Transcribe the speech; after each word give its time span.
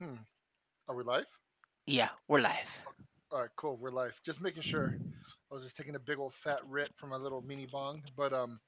Hmm. 0.00 0.16
Are 0.88 0.94
we 0.96 1.04
live? 1.04 1.26
Yeah, 1.86 2.08
we're 2.28 2.40
live. 2.40 2.80
All 3.30 3.40
right, 3.40 3.50
cool. 3.56 3.76
We're 3.76 3.90
live. 3.90 4.18
Just 4.24 4.40
making 4.40 4.62
sure. 4.62 4.96
I 5.50 5.54
was 5.54 5.62
just 5.64 5.76
taking 5.76 5.94
a 5.94 5.98
big 6.00 6.18
old 6.18 6.34
fat 6.34 6.60
rip 6.68 6.88
from 6.98 7.10
my 7.10 7.16
little 7.16 7.42
mini 7.42 7.66
bong, 7.66 8.02
but 8.16 8.32
um, 8.32 8.58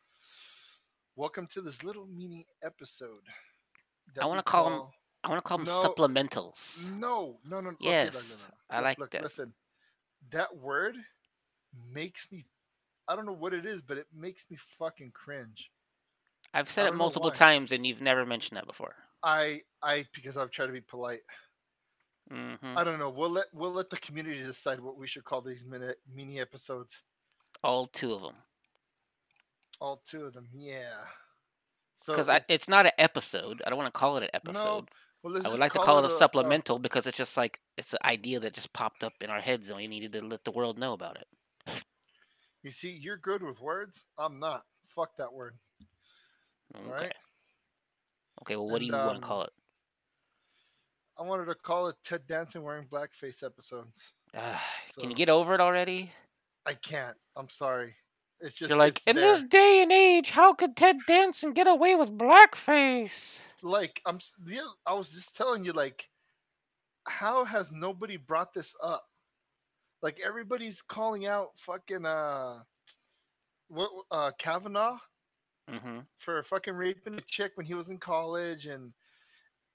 welcome 1.16 1.46
to 1.52 1.60
this 1.60 1.82
little 1.82 2.06
mini 2.06 2.46
episode. 2.62 3.18
I 4.20 4.26
wanna 4.26 4.38
we 4.40 4.42
call 4.44 4.64
call- 4.70 4.94
I 5.24 5.28
want 5.28 5.38
to 5.44 5.48
call 5.48 5.58
them 5.58 5.66
No. 5.66 5.82
supplementals. 5.82 6.88
No, 6.92 7.38
no, 7.44 7.60
no. 7.60 7.70
no, 7.70 7.76
Yes, 7.80 8.46
no, 8.70 8.76
no. 8.76 8.78
I 8.78 8.80
like 8.80 8.98
look, 8.98 9.10
that. 9.10 9.22
Listen, 9.24 9.52
that 10.30 10.54
word 10.56 10.94
makes 11.92 12.30
me. 12.30 12.46
I 13.08 13.16
don't 13.16 13.26
know 13.26 13.32
what 13.32 13.52
it 13.52 13.66
is, 13.66 13.82
but 13.82 13.98
it 13.98 14.06
makes 14.14 14.44
me 14.50 14.56
fucking 14.78 15.10
cringe. 15.12 15.70
I've 16.54 16.68
said 16.68 16.86
it 16.86 16.94
multiple 16.94 17.30
times, 17.32 17.72
and 17.72 17.84
you've 17.84 18.00
never 18.00 18.24
mentioned 18.24 18.56
that 18.56 18.66
before. 18.66 18.94
I, 19.22 19.60
I, 19.82 20.04
because 20.14 20.36
I've 20.36 20.50
tried 20.50 20.66
to 20.66 20.72
be 20.72 20.80
polite. 20.80 21.20
hmm 22.30 22.54
I 22.76 22.84
don't 22.84 22.98
know. 22.98 23.10
We'll 23.10 23.30
let 23.30 23.46
we'll 23.52 23.72
let 23.72 23.90
the 23.90 23.96
community 23.98 24.38
decide 24.38 24.80
what 24.80 24.98
we 24.98 25.06
should 25.06 25.24
call 25.24 25.40
these 25.40 25.64
mini 25.64 25.92
mini 26.14 26.40
episodes. 26.40 27.02
All 27.62 27.86
two 27.86 28.12
of 28.12 28.22
them, 28.22 28.34
All 29.80 30.02
two 30.04 30.24
of 30.24 30.34
them, 30.34 30.48
yeah. 30.54 31.04
So 31.96 32.12
because 32.12 32.28
it's 32.48 32.68
not 32.68 32.86
an 32.86 32.92
episode. 32.98 33.62
I 33.66 33.70
don't 33.70 33.78
want 33.78 33.92
to 33.92 33.98
call 33.98 34.16
it 34.18 34.24
an 34.24 34.30
no. 34.32 34.50
episode. 34.50 34.90
Well, 35.22 35.44
I 35.44 35.48
would 35.48 35.58
like 35.58 35.72
to 35.72 35.80
call 35.80 35.98
it 35.98 36.04
a 36.04 36.06
uh, 36.06 36.10
supplemental 36.10 36.78
because 36.78 37.06
it's 37.06 37.16
just 37.16 37.36
like 37.36 37.58
it's 37.76 37.94
an 37.94 37.98
idea 38.04 38.38
that 38.40 38.52
just 38.52 38.72
popped 38.72 39.02
up 39.02 39.14
in 39.22 39.30
our 39.30 39.40
heads, 39.40 39.70
and 39.70 39.78
we 39.78 39.88
needed 39.88 40.12
to 40.12 40.24
let 40.24 40.44
the 40.44 40.52
world 40.52 40.78
know 40.78 40.92
about 40.92 41.16
it. 41.16 41.82
you 42.62 42.70
see, 42.70 42.90
you're 42.90 43.16
good 43.16 43.42
with 43.42 43.60
words. 43.60 44.04
I'm 44.18 44.38
not. 44.38 44.62
Fuck 44.94 45.16
that 45.16 45.32
word. 45.32 45.54
Okay. 46.76 46.86
Alright. 46.86 47.14
Okay. 48.46 48.56
Well, 48.56 48.68
what 48.68 48.78
do 48.78 48.84
And, 48.84 48.92
you 48.92 48.92
want 48.92 49.16
um, 49.16 49.20
to 49.20 49.26
call 49.26 49.42
it? 49.42 49.50
I 51.18 51.22
wanted 51.22 51.46
to 51.46 51.54
call 51.54 51.88
it 51.88 51.96
Ted 52.04 52.26
Danson 52.28 52.62
wearing 52.62 52.86
blackface 52.86 53.42
episodes. 53.42 54.12
Ah, 54.36 54.62
Can 54.98 55.10
you 55.10 55.16
get 55.16 55.28
over 55.28 55.54
it 55.54 55.60
already? 55.60 56.12
I 56.66 56.74
can't. 56.74 57.16
I'm 57.36 57.48
sorry. 57.48 57.94
It's 58.40 58.56
just 58.58 58.68
You're 58.68 58.78
like, 58.78 59.00
in 59.06 59.16
there. 59.16 59.32
this 59.32 59.42
day 59.44 59.82
and 59.82 59.90
age, 59.90 60.30
how 60.30 60.52
could 60.52 60.76
Ted 60.76 60.98
Danson 61.06 61.52
get 61.54 61.66
away 61.66 61.94
with 61.94 62.10
blackface? 62.16 63.42
like 63.62 64.00
I'm. 64.06 64.18
The, 64.44 64.60
I 64.84 64.92
was 64.92 65.10
just 65.12 65.34
telling 65.34 65.64
you, 65.64 65.72
like, 65.72 66.08
how 67.08 67.44
has 67.44 67.72
nobody 67.72 68.16
brought 68.18 68.52
this 68.52 68.74
up? 68.82 69.04
Like 70.02 70.20
everybody's 70.24 70.82
calling 70.82 71.26
out 71.26 71.52
fucking 71.56 72.04
uh, 72.04 72.58
what 73.68 73.90
uh 74.10 74.32
Kavanaugh 74.38 74.98
hmm 75.68 75.98
for 76.18 76.42
fucking 76.42 76.74
raping 76.74 77.14
a 77.14 77.20
chick 77.22 77.52
when 77.56 77.66
he 77.66 77.74
was 77.74 77.90
in 77.90 77.98
college 77.98 78.66
and 78.66 78.92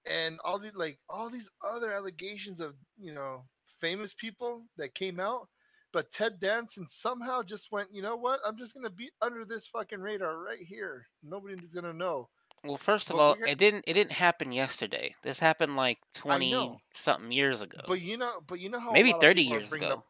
and 0.05 0.39
all 0.43 0.59
the 0.59 0.71
like 0.75 0.99
all 1.09 1.29
these 1.29 1.49
other 1.63 1.91
allegations 1.91 2.59
of 2.59 2.75
you 2.97 3.13
know 3.13 3.43
famous 3.79 4.13
people 4.13 4.65
that 4.77 4.95
came 4.95 5.19
out 5.19 5.47
but 5.93 6.09
ted 6.11 6.39
danson 6.39 6.87
somehow 6.87 7.41
just 7.43 7.71
went 7.71 7.93
you 7.93 8.01
know 8.01 8.15
what 8.15 8.39
i'm 8.45 8.57
just 8.57 8.73
gonna 8.73 8.89
be 8.89 9.11
under 9.21 9.45
this 9.45 9.67
fucking 9.67 9.99
radar 10.01 10.37
right 10.39 10.59
here 10.67 11.07
nobody's 11.23 11.73
gonna 11.73 11.93
know 11.93 12.29
Well, 12.63 12.77
first 12.77 13.09
of 13.11 13.17
Well, 13.17 13.25
all, 13.27 13.37
it 13.43 13.57
didn't 13.59 13.83
it 13.87 13.93
didn't 13.93 14.13
happen 14.13 14.51
yesterday. 14.51 15.15
This 15.21 15.39
happened 15.39 15.75
like 15.75 15.99
twenty 16.13 16.81
something 16.95 17.31
years 17.31 17.61
ago. 17.61 17.81
but 17.87 18.01
you 18.01 18.17
know 18.17 18.41
but 18.47 18.59
you 18.59 18.69
know 18.69 18.79
how 18.79 18.93
Maybe 18.93 19.13
thirty 19.13 19.43
years 19.43 19.73
ago. 19.73 19.93
up 19.93 20.05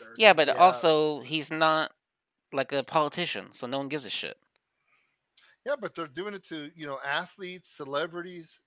30, 0.00 0.22
Yeah, 0.22 0.32
but 0.32 0.48
also 0.50 1.20
he's 1.20 1.50
not 1.50 1.92
like 2.52 2.72
a 2.72 2.82
politician, 2.84 3.52
so 3.52 3.66
no 3.66 3.78
one 3.78 3.88
gives 3.88 4.06
a 4.06 4.10
shit. 4.10 4.38
Yeah 5.66 5.74
but 5.80 5.94
they're 5.94 6.06
doing 6.06 6.34
it 6.34 6.44
to 6.44 6.70
you 6.76 6.86
know 6.86 6.98
athletes 7.04 7.68
celebrities 7.76 8.60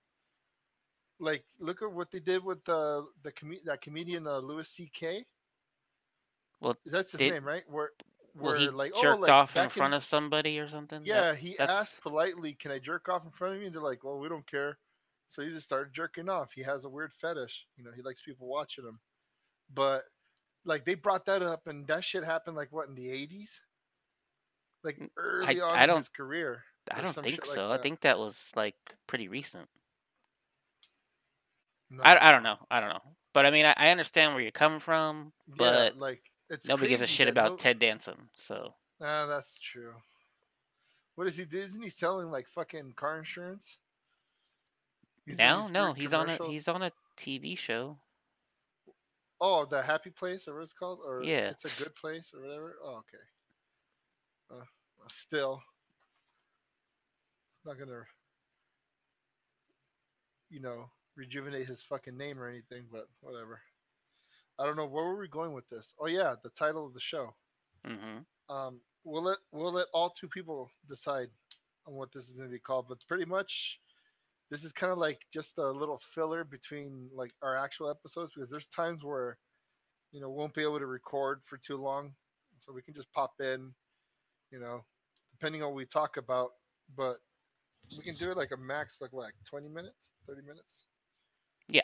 like 1.20 1.44
look 1.60 1.82
at 1.82 1.92
what 1.92 2.12
they 2.12 2.20
did 2.20 2.44
with 2.44 2.64
the 2.66 3.06
the 3.24 3.32
com- 3.32 3.58
that 3.66 3.82
comedian 3.82 4.28
uh, 4.28 4.38
louis 4.40 4.80
ck 4.94 5.26
Well, 6.62 6.76
that's 6.86 7.12
his 7.12 7.20
did- 7.20 7.34
name 7.34 7.44
right 7.46 7.64
where 7.70 7.92
Well, 8.36 8.52
where 8.52 8.58
he 8.60 8.70
like 8.70 8.94
jerked 8.96 9.18
oh 9.18 9.22
like 9.22 9.32
off 9.32 9.56
in 9.56 9.70
front 9.70 9.94
of 9.96 10.04
somebody 10.04 10.60
or 10.60 10.68
something. 10.68 11.00
That- 11.02 11.08
Yeah, 11.08 11.34
he 11.36 11.56
that's- 11.58 11.76
asked 11.76 12.02
politely, 12.02 12.54
"Can 12.54 12.72
I 12.72 12.78
jerk 12.80 13.10
off 13.10 13.26
in 13.26 13.32
front 13.32 13.56
of 13.56 13.60
you?" 13.62 13.66
And 13.68 13.76
they're 13.76 13.82
like, 13.82 14.04
"Well, 14.04 14.20
we 14.20 14.30
don't 14.30 14.46
care." 14.46 14.78
So 15.28 15.42
he 15.42 15.50
just 15.50 15.66
started 15.66 15.92
jerking 15.94 16.30
off. 16.30 16.52
He 16.54 16.62
has 16.62 16.86
a 16.86 16.90
weird 16.90 17.14
fetish, 17.14 17.66
you 17.78 17.84
know. 17.84 17.92
He 17.96 18.02
likes 18.04 18.22
people 18.22 18.48
watching 18.48 18.86
him. 18.86 19.00
But 19.74 20.04
like 20.66 20.86
they 20.86 20.94
brought 20.94 21.26
that 21.26 21.42
up, 21.42 21.66
and 21.68 21.88
that 21.88 22.04
shit 22.04 22.24
happened 22.24 22.56
like 22.56 22.72
what 22.72 22.88
in 22.90 22.94
the 22.96 23.08
'80s, 23.10 23.60
like 24.84 25.00
early 25.18 25.60
on 25.62 25.72
I 25.76 25.84
in 25.86 25.96
his 25.98 26.10
career. 26.10 26.64
I 26.92 27.02
don't 27.02 27.14
think 27.14 27.28
shit 27.36 27.42
like 27.48 27.56
so. 27.56 27.72
I 27.72 27.78
think 27.78 28.02
that 28.02 28.18
was 28.20 28.52
like 28.56 28.76
pretty 29.08 29.28
recent. 29.28 29.68
No. 31.90 32.04
I, 32.04 32.30
I 32.30 32.32
don't 32.32 32.44
know. 32.44 32.58
I 32.70 32.80
don't 32.80 32.90
know. 32.90 33.02
But 33.34 33.46
I 33.46 33.52
mean, 33.52 33.66
I, 33.66 33.74
I 33.78 33.90
understand 33.90 34.34
where 34.34 34.42
you're 34.42 34.52
coming 34.52 34.80
from, 34.80 35.32
Yeah, 35.48 35.56
but 35.58 35.98
like 35.98 36.22
it's 36.50 36.68
nobody 36.68 36.90
gives 36.90 37.02
a 37.02 37.08
shit 37.08 37.28
about 37.28 37.52
no- 37.52 37.58
Ted 37.58 37.80
Danson. 37.80 38.30
So 38.36 38.74
Ah, 39.02 39.26
that's 39.28 39.58
true. 39.60 39.94
What 41.16 41.28
is 41.28 41.38
he? 41.38 41.46
do? 41.46 41.60
Isn't 41.60 41.82
he 41.82 41.90
selling 41.90 42.30
like 42.32 42.48
fucking 42.48 42.94
car 42.96 43.18
insurance? 43.18 43.78
He's 45.26 45.38
now, 45.38 45.68
no, 45.68 45.94
he's 45.94 46.14
on 46.14 46.30
a 46.30 46.38
he's 46.48 46.68
on 46.68 46.82
a 46.84 46.92
TV 47.18 47.58
show. 47.58 47.98
Oh, 49.40 49.66
the 49.66 49.82
happy 49.82 50.10
place, 50.10 50.48
or 50.48 50.56
what 50.56 50.64
it's 50.64 50.74
called, 50.74 51.00
or 51.06 51.22
Yeah. 51.24 51.50
it's 51.50 51.66
a 51.66 51.84
good 51.84 51.94
place, 51.96 52.32
or 52.34 52.42
whatever. 52.42 52.76
Oh, 52.84 52.98
okay. 53.04 53.24
Uh, 54.62 54.64
still, 55.10 55.62
not 57.68 57.80
gonna, 57.80 58.04
you 60.50 60.62
know, 60.62 60.90
rejuvenate 61.18 61.68
his 61.68 61.84
fucking 61.84 62.18
name 62.18 62.40
or 62.40 62.50
anything, 62.50 62.88
but 62.92 63.08
whatever. 63.22 63.62
I 64.60 64.66
don't 64.66 64.78
know 64.78 64.88
where 64.88 65.06
were 65.06 65.18
we 65.20 65.30
going 65.30 65.54
with 65.54 65.68
this. 65.70 65.96
Oh 66.00 66.08
yeah, 66.08 66.36
the 66.44 66.50
title 66.52 66.86
of 66.88 66.94
the 66.94 67.00
show. 67.02 67.36
hmm 67.86 68.20
Um, 68.50 68.82
we'll 69.06 69.24
let 69.24 69.40
we'll 69.52 69.74
let 69.74 69.88
all 69.94 70.10
two 70.12 70.30
people 70.30 70.72
decide 70.90 71.30
on 71.88 71.96
what 71.96 72.12
this 72.14 72.30
is 72.30 72.38
gonna 72.38 72.50
be 72.50 72.60
called, 72.60 72.88
but 72.90 73.06
pretty 73.08 73.26
much. 73.26 73.82
This 74.52 74.64
is 74.64 74.74
kind 74.74 74.94
of 74.94 75.00
like 75.00 75.22
just 75.34 75.58
a 75.60 75.72
little 75.72 76.00
filler 76.00 76.44
between 76.46 77.10
like 77.14 77.32
our 77.44 77.58
actual 77.58 77.90
episodes 77.90 78.32
because 78.34 78.50
there's 78.50 78.68
times 78.68 79.04
where 79.04 79.40
you 80.12 80.22
know, 80.22 80.30
won't 80.30 80.54
be 80.54 80.64
able 80.64 80.80
to 80.80 80.88
record 80.88 81.42
for 81.46 81.58
too 81.58 81.78
long. 81.78 82.14
So 82.60 82.74
we 82.74 82.84
can 82.84 82.96
just 82.96 83.12
pop 83.14 83.34
in, 83.42 83.74
you 84.52 84.60
know, 84.60 84.86
depending 85.32 85.64
on 85.64 85.70
what 85.70 85.78
we 85.78 85.86
talk 85.86 86.18
about. 86.18 86.52
But 86.96 87.18
we 87.96 88.04
can 88.04 88.16
do 88.16 88.32
it 88.32 88.38
like 88.38 88.52
a 88.52 88.58
max, 88.58 89.00
like 89.02 89.14
what, 89.14 89.24
like 89.26 89.34
20 89.46 89.70
minutes, 89.70 90.12
30 90.28 90.42
minutes? 90.42 90.86
Yeah, 91.70 91.82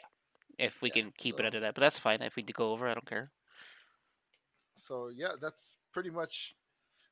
if 0.57 0.81
we 0.81 0.89
Yeah, 0.89 1.03
can 1.03 1.13
keep 1.17 1.35
so- 1.37 1.43
it 1.43 1.45
under 1.45 1.59
that, 1.61 1.75
but 1.75 1.81
that's 1.81 1.99
fine. 1.99 2.21
If 2.21 2.35
we 2.35 2.43
do 2.43 2.53
go 2.53 2.71
over, 2.71 2.87
I 2.87 2.93
don't 2.93 3.05
care. 3.05 3.31
So 4.75 5.09
yeah, 5.09 5.33
that's 5.39 5.75
pretty 5.93 6.09
much, 6.09 6.55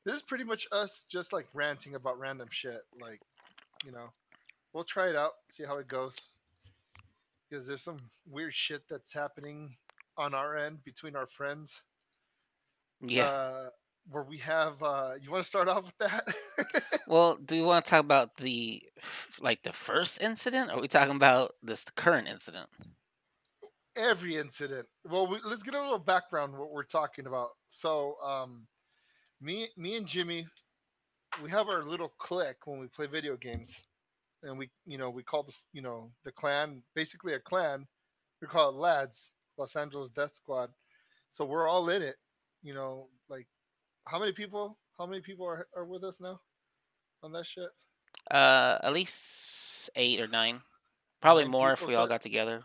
this 0.04 0.14
is 0.16 0.22
pretty 0.22 0.44
much 0.44 0.66
us 0.72 1.04
just 1.08 1.32
like 1.32 1.46
ranting 1.54 1.94
about 1.94 2.18
random 2.18 2.48
shit. 2.50 2.82
Like, 3.00 3.20
you 3.84 3.92
know, 3.92 4.10
we'll 4.72 4.84
try 4.84 5.08
it 5.08 5.16
out, 5.16 5.32
see 5.50 5.64
how 5.64 5.78
it 5.78 5.88
goes. 5.88 6.16
Because 7.48 7.66
there's 7.66 7.82
some 7.82 7.98
weird 8.26 8.54
shit 8.54 8.82
that's 8.88 9.12
happening 9.12 9.76
on 10.16 10.34
our 10.34 10.56
end 10.56 10.82
between 10.84 11.14
our 11.16 11.26
friends. 11.26 11.80
Yeah. 13.00 13.26
Uh, 13.28 13.68
where 14.10 14.24
we 14.24 14.38
have, 14.38 14.82
uh, 14.82 15.12
you 15.20 15.30
want 15.30 15.44
to 15.44 15.48
start 15.48 15.68
off 15.68 15.84
with 15.84 15.98
that? 15.98 16.34
well, 17.06 17.36
do 17.36 17.56
you 17.56 17.64
want 17.64 17.84
to 17.84 17.90
talk 17.90 18.00
about 18.00 18.36
the 18.36 18.82
like 19.40 19.62
the 19.62 19.72
first 19.72 20.20
incident, 20.20 20.70
or 20.70 20.74
are 20.74 20.80
we 20.80 20.88
talking 20.88 21.16
about 21.16 21.54
this 21.62 21.84
current 21.96 22.28
incident? 22.28 22.68
every 23.96 24.36
incident. 24.36 24.86
Well, 25.04 25.26
we, 25.26 25.38
let's 25.44 25.62
get 25.62 25.74
a 25.74 25.82
little 25.82 25.98
background 25.98 26.56
what 26.56 26.72
we're 26.72 26.84
talking 26.84 27.26
about. 27.26 27.50
So, 27.68 28.16
um, 28.24 28.66
me, 29.40 29.68
me 29.76 29.96
and 29.96 30.06
Jimmy, 30.06 30.46
we 31.42 31.50
have 31.50 31.68
our 31.68 31.84
little 31.84 32.12
clique 32.18 32.66
when 32.66 32.78
we 32.78 32.86
play 32.88 33.06
video 33.06 33.36
games, 33.36 33.82
and 34.42 34.58
we, 34.58 34.70
you 34.86 34.98
know, 34.98 35.10
we 35.10 35.22
call 35.22 35.42
this, 35.42 35.66
you 35.72 35.82
know, 35.82 36.10
the 36.24 36.32
clan, 36.32 36.82
basically 36.94 37.34
a 37.34 37.40
clan. 37.40 37.86
We 38.40 38.48
call 38.48 38.70
it 38.70 38.76
Lads, 38.76 39.30
Los 39.58 39.76
Angeles 39.76 40.10
Death 40.10 40.34
Squad. 40.34 40.70
So 41.30 41.44
we're 41.44 41.68
all 41.68 41.88
in 41.90 42.02
it. 42.02 42.16
You 42.62 42.74
know, 42.74 43.08
like, 43.28 43.46
how 44.06 44.18
many 44.18 44.32
people? 44.32 44.78
How 44.98 45.06
many 45.06 45.20
people 45.22 45.46
are 45.46 45.66
are 45.76 45.84
with 45.84 46.04
us 46.04 46.20
now 46.20 46.40
on 47.22 47.32
that 47.32 47.46
shit? 47.46 47.68
Uh, 48.30 48.78
at 48.82 48.92
least 48.92 49.90
eight 49.96 50.20
or 50.20 50.28
nine, 50.28 50.60
probably 51.20 51.44
Nine 51.44 51.50
more 51.52 51.72
if 51.72 51.80
people, 51.80 51.88
we 51.88 51.94
all 51.96 52.06
got 52.06 52.22
together. 52.22 52.62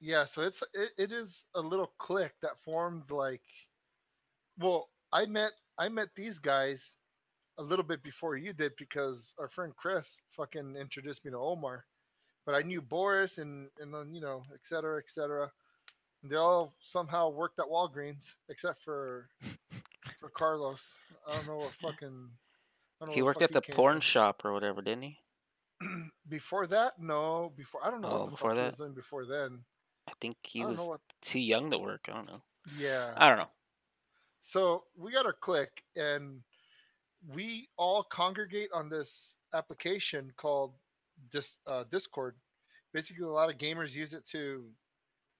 yeah 0.00 0.24
so 0.24 0.42
it's 0.42 0.62
it, 0.74 0.90
it 0.98 1.12
is 1.12 1.44
a 1.54 1.60
little 1.60 1.92
clique 1.98 2.34
that 2.42 2.60
formed 2.64 3.10
like 3.10 3.42
well 4.58 4.88
i 5.12 5.24
met 5.26 5.52
i 5.78 5.88
met 5.88 6.08
these 6.14 6.38
guys 6.38 6.98
a 7.58 7.62
little 7.62 7.84
bit 7.84 8.02
before 8.02 8.36
you 8.36 8.52
did 8.52 8.72
because 8.76 9.34
our 9.38 9.48
friend 9.48 9.72
chris 9.76 10.20
fucking 10.30 10.76
introduced 10.76 11.24
me 11.24 11.30
to 11.30 11.38
omar 11.38 11.84
but 12.44 12.54
i 12.54 12.62
knew 12.62 12.80
boris 12.82 13.38
and 13.38 13.68
and 13.80 13.94
then 13.94 14.12
you 14.14 14.20
know 14.20 14.42
et 14.52 14.60
cetera 14.62 14.98
et 14.98 15.08
cetera 15.08 15.50
and 16.22 16.30
they 16.30 16.36
all 16.36 16.74
somehow 16.80 17.28
worked 17.30 17.58
at 17.58 17.66
walgreens 17.66 18.34
except 18.48 18.82
for 18.82 19.28
for 20.24 20.30
carlos 20.30 20.96
i 21.28 21.36
don't 21.36 21.46
know 21.46 21.56
what 21.58 21.72
fucking 21.82 22.30
know 23.00 23.12
He 23.12 23.20
worked 23.22 23.42
at 23.42 23.52
the 23.52 23.60
porn 23.60 23.96
from. 23.96 24.00
shop 24.00 24.42
or 24.44 24.52
whatever, 24.54 24.80
didn't 24.80 25.02
he? 25.02 25.18
before 26.28 26.66
that, 26.68 26.94
no. 26.98 27.52
Before 27.56 27.80
I 27.84 27.90
don't 27.90 28.00
know 28.00 28.08
Oh, 28.08 28.18
what 28.20 28.24
the 28.26 28.30
before 28.30 28.50
fuck 28.50 28.56
he 28.56 28.60
that? 28.62 28.66
was 28.66 28.76
doing 28.76 28.94
before 28.94 29.26
then. 29.26 29.58
I 30.08 30.12
think 30.20 30.36
he 30.42 30.62
I 30.62 30.66
was 30.66 30.78
what. 30.78 31.00
too 31.20 31.40
young 31.40 31.70
to 31.70 31.78
work. 31.78 32.08
I 32.08 32.14
don't 32.14 32.26
know. 32.26 32.42
Yeah. 32.78 33.12
I 33.16 33.28
don't 33.28 33.36
know. 33.38 33.50
So 34.40 34.84
we 34.96 35.12
got 35.12 35.26
our 35.26 35.34
click, 35.34 35.82
and 35.96 36.40
we 37.28 37.68
all 37.76 38.04
congregate 38.04 38.70
on 38.72 38.88
this 38.88 39.38
application 39.52 40.32
called 40.36 40.72
Dis, 41.30 41.58
uh, 41.66 41.84
Discord. 41.90 42.36
Basically, 42.94 43.24
a 43.24 43.28
lot 43.28 43.50
of 43.50 43.58
gamers 43.58 43.94
use 43.94 44.14
it 44.14 44.24
to 44.26 44.64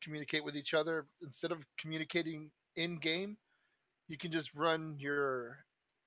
communicate 0.03 0.45
with 0.45 0.57
each 0.57 0.75
other 0.75 1.07
instead 1.23 1.53
of 1.53 1.65
communicating 1.79 2.51
in 2.77 2.97
game. 2.99 3.39
You 4.15 4.19
can 4.19 4.31
just 4.31 4.55
run 4.55 4.95
your 4.97 5.57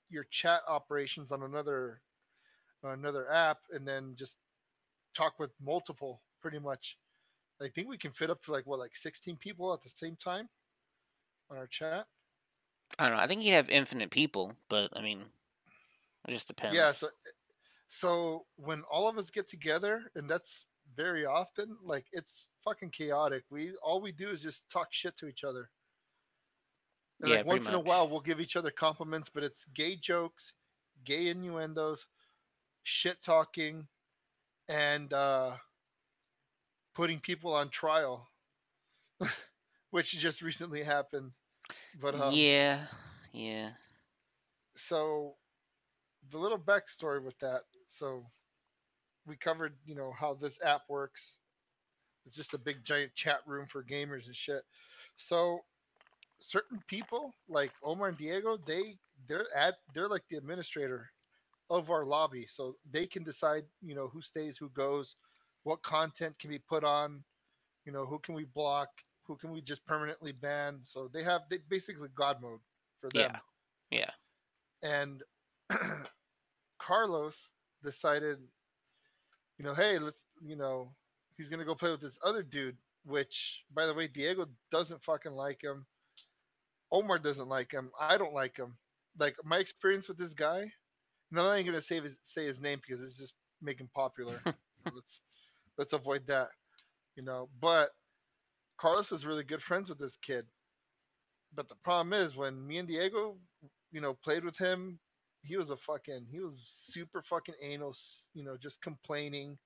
your 0.10 0.24
chat 0.32 0.62
operations 0.66 1.34
on 1.34 1.44
another 1.44 2.00
another 2.82 3.30
app, 3.30 3.58
and 3.74 3.86
then 3.86 4.14
just 4.16 4.38
talk 5.14 5.38
with 5.40 5.52
multiple. 5.62 6.22
Pretty 6.42 6.58
much, 6.58 6.98
I 7.62 7.68
think 7.68 7.90
we 7.90 7.98
can 7.98 8.14
fit 8.14 8.30
up 8.30 8.42
to 8.44 8.54
like 8.54 8.66
what, 8.66 8.80
like 8.80 8.96
16 8.96 9.36
people 9.36 9.74
at 9.74 9.82
the 9.82 9.90
same 9.90 10.16
time 10.16 10.48
on 11.52 11.58
our 11.58 11.68
chat. 11.68 12.06
I 12.98 13.10
don't 13.10 13.18
know. 13.18 13.22
I 13.22 13.28
think 13.28 13.44
you 13.44 13.52
have 13.56 13.70
infinite 13.70 14.10
people, 14.10 14.54
but 14.70 14.90
I 14.96 15.02
mean, 15.02 15.20
it 16.30 16.32
just 16.32 16.48
depends. 16.48 16.78
Yeah, 16.78 16.94
so 16.94 17.10
so 17.90 18.46
when 18.56 18.84
all 18.90 19.10
of 19.10 19.18
us 19.18 19.30
get 19.30 19.50
together, 19.50 20.10
and 20.16 20.30
that's 20.30 20.64
very 20.96 21.26
often, 21.26 21.76
like 21.84 22.06
it's 22.14 22.48
fucking 22.64 22.92
chaotic. 22.92 23.44
We 23.50 23.74
all 23.84 24.00
we 24.00 24.14
do 24.14 24.30
is 24.30 24.42
just 24.42 24.72
talk 24.72 24.88
shit 24.92 25.18
to 25.18 25.28
each 25.28 25.44
other. 25.44 25.70
Yeah, 27.22 27.38
like 27.38 27.46
once 27.46 27.68
in 27.68 27.74
a 27.74 27.80
while 27.80 28.08
we'll 28.08 28.20
give 28.20 28.40
each 28.40 28.56
other 28.56 28.72
compliments, 28.72 29.30
but 29.30 29.44
it's 29.44 29.66
gay 29.74 29.96
jokes, 29.96 30.54
gay 31.04 31.28
innuendos, 31.28 32.06
shit 32.84 33.22
talking, 33.22 33.88
and 34.70 35.12
uh 35.14 35.52
putting 36.96 37.20
people 37.20 37.54
on 37.54 37.70
trial. 37.70 38.28
Which 39.92 40.12
just 40.12 40.42
recently 40.42 40.84
happened. 40.84 41.32
But 42.00 42.16
um, 42.20 42.34
yeah, 42.34 42.86
yeah. 43.34 43.70
so 44.76 45.36
the 46.32 46.38
little 46.38 46.58
backstory 46.60 47.24
with 47.24 47.38
that 47.40 47.62
so 47.86 48.26
we 49.26 49.36
covered 49.36 49.74
you 49.86 49.96
know 49.96 50.12
how 50.18 50.34
this 50.34 50.60
app 50.64 50.82
works 50.90 51.38
it's 52.26 52.36
just 52.36 52.54
a 52.54 52.58
big 52.58 52.84
giant 52.84 53.14
chat 53.16 53.40
room 53.46 53.66
for 53.68 53.84
gamers 53.84 54.28
and 54.28 54.36
shit 54.36 54.64
so 55.16 55.60
certain 56.40 56.82
people 56.88 57.34
like 57.50 57.72
omar 57.84 58.10
and 58.10 58.18
diego 58.18 58.58
they 58.66 58.98
they're 59.28 59.48
at 59.56 59.76
they're 59.94 60.08
like 60.08 60.24
the 60.30 60.38
administrator 60.38 61.10
of 61.70 61.90
our 61.90 62.06
lobby 62.06 62.46
so 62.48 62.76
they 62.92 63.06
can 63.06 63.24
decide 63.24 63.64
you 63.82 63.96
know 63.96 64.08
who 64.08 64.22
stays 64.22 64.58
who 64.58 64.70
goes 64.70 65.16
what 65.64 65.82
content 65.84 66.38
can 66.40 66.50
be 66.50 66.60
put 66.60 66.84
on 66.84 67.24
you 67.86 67.92
know 67.92 68.06
who 68.06 68.20
can 68.20 68.36
we 68.36 68.46
block 68.46 68.90
who 69.24 69.36
can 69.36 69.52
we 69.52 69.62
just 69.62 69.86
permanently 69.86 70.32
ban 70.32 70.80
so 70.84 71.10
they 71.14 71.24
have 71.24 71.42
they 71.50 71.58
basically 71.70 72.10
god 72.16 72.42
mode 72.42 72.60
for 73.00 73.10
them 73.12 73.32
Yeah. 73.32 73.40
Yeah. 73.92 74.12
and 74.84 75.24
Carlos 76.80 77.52
decided, 77.84 78.38
you 79.58 79.66
know, 79.66 79.74
hey, 79.74 80.00
let's, 80.00 80.26
you 80.42 80.56
know, 80.56 80.94
he's 81.38 81.50
gonna 81.50 81.66
go 81.66 81.76
play 81.76 81.92
with 81.92 82.02
this 82.02 82.18
other 82.24 82.44
dude. 82.44 82.78
Which, 83.06 83.64
by 83.74 83.86
the 83.86 83.94
way, 83.94 84.08
Diego 84.08 84.46
doesn't 84.72 85.04
fucking 85.04 85.32
like 85.32 85.62
him. 85.64 85.86
Omar 86.92 87.20
doesn't 87.20 87.50
like 87.50 87.72
him. 87.72 87.92
I 88.00 88.18
don't 88.18 88.34
like 88.34 88.58
him. 88.58 88.76
Like 89.20 89.36
my 89.44 89.58
experience 89.58 90.08
with 90.08 90.18
this 90.18 90.34
guy. 90.34 90.60
And 91.32 91.40
I'm 91.40 91.46
not 91.46 91.54
even 91.56 91.66
gonna 91.74 91.82
say 91.82 92.00
his 92.00 92.18
say 92.22 92.46
his 92.46 92.62
name 92.62 92.80
because 92.86 93.02
it's 93.02 93.18
just 93.18 93.34
making 93.62 93.90
popular. 93.94 94.40
let's 94.94 95.20
let's 95.78 95.94
avoid 95.94 96.26
that. 96.28 96.50
You 97.16 97.24
know, 97.24 97.50
but 97.60 97.90
Carlos 98.78 99.12
was 99.12 99.26
really 99.26 99.44
good 99.44 99.62
friends 99.62 99.90
with 99.90 100.00
this 100.00 100.18
kid. 100.18 100.46
But 101.56 101.68
the 101.68 101.76
problem 101.76 102.14
is 102.14 102.36
when 102.36 102.66
me 102.66 102.78
and 102.78 102.88
Diego, 102.88 103.38
you 103.92 104.02
know, 104.02 104.14
played 104.14 104.46
with 104.46 104.58
him, 104.58 105.00
he 105.44 105.58
was 105.58 105.72
a 105.72 105.78
fucking 105.78 106.28
he 106.30 106.40
was 106.40 106.58
super 106.66 107.22
fucking 107.22 107.56
anal, 107.62 107.96
you 108.34 108.44
know, 108.44 108.58
just 108.58 108.82
complaining. 108.82 109.58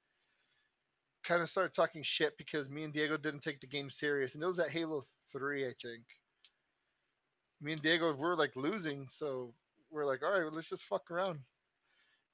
Kind 1.24 1.42
of 1.42 1.50
started 1.50 1.74
talking 1.74 2.02
shit 2.02 2.36
because 2.38 2.70
me 2.70 2.84
and 2.84 2.94
Diego 2.94 3.18
didn't 3.18 3.42
take 3.42 3.60
the 3.60 3.68
game 3.68 3.90
serious, 3.90 4.34
and 4.34 4.44
it 4.44 4.48
was 4.48 4.60
at 4.60 4.72
Halo 4.72 5.04
Three, 5.32 5.66
I 5.66 5.74
think. 5.82 6.04
Me 7.62 7.74
and 7.74 7.82
Diego 7.82 8.14
were 8.14 8.36
like 8.36 8.56
losing, 8.56 9.08
so 9.08 9.54
we're 9.92 10.06
like, 10.06 10.24
all 10.24 10.32
right, 10.32 10.44
well, 10.44 10.54
let's 10.54 10.70
just 10.70 10.86
fuck 10.86 11.12
around. 11.12 11.40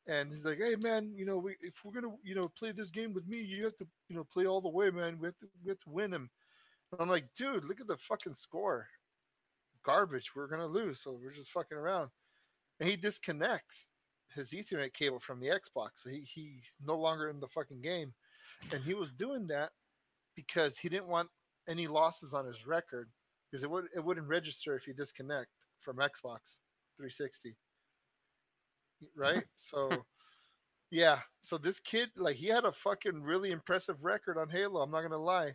And 0.07 0.31
he's 0.31 0.45
like, 0.45 0.59
hey 0.59 0.75
man, 0.81 1.11
you 1.15 1.25
know, 1.25 1.37
we 1.37 1.55
if 1.61 1.83
we're 1.83 1.91
gonna 1.99 2.15
you 2.23 2.35
know 2.35 2.49
play 2.57 2.71
this 2.71 2.91
game 2.91 3.13
with 3.13 3.27
me, 3.27 3.39
you 3.39 3.65
have 3.65 3.75
to 3.77 3.87
you 4.07 4.15
know 4.15 4.23
play 4.23 4.45
all 4.45 4.61
the 4.61 4.69
way, 4.69 4.89
man. 4.89 5.17
We 5.19 5.27
have 5.27 5.37
to 5.39 5.47
we 5.63 5.69
have 5.69 5.79
to 5.79 5.89
win 5.89 6.13
him. 6.13 6.29
And 6.91 7.01
I'm 7.01 7.09
like, 7.09 7.25
dude, 7.35 7.65
look 7.65 7.81
at 7.81 7.87
the 7.87 7.97
fucking 7.97 8.35
score. 8.35 8.87
Garbage. 9.83 10.31
We're 10.35 10.47
gonna 10.47 10.67
lose, 10.67 11.01
so 11.01 11.11
we're 11.21 11.31
just 11.31 11.51
fucking 11.51 11.77
around 11.77 12.09
and 12.79 12.89
he 12.89 12.95
disconnects 12.95 13.87
his 14.33 14.51
Ethernet 14.51 14.93
cable 14.93 15.19
from 15.19 15.39
the 15.39 15.47
Xbox, 15.47 15.89
so 15.95 16.09
he, 16.09 16.21
he's 16.21 16.75
no 16.85 16.95
longer 16.95 17.29
in 17.29 17.39
the 17.39 17.47
fucking 17.47 17.81
game. 17.81 18.13
And 18.71 18.83
he 18.83 18.93
was 18.93 19.11
doing 19.11 19.47
that 19.47 19.71
because 20.35 20.77
he 20.77 20.89
didn't 20.89 21.07
want 21.07 21.29
any 21.67 21.87
losses 21.87 22.33
on 22.33 22.45
his 22.45 22.67
record 22.67 23.09
because 23.51 23.63
it 23.63 23.69
would 23.69 23.85
it 23.95 24.03
wouldn't 24.03 24.27
register 24.27 24.75
if 24.75 24.87
you 24.87 24.93
disconnect 24.93 25.49
from 25.81 25.97
Xbox 25.97 26.59
360. 26.97 27.55
Right? 29.15 29.43
so 29.55 29.89
yeah, 30.91 31.19
so 31.41 31.57
this 31.57 31.79
kid 31.79 32.09
like 32.15 32.35
he 32.35 32.47
had 32.47 32.65
a 32.65 32.71
fucking 32.71 33.23
really 33.23 33.51
impressive 33.51 34.03
record 34.03 34.37
on 34.37 34.49
Halo, 34.49 34.81
I'm 34.81 34.91
not 34.91 35.01
going 35.01 35.11
to 35.11 35.17
lie. 35.17 35.53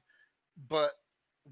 But 0.69 0.93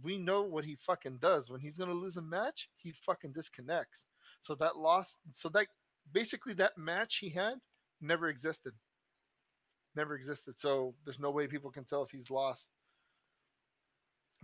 we 0.03 0.19
know 0.19 0.43
what 0.43 0.65
he 0.65 0.77
fucking 0.77 1.19
does. 1.19 1.51
When 1.51 1.61
he's 1.61 1.77
going 1.77 1.91
to 1.91 1.97
lose 1.97 2.17
a 2.17 2.23
match, 2.23 2.69
he 2.77 2.93
fucking 2.93 3.33
disconnects. 3.33 4.07
So 4.43 4.55
that 4.57 4.77
loss, 4.77 5.17
so 5.33 5.49
that 5.51 5.67
basically 6.13 6.55
that 6.55 6.77
match 6.77 7.17
he 7.17 7.31
had 7.31 7.55
never 8.01 8.29
existed. 8.29 8.73
Never 9.97 10.15
existed. 10.15 10.59
So 10.59 10.95
there's 11.05 11.19
no 11.19 11.31
way 11.31 11.47
people 11.47 11.71
can 11.71 11.85
tell 11.85 12.03
if 12.03 12.11
he's 12.11 12.31
lost. 12.31 12.71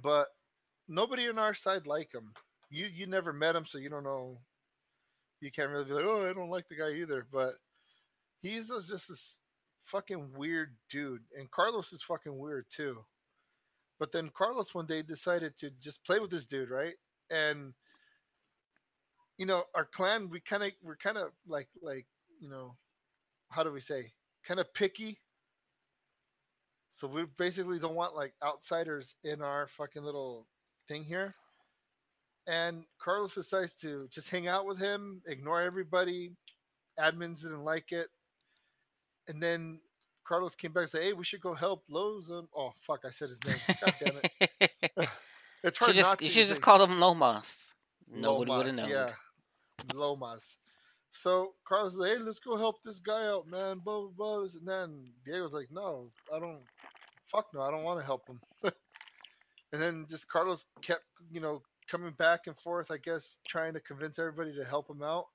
But 0.03 0.27
nobody 0.89 1.29
on 1.29 1.39
our 1.39 1.55
side 1.55 1.87
like 1.87 2.13
him. 2.13 2.33
You 2.71 2.87
you 2.87 3.07
never 3.07 3.33
met 3.33 3.57
him, 3.57 3.67
so 3.67 3.79
you 3.79 3.89
don't 3.89 4.05
know. 4.05 4.39
You 5.41 5.51
can't 5.51 5.71
really 5.71 5.85
be 5.85 5.93
like, 5.93 6.05
oh, 6.05 6.29
I 6.29 6.33
don't 6.33 6.51
like 6.51 6.69
the 6.69 6.77
guy 6.77 6.93
either. 6.95 7.27
But 7.33 7.55
he's 8.43 8.69
just 8.69 9.09
this 9.09 9.39
fucking 9.85 10.33
weird 10.37 10.75
dude, 10.91 11.23
and 11.39 11.51
Carlos 11.51 11.93
is 11.93 12.03
fucking 12.03 12.37
weird 12.37 12.67
too. 12.71 13.05
But 13.99 14.13
then 14.13 14.31
Carlos 14.35 14.75
one 14.75 14.87
day 14.87 15.03
decided 15.03 15.57
to 15.59 15.71
just 15.81 16.05
play 16.05 16.19
with 16.19 16.31
this 16.31 16.47
dude, 16.47 16.71
right? 16.71 16.95
And 17.31 17.73
you 19.39 19.47
know, 19.47 19.65
our 19.75 19.85
clan, 19.85 20.31
we 20.31 20.41
kind 20.41 20.63
of, 20.63 20.73
we're 20.83 20.97
kind 20.97 21.19
of 21.19 21.31
like, 21.47 21.69
like, 21.83 22.07
you 22.41 22.49
know, 22.49 22.75
how 23.51 23.63
do 23.63 23.73
we 23.73 23.81
say, 23.81 24.13
kind 24.47 24.61
of 24.61 24.73
picky. 24.75 25.19
So 26.91 27.07
we 27.07 27.25
basically 27.37 27.79
don't 27.79 27.95
want 27.95 28.17
like 28.17 28.33
outsiders 28.43 29.15
in 29.25 29.43
our 29.43 29.69
fucking 29.69 30.03
little 30.03 30.47
thing 30.89 31.05
here. 31.05 31.35
And 32.49 32.85
Carlos 33.01 33.35
decides 33.35 33.73
to 33.75 34.07
just 34.11 34.31
hang 34.31 34.47
out 34.47 34.67
with 34.67 34.79
him, 34.79 35.21
ignore 35.27 35.61
everybody. 35.61 36.33
Admins 36.99 37.43
didn't 37.43 37.65
like 37.65 37.93
it. 37.93 38.09
And 39.29 39.43
then 39.43 39.81
Carlos 40.25 40.55
came 40.55 40.73
back 40.73 40.83
and 40.83 40.91
said, 40.91 41.03
"Hey, 41.03 41.13
we 41.13 41.25
should 41.25 41.41
go 41.41 41.55
help 41.55 41.85
Lowe's." 41.89 42.31
Um, 42.31 42.49
oh 42.57 42.73
fuck, 42.81 43.01
I 43.05 43.11
said 43.11 43.31
his 43.31 43.43
name. 43.45 43.57
God 43.81 43.95
damn 44.01 44.21
it. 44.23 45.09
It's 45.65 45.79
hard 45.79 45.97
not 45.97 46.03
just 46.03 46.19
to. 46.19 46.25
you 46.25 46.31
should 46.31 46.47
just 46.47 46.63
call 46.63 46.85
him 46.85 47.01
Lomas. 47.01 47.75
Nobody 48.09 48.53
would 48.53 48.67
have 48.67 48.77
known. 48.77 48.89
Yeah, 48.89 49.11
Lomas. 49.95 50.57
So 51.11 51.55
Carlos 51.67 51.97
like, 51.97 52.13
"Hey, 52.13 52.19
let's 52.19 52.39
go 52.39 52.57
help 52.57 52.83
this 52.83 53.01
guy 53.01 53.27
out, 53.27 53.49
man." 53.49 53.79
Blah 53.79 54.03
blah 54.03 54.11
blah. 54.17 54.41
this 54.43 54.55
And 54.55 54.69
then 54.69 55.09
Diego's 55.25 55.55
like, 55.55 55.69
"No, 55.73 56.11
I 56.33 56.39
don't. 56.39 56.61
Fuck 57.27 57.47
no, 57.53 57.63
I 57.63 57.71
don't 57.73 57.83
want 57.83 57.99
to 57.99 58.07
help 58.07 58.29
him." 58.29 58.41
and 59.73 59.81
then 59.81 60.07
just 60.09 60.29
Carlos 60.29 60.67
kept, 60.83 61.05
you 61.31 61.41
know, 61.41 61.63
coming 61.89 62.13
back 62.13 62.47
and 62.47 62.57
forth. 62.57 62.91
I 62.91 62.99
guess 62.99 63.39
trying 63.49 63.75
to 63.75 63.81
convince 63.81 64.19
everybody 64.19 64.55
to 64.57 64.65
help 64.65 64.91
him 64.91 65.03
out. 65.03 65.27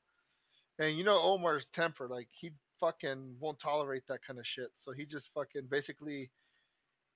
And 0.79 0.95
you 0.95 1.03
know 1.03 1.19
Omar's 1.19 1.67
temper, 1.67 2.07
like 2.07 2.27
he 2.31 2.51
fucking 2.79 3.35
won't 3.39 3.59
tolerate 3.59 4.03
that 4.07 4.25
kind 4.25 4.39
of 4.39 4.47
shit. 4.47 4.69
So 4.73 4.91
he 4.91 5.05
just 5.05 5.31
fucking 5.33 5.67
basically 5.69 6.31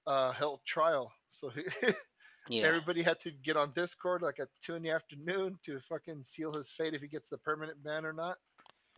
uh 0.08 0.32
held 0.32 0.60
trial. 0.66 1.12
So 1.30 1.50
he, 1.50 1.64
Yeah. 2.48 2.64
Everybody 2.68 3.02
had 3.02 3.20
to 3.22 3.32
get 3.32 3.58
on 3.58 3.72
Discord 3.74 4.22
like 4.22 4.40
at 4.40 4.50
two 4.62 4.76
in 4.76 4.84
the 4.84 4.92
afternoon 4.92 5.58
to 5.64 5.80
fucking 5.80 6.24
seal 6.24 6.54
his 6.54 6.70
fate 6.70 6.94
if 6.94 7.02
he 7.02 7.08
gets 7.08 7.30
the 7.30 7.38
permanent 7.40 7.84
ban 7.84 8.06
or 8.06 8.14
not. 8.14 8.38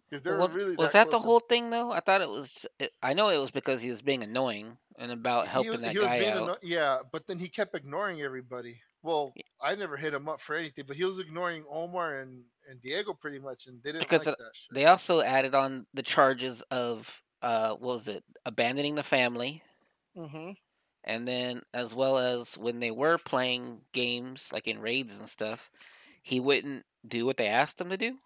Because 0.10 0.38
was 0.38 0.56
really 0.56 0.76
was 0.76 0.94
that 0.94 1.06
the 1.12 1.18
to- 1.18 1.20
whole 1.20 1.40
thing 1.40 1.70
though? 1.70 1.92
I 1.92 2.00
thought 2.00 2.22
it 2.22 2.30
was. 2.30 2.66
I 3.02 3.14
know 3.14 3.30
it 3.30 3.40
was 3.40 3.52
because 3.52 3.82
he 3.82 3.90
was 3.90 4.02
being 4.02 4.24
annoying 4.24 4.78
and 4.98 5.12
about 5.12 5.46
He 5.46 5.52
helping 5.52 5.72
was- 5.72 5.82
that 5.82 5.92
he 5.92 6.00
was 6.00 6.10
guy 6.10 6.20
being 6.20 6.34
out. 6.34 6.64
yeah, 6.64 6.98
but 7.12 7.28
then 7.28 7.40
he 7.40 7.48
kept 7.50 7.76
ignoring 7.76 8.22
everybody. 8.22 8.80
Well, 9.04 9.34
I 9.62 9.76
never 9.76 9.96
hit 9.96 10.14
him 10.14 10.28
up 10.28 10.42
for 10.42 10.56
anything, 10.56 10.86
but 10.88 10.98
he 10.98 11.06
was 11.06 11.20
ignoring 11.20 11.64
Omar 11.70 12.20
and, 12.20 12.44
and 12.70 12.82
Diego 12.82 13.14
pretty 13.14 13.40
much, 13.40 13.68
and 13.68 13.82
they 13.84 13.92
didn't 13.92 14.02
Because 14.04 14.26
like 14.26 14.38
that 14.38 14.50
shit. 14.56 14.74
They 14.74 14.86
also 14.86 15.22
added 15.22 15.56
on 15.56 15.86
the 15.94 16.04
charges 16.04 16.62
of 16.64 17.22
uh, 17.42 17.70
what 17.76 17.82
was 17.82 18.08
it? 18.08 18.24
Abandoning 18.46 18.96
the 18.96 19.04
family, 19.04 19.62
Mm-hmm. 20.18 20.52
and 21.04 21.28
then 21.28 21.62
as 21.74 21.94
well 21.94 22.18
as 22.18 22.58
when 22.58 22.80
they 22.80 22.90
were 22.92 23.20
playing 23.20 23.82
games 23.94 24.50
like 24.52 24.68
in 24.68 24.80
raids 24.80 25.18
and 25.20 25.30
stuff, 25.30 25.70
he 26.24 26.40
wouldn't 26.40 26.84
do 27.08 27.26
what 27.26 27.38
they 27.38 27.48
asked 27.48 27.80
him 27.80 27.90
to 27.92 27.98
do. 27.98 28.18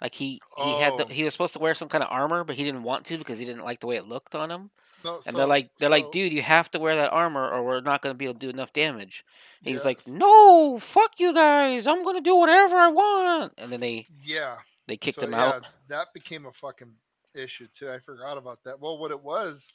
Like 0.00 0.14
he 0.14 0.40
he 0.58 0.80
had 0.80 0.98
the, 0.98 1.04
Oh. 1.04 1.08
he 1.08 1.22
was 1.22 1.32
supposed 1.32 1.52
to 1.54 1.60
wear 1.60 1.74
some 1.74 1.88
kind 1.88 2.02
of 2.02 2.10
armor, 2.10 2.42
but 2.42 2.56
he 2.56 2.64
didn't 2.64 2.82
want 2.82 3.06
to 3.06 3.16
because 3.16 3.38
he 3.38 3.44
didn't 3.44 3.64
like 3.64 3.78
the 3.80 3.86
way 3.86 3.96
it 3.96 4.08
looked 4.08 4.34
on 4.34 4.50
him. 4.50 4.70
No, 5.04 5.16
And 5.16 5.24
so, 5.24 5.32
they're 5.36 5.46
like 5.46 5.70
they're 5.78 5.90
like, 5.90 6.10
dude, 6.10 6.32
you 6.32 6.42
have 6.42 6.70
to 6.72 6.78
wear 6.78 6.96
that 6.96 7.12
armor 7.12 7.46
or 7.48 7.62
we're 7.62 7.80
not 7.82 8.00
gonna 8.02 8.14
be 8.14 8.24
able 8.24 8.34
to 8.34 8.38
do 8.40 8.50
enough 8.50 8.72
damage. 8.72 9.24
And 9.64 9.72
he's 9.72 9.84
like, 9.84 10.06
no, 10.08 10.78
fuck 10.78 11.12
you 11.18 11.34
guys, 11.34 11.86
I'm 11.86 12.02
gonna 12.04 12.20
do 12.22 12.36
whatever 12.36 12.76
I 12.76 12.88
want. 12.88 13.52
And 13.58 13.70
then 13.70 13.80
they 13.80 14.06
yeah, 14.22 14.56
they 14.88 14.96
kicked 14.96 15.20
so, 15.20 15.26
him 15.26 15.32
yeah, 15.32 15.44
out. 15.46 15.66
That 15.88 16.08
became 16.14 16.46
a 16.46 16.52
fucking 16.52 16.92
issue 17.34 17.66
too. 17.72 17.90
I 17.90 17.98
forgot 17.98 18.38
about 18.38 18.64
that. 18.64 18.80
Well, 18.80 18.98
what 18.98 19.10
it 19.10 19.22
was 19.22 19.68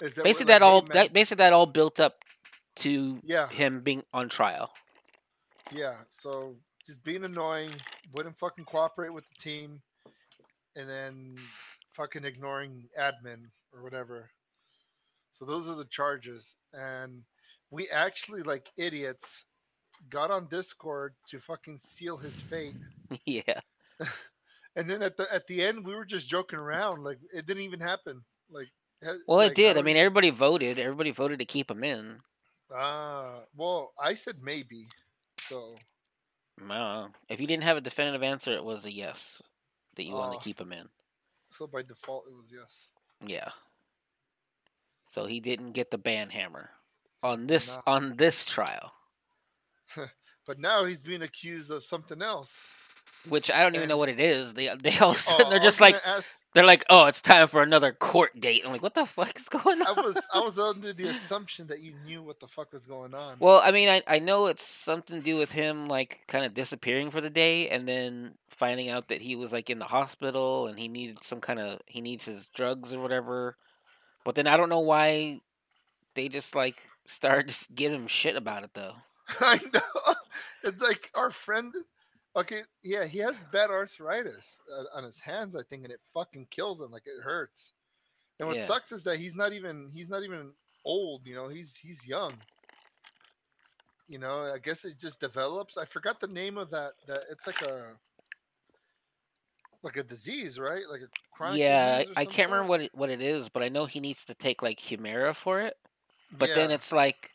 is 0.00 0.14
that 0.14 0.24
Basically, 0.24 0.52
like, 0.52 0.60
that 0.60 0.64
all 0.64 0.82
"Hey, 0.82 0.88
that 0.92 1.12
basically 1.12 1.42
that 1.44 1.52
all 1.52 1.66
built 1.66 1.98
up 2.00 2.24
to 2.76 3.20
yeah, 3.24 3.48
him 3.48 3.80
being 3.80 4.04
on 4.12 4.28
trial. 4.28 4.72
yeah. 5.72 5.96
So 6.10 6.56
just 6.86 7.02
being 7.02 7.24
annoying, 7.24 7.70
wouldn't 8.16 8.38
fucking 8.38 8.64
cooperate 8.64 9.12
with 9.12 9.24
the 9.28 9.34
team, 9.42 9.82
and 10.76 10.88
then 10.88 11.34
fucking 11.94 12.24
ignoring 12.24 12.88
admin 12.98 13.50
or 13.72 13.82
whatever. 13.82 14.30
So 15.38 15.44
those 15.44 15.68
are 15.68 15.76
the 15.76 15.84
charges, 15.84 16.56
and 16.72 17.22
we 17.70 17.88
actually 17.90 18.42
like 18.42 18.72
idiots 18.76 19.44
got 20.10 20.32
on 20.32 20.48
Discord 20.48 21.14
to 21.28 21.38
fucking 21.38 21.78
seal 21.78 22.16
his 22.16 22.40
fate. 22.40 22.74
yeah. 23.24 23.60
And 24.76 24.88
then 24.88 25.02
at 25.02 25.16
the 25.16 25.26
at 25.34 25.44
the 25.48 25.64
end, 25.64 25.84
we 25.84 25.92
were 25.94 26.04
just 26.04 26.28
joking 26.28 26.58
around, 26.58 27.02
like 27.02 27.18
it 27.34 27.46
didn't 27.46 27.64
even 27.64 27.80
happen. 27.80 28.20
Like, 28.48 28.68
Well, 29.26 29.38
like, 29.38 29.50
it 29.50 29.54
did. 29.56 29.70
I 29.70 29.74
don't 29.74 29.84
mean, 29.86 29.96
everybody 29.96 30.30
voted. 30.30 30.78
Everybody 30.78 31.10
voted 31.10 31.40
to 31.40 31.44
keep 31.44 31.68
him 31.68 31.82
in. 31.82 32.20
ah, 32.72 33.40
well, 33.56 33.92
I 34.00 34.14
said 34.14 34.36
maybe. 34.40 34.86
So 35.38 35.74
I. 36.60 37.08
If 37.28 37.40
you 37.40 37.48
didn't 37.48 37.64
have 37.64 37.76
a 37.76 37.80
definitive 37.80 38.22
answer, 38.22 38.52
it 38.52 38.62
was 38.62 38.86
a 38.86 38.92
yes 38.92 39.42
that 39.96 40.04
you 40.04 40.12
wanted 40.14 40.36
Oh. 40.36 40.38
to 40.38 40.44
keep 40.44 40.60
him 40.60 40.72
in. 40.72 40.88
so 41.50 41.66
by 41.66 41.82
default, 41.82 42.26
it 42.28 42.34
was 42.36 42.52
yes. 42.52 42.88
Yeah. 43.26 43.50
So 45.08 45.24
he 45.24 45.40
didn't 45.40 45.72
get 45.72 45.90
the 45.90 45.96
ban 45.96 46.28
hammer 46.28 46.68
on 47.22 47.46
this 47.46 47.78
on 47.86 48.16
this 48.16 48.44
trial, 48.44 48.92
But 50.46 50.58
now 50.58 50.84
he's 50.84 51.00
being 51.02 51.22
accused 51.22 51.70
of 51.70 51.82
something 51.82 52.20
else. 52.20 52.60
which 53.26 53.50
I 53.50 53.62
don't 53.62 53.74
even 53.74 53.88
know 53.88 53.96
what 53.96 54.10
it 54.10 54.20
is. 54.20 54.52
They 54.52 54.70
they 54.82 54.98
all 54.98 55.14
sudden 55.28 55.46
Oh, 55.46 55.50
they're 55.50 55.58
just 55.60 55.80
like 55.80 55.96
ask- 56.04 56.36
they're 56.52 56.66
like, 56.66 56.84
oh, 56.90 57.06
it's 57.06 57.22
time 57.22 57.46
for 57.48 57.62
another 57.62 57.92
court 57.92 58.38
date. 58.38 58.64
I'm 58.66 58.72
like, 58.72 58.82
what 58.82 58.94
the 58.94 59.06
fuck 59.06 59.38
is 59.38 59.48
going 59.48 59.80
on? 59.80 59.86
I 59.86 59.92
was 60.02 60.18
I 60.34 60.40
was 60.40 60.58
under 60.58 60.92
the 60.92 61.08
assumption 61.14 61.66
that 61.68 61.80
you 61.80 61.94
knew 62.04 62.22
what 62.22 62.38
the 62.38 62.46
fuck 62.46 62.74
was 62.74 62.84
going 62.84 63.14
on. 63.14 63.36
Well, 63.40 63.62
I 63.64 63.70
mean, 63.70 63.88
I, 63.88 64.02
I 64.06 64.18
know 64.18 64.46
it's 64.46 64.62
something 64.62 65.18
to 65.20 65.24
do 65.24 65.36
with 65.36 65.52
him 65.52 65.88
like 65.88 66.20
kind 66.28 66.44
of 66.44 66.52
disappearing 66.52 67.10
for 67.10 67.22
the 67.22 67.30
day 67.30 67.70
and 67.70 67.88
then 67.88 68.34
finding 68.50 68.90
out 68.90 69.08
that 69.08 69.22
he 69.22 69.36
was 69.36 69.54
like 69.54 69.70
in 69.70 69.78
the 69.78 69.86
hospital 69.86 70.66
and 70.66 70.78
he 70.78 70.86
needed 70.88 71.24
some 71.24 71.40
kind 71.40 71.60
of 71.60 71.80
he 71.86 72.02
needs 72.02 72.26
his 72.26 72.50
drugs 72.50 72.92
or 72.92 73.00
whatever. 73.00 73.56
But 74.28 74.34
then 74.34 74.46
I 74.46 74.58
don't 74.58 74.68
know 74.68 74.80
why 74.80 75.40
they 76.14 76.28
just 76.28 76.54
like 76.54 76.86
started 77.06 77.48
just 77.48 77.74
giving 77.74 77.98
him 77.98 78.06
shit 78.06 78.36
about 78.36 78.62
it 78.62 78.74
though. 78.74 78.92
I 79.40 79.58
know. 79.72 80.14
It's 80.64 80.82
like 80.82 81.10
our 81.14 81.30
friend. 81.30 81.74
Okay, 82.36 82.60
yeah, 82.82 83.06
he 83.06 83.20
has 83.20 83.42
bad 83.52 83.70
arthritis 83.70 84.60
uh, 84.70 84.84
on 84.94 85.02
his 85.02 85.18
hands, 85.18 85.56
I 85.56 85.62
think, 85.62 85.84
and 85.84 85.92
it 85.92 86.00
fucking 86.12 86.48
kills 86.50 86.82
him. 86.82 86.90
Like 86.90 87.06
it 87.06 87.22
hurts. 87.22 87.72
And 88.38 88.46
what 88.46 88.58
Yeah. 88.58 88.66
sucks 88.66 88.92
is 88.92 89.02
that 89.04 89.18
he's 89.18 89.34
not 89.34 89.54
even 89.54 89.88
he's 89.94 90.10
not 90.10 90.22
even 90.22 90.52
old. 90.84 91.22
You 91.24 91.34
know, 91.34 91.48
he's 91.48 91.74
he's 91.74 92.06
young. 92.06 92.34
You 94.08 94.18
know, 94.18 94.52
I 94.52 94.58
guess 94.58 94.84
it 94.84 94.98
just 94.98 95.20
develops. 95.20 95.78
I 95.78 95.86
forgot 95.86 96.20
the 96.20 96.28
name 96.28 96.58
of 96.58 96.70
that. 96.72 96.90
That 97.06 97.20
it's 97.30 97.46
like 97.46 97.62
a 97.62 97.94
like 99.82 99.96
a 99.96 100.02
disease, 100.02 100.58
right? 100.58 100.82
Like 100.90 101.02
a 101.02 101.08
chronic. 101.32 101.60
yeah, 101.60 101.96
I, 101.96 101.98
disease 102.00 102.16
or 102.16 102.20
I 102.20 102.24
can't 102.24 102.50
remember 102.50 102.68
what 102.68 102.80
it, 102.82 102.90
what 102.94 103.10
it 103.10 103.20
is, 103.20 103.48
but 103.48 103.62
I 103.62 103.68
know 103.68 103.86
he 103.86 104.00
needs 104.00 104.24
to 104.26 104.34
take 104.34 104.62
like 104.62 104.78
Humira 104.78 105.34
for 105.34 105.60
it. 105.60 105.74
But 106.36 106.50
then 106.54 106.70
it's 106.70 106.92
like 106.92 107.30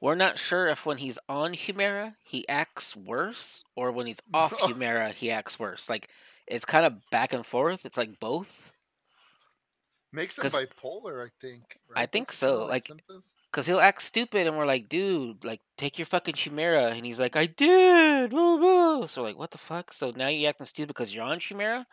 we're 0.00 0.14
not 0.14 0.38
sure 0.38 0.66
if 0.68 0.86
when 0.86 0.98
he's 0.98 1.18
on 1.28 1.54
Humira 1.54 2.14
he 2.22 2.46
acts 2.48 2.96
worse 2.96 3.64
or 3.74 3.90
when 3.90 4.06
he's 4.06 4.20
off 4.34 4.52
Humira 4.52 5.12
he 5.12 5.30
acts 5.30 5.58
worse. 5.58 5.88
Like 5.88 6.08
it's 6.46 6.64
kind 6.64 6.86
of 6.86 6.94
back 7.10 7.32
and 7.32 7.44
forth. 7.44 7.84
It's 7.84 7.96
like 7.96 8.20
both. 8.20 8.72
makes 10.12 10.38
him 10.38 10.44
bipolar. 10.44 11.24
I 11.24 11.30
think. 11.40 11.62
I 11.94 12.06
think 12.06 12.28
That's 12.28 12.38
so, 12.38 12.66
like- 12.66 12.86
symptoms? 12.86 13.32
Cause 13.56 13.66
he'll 13.66 13.80
act 13.80 14.02
stupid, 14.02 14.46
and 14.46 14.58
we're 14.58 14.66
like, 14.66 14.86
dude, 14.86 15.42
like 15.42 15.62
take 15.78 15.98
your 15.98 16.04
fucking 16.04 16.34
chimera, 16.34 16.88
and 16.88 17.06
he's 17.06 17.18
like, 17.18 17.36
I 17.36 17.46
did. 17.46 18.30
Woo, 18.30 18.58
woo. 18.58 19.06
So 19.06 19.22
we're 19.22 19.28
like, 19.28 19.38
what 19.38 19.50
the 19.50 19.56
fuck? 19.56 19.94
So 19.94 20.12
now 20.14 20.28
you 20.28 20.46
acting 20.46 20.66
stupid 20.66 20.88
because 20.88 21.14
you're 21.14 21.24
on 21.24 21.38
chimera, 21.38 21.86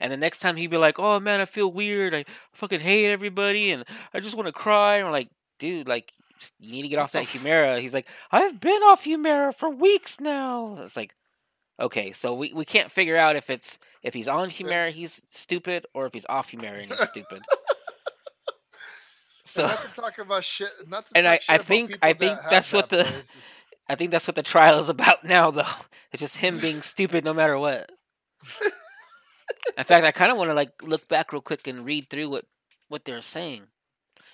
and 0.00 0.10
the 0.10 0.16
next 0.16 0.38
time 0.38 0.56
he'd 0.56 0.70
be 0.70 0.78
like, 0.78 0.98
oh 0.98 1.20
man, 1.20 1.42
I 1.42 1.44
feel 1.44 1.70
weird. 1.70 2.14
I 2.14 2.24
fucking 2.54 2.80
hate 2.80 3.12
everybody, 3.12 3.70
and 3.70 3.84
I 4.14 4.20
just 4.20 4.34
want 4.34 4.46
to 4.46 4.52
cry. 4.52 4.96
And 4.96 5.08
we're 5.08 5.12
like, 5.12 5.28
dude, 5.58 5.88
like 5.88 6.10
you 6.58 6.72
need 6.72 6.82
to 6.82 6.88
get 6.88 6.98
off 6.98 7.12
that 7.12 7.24
What 7.24 7.28
the 7.28 7.38
f- 7.38 7.44
Humira. 7.44 7.80
He's 7.82 7.92
like, 7.92 8.08
I've 8.32 8.58
been 8.58 8.82
off 8.84 9.04
Humira 9.04 9.54
for 9.54 9.68
weeks 9.68 10.20
now. 10.20 10.78
It's 10.80 10.96
like. 10.96 11.14
Okay, 11.78 12.12
so 12.12 12.34
we, 12.34 12.52
we 12.52 12.66
can't 12.66 12.90
figure 12.90 13.16
out 13.16 13.36
if 13.36 13.48
it's 13.48 13.78
if 14.02 14.12
he's 14.12 14.28
on 14.28 14.50
Humira 14.50 14.90
he's 14.90 15.22
stupid 15.28 15.86
or 15.94 16.04
if 16.04 16.12
he's 16.12 16.26
off 16.28 16.50
Humira 16.50 16.82
and 16.82 16.90
he's 16.90 17.08
stupid. 17.08 17.42
So 19.50 19.64
And 19.64 19.72
not 19.72 19.94
to 19.94 20.00
talk 20.00 20.18
about 20.18 20.44
shit. 20.44 20.70
Not 20.86 21.06
to 21.06 21.12
And 21.16 21.26
I- 21.26 21.40
I 21.48 21.58
think- 21.58 21.98
I 22.02 22.12
think 22.12 22.40
have 22.40 22.50
that's 22.50 22.72
what 22.72 22.88
that, 22.90 23.06
the- 23.06 23.24
I 23.88 23.96
think 23.96 24.12
that's 24.12 24.28
what 24.28 24.36
the 24.36 24.42
trial 24.44 24.78
is 24.78 24.88
about 24.88 25.24
now, 25.36 25.50
though. 25.50 25.64
It's 26.12 26.20
just 26.20 26.36
him 26.36 26.58
being 26.58 26.82
stupid 26.92 27.24
no 27.24 27.34
matter 27.34 27.58
what. 27.58 27.90
In 29.76 29.84
fact, 29.84 30.06
I 30.06 30.12
kind 30.12 30.30
of 30.30 30.38
want 30.38 30.50
to 30.50 30.54
like 30.54 30.82
look 30.82 31.08
back 31.08 31.32
real 31.32 31.42
quick 31.42 31.66
and 31.66 31.84
read 31.84 32.08
through 32.08 32.28
what 32.28 32.44
what 32.88 33.04
they're 33.04 33.22
saying, 33.22 33.62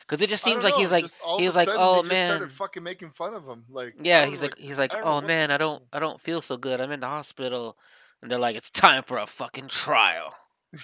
because 0.01 0.21
it 0.23 0.29
just 0.29 0.45
seems 0.45 0.63
like 0.63 0.75
he's 0.75 0.93
like 0.93 1.07
he 1.39 1.45
was 1.45 1.57
like, 1.57 1.69
oh 1.73 2.03
man, 2.03 2.37
started 2.37 2.53
fucking 2.53 2.83
making 2.83 3.11
fun 3.11 3.35
of 3.35 3.45
him. 3.47 3.65
Like 3.69 3.95
yeah. 4.01 4.27
He's 4.27 4.43
like 4.43 4.57
he's 4.57 4.79
like, 4.79 4.93
don't 4.93 5.03
oh, 5.03 5.21
know 5.21 5.25
oh 5.25 5.27
man, 5.27 5.51
I 5.51 5.57
don't 5.57 5.83
I 5.93 5.99
don't 5.99 6.21
feel 6.21 6.43
so 6.43 6.57
good. 6.57 6.81
I'm 6.81 6.93
in 6.93 7.01
the 7.01 7.09
hospital, 7.09 7.77
and 8.23 8.31
they're 8.31 8.39
like, 8.39 8.57
it's 8.57 8.71
time 8.71 9.03
for 9.03 9.19
a 9.19 9.27
fucking 9.27 9.69
trial. 9.69 10.35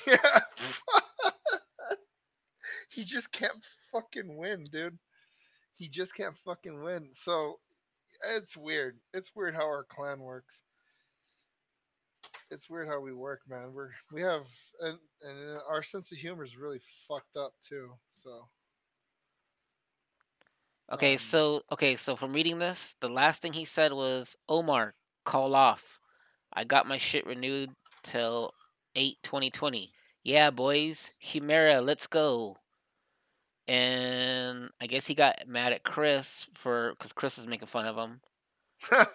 yeah. 0.06 0.40
he 2.90 3.04
just 3.04 3.30
can't 3.32 3.52
fucking 3.92 4.36
win, 4.36 4.66
dude. 4.72 4.98
He 5.76 5.88
just 5.88 6.14
can't 6.14 6.36
fucking 6.44 6.82
win. 6.82 7.08
So 7.12 7.58
it's 8.36 8.56
weird. 8.56 8.98
It's 9.14 9.34
weird 9.34 9.54
how 9.54 9.64
our 9.64 9.84
clan 9.84 10.20
works. 10.20 10.62
It's 12.50 12.68
weird 12.68 12.88
how 12.88 13.00
we 13.00 13.12
work, 13.12 13.40
man. 13.48 13.72
We're 13.72 13.90
we 14.12 14.22
have 14.22 14.46
and 14.80 14.98
and 15.22 15.58
our 15.68 15.82
sense 15.82 16.12
of 16.12 16.18
humor 16.18 16.44
is 16.44 16.56
really 16.56 16.80
fucked 17.08 17.36
up 17.36 17.54
too. 17.66 17.90
So 18.12 18.48
Okay, 20.92 21.12
Um, 21.14 21.18
so 21.18 21.62
okay, 21.72 21.96
so 21.96 22.16
from 22.16 22.34
reading 22.34 22.58
this, 22.58 22.96
the 23.00 23.08
last 23.08 23.40
thing 23.40 23.54
he 23.54 23.64
said 23.64 23.92
was, 23.92 24.36
Omar, 24.48 24.94
call 25.24 25.54
off. 25.54 26.00
I 26.52 26.64
got 26.64 26.86
my 26.86 26.98
shit 26.98 27.26
renewed 27.26 27.70
till 28.02 28.52
8 28.94 29.16
2020. 29.22 29.90
Yeah, 30.22 30.50
boys, 30.50 31.12
Humira, 31.24 31.84
let's 31.84 32.06
go. 32.06 32.58
And 33.68 34.70
I 34.80 34.86
guess 34.86 35.06
he 35.06 35.14
got 35.14 35.46
mad 35.46 35.72
at 35.72 35.84
Chris 35.84 36.48
for 36.54 36.90
because 36.90 37.12
Chris 37.12 37.38
is 37.38 37.46
making 37.46 37.68
fun 37.68 37.86
of 37.86 37.96
him. 37.96 38.20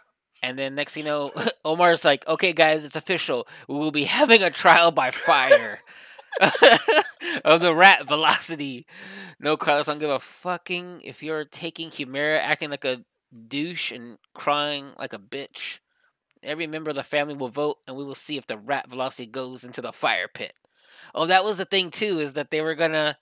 And 0.44 0.58
then 0.58 0.76
next 0.76 0.94
thing 0.94 1.06
you 1.06 1.10
know, 1.10 1.32
Omar's 1.66 2.06
like, 2.06 2.28
okay, 2.28 2.54
guys, 2.54 2.86
it's 2.86 2.96
official. 2.96 3.48
We 3.68 3.76
will 3.76 3.92
be 3.92 4.04
having 4.04 4.44
a 4.44 4.52
trial 4.52 4.92
by 4.92 5.12
fire 5.12 5.80
of 7.46 7.60
the 7.60 7.74
rat 7.76 8.08
velocity. 8.08 8.86
No, 9.40 9.58
Carlos, 9.58 9.88
I 9.88 9.94
don't 9.94 10.00
give 10.00 10.10
a 10.10 10.20
fucking 10.20 11.02
if 11.04 11.24
you're 11.24 11.46
taking 11.46 11.90
Humira, 11.90 12.40
acting 12.40 12.70
like 12.70 12.86
a 12.86 13.04
douche 13.48 13.92
and 13.92 14.18
crying 14.34 14.92
like 14.98 15.14
a 15.14 15.20
bitch. 15.20 15.80
Every 16.44 16.68
member 16.68 16.92
of 16.92 16.96
the 16.96 17.04
family 17.04 17.34
will 17.34 17.50
vote, 17.50 17.78
and 17.88 17.98
we 17.98 18.06
will 18.06 18.16
see 18.16 18.38
if 18.38 18.46
the 18.46 18.58
rat 18.58 18.90
velocity 18.90 19.26
goes 19.26 19.64
into 19.64 19.82
the 19.82 19.92
fire 19.92 20.28
pit. 20.32 20.54
Oh, 21.16 21.26
that 21.26 21.44
was 21.44 21.58
the 21.58 21.66
thing 21.66 21.90
too, 21.90 22.20
is 22.20 22.34
that 22.34 22.52
they 22.52 22.62
were 22.62 22.76
gonna 22.76 23.18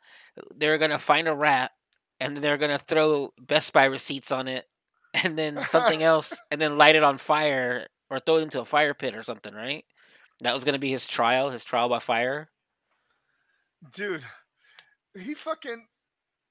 they 0.56 0.70
were 0.70 0.78
gonna 0.78 1.00
find 1.00 1.28
a 1.28 1.36
rat, 1.36 1.72
and 2.20 2.36
then 2.36 2.42
they're 2.42 2.58
gonna 2.58 2.80
throw 2.80 3.34
Best 3.40 3.74
Buy 3.74 3.86
receipts 3.86 4.32
on 4.32 4.48
it, 4.48 4.66
and 5.14 5.38
then 5.38 5.64
something 5.66 6.04
else, 6.04 6.40
and 6.52 6.60
then 6.60 6.78
light 6.78 6.96
it 6.96 7.04
on 7.04 7.18
fire 7.18 7.88
or 8.10 8.20
throw 8.20 8.38
it 8.38 8.44
into 8.44 8.62
a 8.62 8.66
fire 8.66 8.94
pit 8.94 9.16
or 9.16 9.24
something, 9.24 9.54
right? 9.54 9.86
That 10.42 10.54
was 10.54 10.64
gonna 10.64 10.80
be 10.80 10.92
his 10.92 11.08
trial, 11.08 11.50
his 11.50 11.64
trial 11.64 11.90
by 11.90 12.00
fire. 12.00 12.50
dude, 13.94 14.26
he 15.18 15.34
fucking 15.34 15.86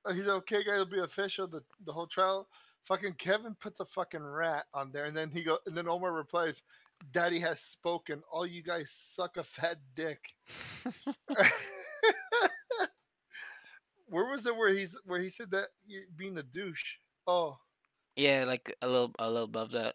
uh, 0.05 0.13
he's 0.13 0.27
okay, 0.27 0.63
guy. 0.65 0.75
It'll 0.75 0.87
be 0.87 1.01
official. 1.01 1.47
The 1.47 1.63
the 1.85 1.93
whole 1.93 2.07
trial. 2.07 2.49
Fucking 2.87 3.15
Kevin 3.15 3.57
puts 3.61 3.81
a 3.81 3.87
fucking 3.87 4.23
rat 4.23 4.67
on 4.75 4.93
there, 4.93 5.07
and 5.07 5.17
then 5.17 5.31
he 5.31 5.43
go, 5.43 5.59
and 5.67 5.75
then 5.77 5.89
Omar 5.89 6.13
replies, 6.13 6.63
"Daddy 7.13 7.39
has 7.41 7.61
spoken. 7.61 8.23
All 8.31 8.47
you 8.47 8.63
guys 8.63 8.91
suck 8.91 9.37
a 9.39 9.45
fat 9.45 9.79
dick." 9.95 10.21
Where 14.07 14.27
was 14.27 14.47
it 14.47 14.57
where 14.57 14.73
he's 14.73 14.97
where 15.05 15.21
he 15.21 15.29
said 15.29 15.51
that 15.53 15.69
you're 15.87 16.03
being 16.17 16.37
a 16.39 16.43
douche? 16.43 16.95
Oh, 17.27 17.57
Yeah, 18.17 18.45
like 18.47 18.75
a 18.83 18.87
little 18.87 19.13
a 19.19 19.29
little 19.29 19.45
above 19.45 19.73
that. 19.73 19.95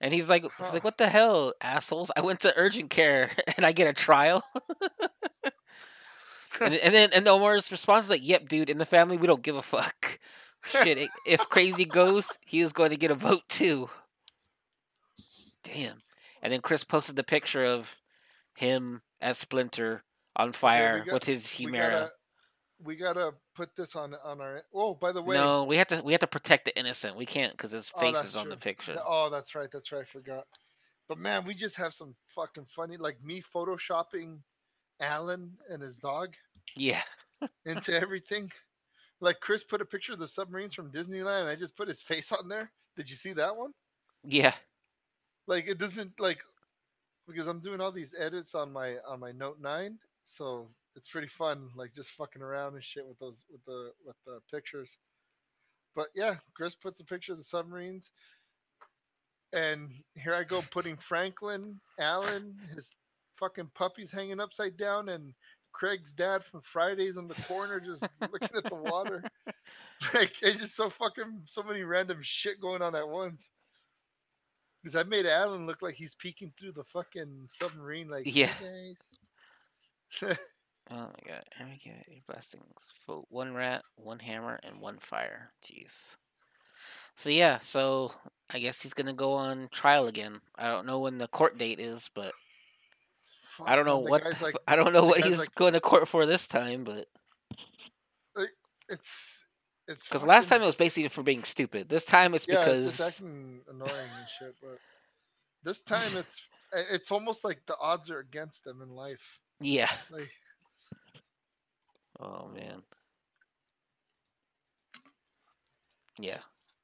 And 0.00 0.12
he's 0.14 0.30
like, 0.30 0.42
he's 0.42 0.52
Huh. 0.58 0.70
like, 0.74 0.84
what 0.84 0.98
the 0.98 1.08
hell, 1.08 1.52
assholes? 1.60 2.10
I 2.16 2.20
went 2.20 2.40
to 2.40 2.52
urgent 2.56 2.90
care 2.90 3.30
and 3.56 3.64
I 3.66 3.72
get 3.72 3.88
a 3.88 3.92
trial. 3.92 4.42
and, 6.60 6.74
and 6.74 6.94
then 6.94 7.10
and 7.12 7.26
Omar's 7.28 7.70
response 7.70 8.04
is 8.06 8.10
like, 8.10 8.26
"Yep, 8.26 8.48
dude. 8.48 8.70
In 8.70 8.78
the 8.78 8.86
family, 8.86 9.16
we 9.16 9.26
don't 9.26 9.42
give 9.42 9.56
a 9.56 9.62
fuck. 9.62 10.18
Shit, 10.64 11.08
if 11.26 11.48
crazy 11.48 11.84
goes, 11.84 12.36
he 12.44 12.60
is 12.60 12.72
going 12.72 12.90
to 12.90 12.96
get 12.96 13.10
a 13.10 13.14
vote 13.14 13.42
too." 13.48 13.88
Damn. 15.64 15.98
And 16.42 16.52
then 16.52 16.60
Chris 16.60 16.84
posted 16.84 17.16
the 17.16 17.24
picture 17.24 17.64
of 17.64 17.96
him 18.54 19.02
as 19.20 19.38
Splinter 19.38 20.04
on 20.36 20.52
fire 20.52 21.04
got- 21.04 21.14
with 21.14 21.24
his 21.24 21.52
Chimera. 21.52 22.10
We 22.82 22.96
gotta 22.96 23.34
put 23.54 23.74
this 23.76 23.96
on 23.96 24.14
on 24.24 24.40
our. 24.40 24.62
Oh, 24.74 24.94
by 24.94 25.12
the 25.12 25.22
way, 25.22 25.36
No, 25.36 25.64
we 25.64 25.76
have 25.78 25.88
to 25.88 26.00
we 26.02 26.12
have 26.12 26.20
to 26.20 26.26
protect 26.26 26.64
the 26.64 26.76
innocent. 26.78 27.16
We 27.16 27.26
can't 27.26 27.52
because 27.52 27.72
his 27.72 27.90
Oh, 27.94 28.00
face 28.00 28.14
that's 28.16 28.28
is 28.28 28.36
on 28.36 28.48
the 28.48 28.56
picture. 28.56 28.96
oh, 29.04 29.30
that's 29.30 29.54
right, 29.54 29.68
that's 29.70 29.90
right. 29.92 30.02
I 30.02 30.04
forgot. 30.04 30.44
But 31.08 31.18
man, 31.18 31.44
we 31.44 31.54
just 31.54 31.76
have 31.76 31.94
some 31.94 32.14
fucking 32.28 32.66
funny, 32.66 32.96
like 32.96 33.22
me 33.24 33.42
photoshopping 33.54 34.38
Alan 35.00 35.56
and 35.70 35.82
his 35.82 35.96
dog 35.96 36.34
Yeah. 36.76 37.02
into 37.66 37.98
everything. 37.98 38.50
Like 39.20 39.40
Chris 39.40 39.64
put 39.64 39.80
a 39.80 39.84
picture 39.84 40.12
of 40.12 40.18
the 40.18 40.28
submarines 40.28 40.74
from 40.74 40.92
Disneyland. 40.92 41.40
And 41.42 41.48
I 41.48 41.56
just 41.56 41.76
put 41.76 41.88
his 41.88 42.02
face 42.02 42.30
on 42.32 42.48
there. 42.48 42.70
Did 42.96 43.10
you 43.10 43.16
see 43.16 43.32
that 43.34 43.56
one? 43.56 43.72
Yeah. 44.24 44.52
like 45.46 45.68
it 45.68 45.78
doesn't 45.78 46.18
like 46.20 46.42
because 47.26 47.46
I'm 47.46 47.60
doing 47.60 47.80
all 47.80 47.92
these 47.92 48.14
edits 48.18 48.54
on 48.54 48.72
my 48.72 48.96
on 49.06 49.20
my 49.20 49.32
Note 49.32 49.58
9, 49.60 49.98
so 50.24 50.66
it's 50.96 51.08
pretty 51.08 51.28
fun 51.28 51.68
like 51.76 51.94
just 51.94 52.10
fucking 52.10 52.42
around 52.42 52.74
and 52.74 52.82
shit 52.82 53.06
with 53.06 53.18
those 53.18 53.44
with 53.50 53.64
the 53.66 53.92
with 54.04 54.16
the 54.26 54.40
pictures. 54.52 54.98
But 55.94 56.08
yeah, 56.14 56.36
Chris 56.54 56.74
puts 56.74 57.00
a 57.00 57.04
picture 57.04 57.32
of 57.32 57.38
the 57.38 57.44
submarines 57.44 58.10
and 59.52 59.90
here 60.14 60.34
I 60.34 60.44
go 60.44 60.60
putting 60.70 60.96
Franklin, 60.96 61.80
Alan, 61.98 62.56
his 62.74 62.90
fucking 63.34 63.70
puppies 63.74 64.12
hanging 64.12 64.40
upside 64.40 64.76
down 64.76 65.08
and 65.08 65.32
Craig's 65.72 66.12
dad 66.12 66.44
from 66.44 66.60
Fridays 66.60 67.16
on 67.16 67.28
the 67.28 67.34
corner 67.34 67.80
just 67.80 68.02
looking 68.20 68.56
at 68.56 68.64
the 68.64 68.74
water. 68.74 69.22
Like 70.14 70.32
it's 70.42 70.58
just 70.60 70.76
so 70.76 70.90
fucking 70.90 71.42
so 71.46 71.62
many 71.62 71.82
random 71.82 72.18
shit 72.22 72.60
going 72.60 72.82
on 72.82 72.94
at 72.94 73.08
once. 73.08 73.50
Because 74.82 74.96
I 74.96 75.02
made 75.02 75.26
Alan 75.26 75.66
look 75.66 75.82
like 75.82 75.94
he's 75.94 76.14
peeking 76.14 76.52
through 76.58 76.72
the 76.72 76.84
fucking 76.84 77.48
submarine, 77.48 78.08
like 78.08 78.24
Yeah. 78.26 78.46
"Hey, 78.46 78.94
guys." 80.20 80.38
Oh 80.90 80.96
my 80.96 81.20
god. 81.26 81.44
Here 81.56 81.66
we 81.66 81.80
go. 81.90 81.96
Your 82.08 82.22
blessings. 82.26 82.90
For 83.04 83.24
one 83.28 83.54
rat, 83.54 83.82
one 83.96 84.18
hammer, 84.20 84.58
and 84.62 84.80
one 84.80 84.98
fire. 84.98 85.50
Jeez. 85.64 86.16
So 87.16 87.30
yeah, 87.30 87.58
so 87.58 88.12
I 88.50 88.58
guess 88.58 88.80
he's 88.80 88.94
gonna 88.94 89.12
go 89.12 89.32
on 89.34 89.68
trial 89.70 90.06
again. 90.06 90.40
I 90.56 90.68
don't 90.68 90.86
know 90.86 91.00
when 91.00 91.18
the 91.18 91.28
court 91.28 91.58
date 91.58 91.80
is, 91.80 92.10
but 92.14 92.32
I 93.64 93.74
don't 93.76 93.86
know 93.86 93.98
what 93.98 94.22
like 94.40 94.54
I 94.66 94.76
don't 94.76 94.92
know 94.92 95.04
what 95.04 95.24
he's 95.24 95.38
like- 95.38 95.54
going 95.54 95.72
to 95.72 95.80
court 95.80 96.06
for 96.08 96.24
this 96.26 96.46
time, 96.46 96.84
but 96.84 97.06
it's 98.88 99.44
it's 99.86 100.06
because 100.06 100.24
last 100.24 100.48
time 100.48 100.62
it 100.62 100.66
was 100.66 100.74
basically 100.74 101.08
for 101.08 101.22
being 101.22 101.44
stupid. 101.44 101.88
This 101.88 102.04
time 102.04 102.34
it's 102.34 102.46
yeah, 102.48 102.58
because 102.60 102.84
it's 102.84 103.00
acting 103.00 103.60
annoying 103.68 103.90
and 103.90 104.28
shit. 104.38 104.54
But 104.62 104.78
this 105.64 105.80
time 105.80 106.16
it's 106.16 106.46
it's 106.72 107.10
almost 107.10 107.44
like 107.44 107.60
the 107.66 107.76
odds 107.80 108.10
are 108.10 108.20
against 108.20 108.64
them 108.64 108.80
in 108.82 108.90
life. 108.90 109.38
yeah. 109.60 109.90
Like 110.10 110.30
Oh 112.20 112.48
man. 112.54 112.82
Yeah, 116.18 116.38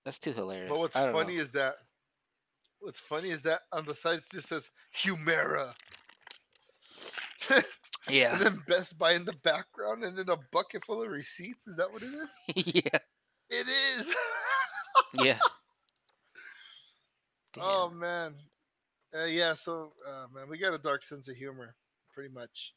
that's 0.05 0.19
too 0.19 0.33
hilarious. 0.33 0.71
But 0.71 0.79
what's 0.79 0.97
I 0.97 1.05
don't 1.05 1.13
know. 1.13 1.19
funny 1.19 1.37
is 1.37 1.51
that 1.53 1.75
what's 2.81 3.01
funny 3.01 3.31
is 3.31 3.43
that 3.43 3.63
on 3.73 3.85
the 3.85 3.95
side 3.95 4.19
it 4.19 4.25
just 4.33 4.49
says 4.49 4.71
Humira. 4.97 5.73
Yeah, 8.11 8.35
and 8.35 8.43
then 8.43 8.63
Best 8.67 8.99
Buy 8.99 9.13
in 9.13 9.25
the 9.25 9.37
background 9.45 10.05
and 10.05 10.17
then 10.17 10.29
a 10.29 10.37
bucket 10.53 10.85
full 10.85 11.03
of 11.03 11.11
receipts. 11.11 11.67
Is 11.67 11.77
that 11.77 11.91
what 11.91 12.03
it 12.03 12.13
is? 12.13 12.75
yeah, 12.75 12.99
It 13.49 13.67
is. 13.67 14.15
yeah. 15.15 15.39
oh 17.59 17.89
man. 17.89 18.35
Uh, 19.17 19.25
yeah, 19.25 19.55
so 19.55 19.93
uh, 20.07 20.27
man, 20.35 20.49
we 20.51 20.59
got 20.59 20.75
a 20.75 20.79
dark 20.79 21.03
sense 21.03 21.29
of 21.29 21.37
humor, 21.37 21.75
pretty 22.13 22.29
much. 22.29 22.75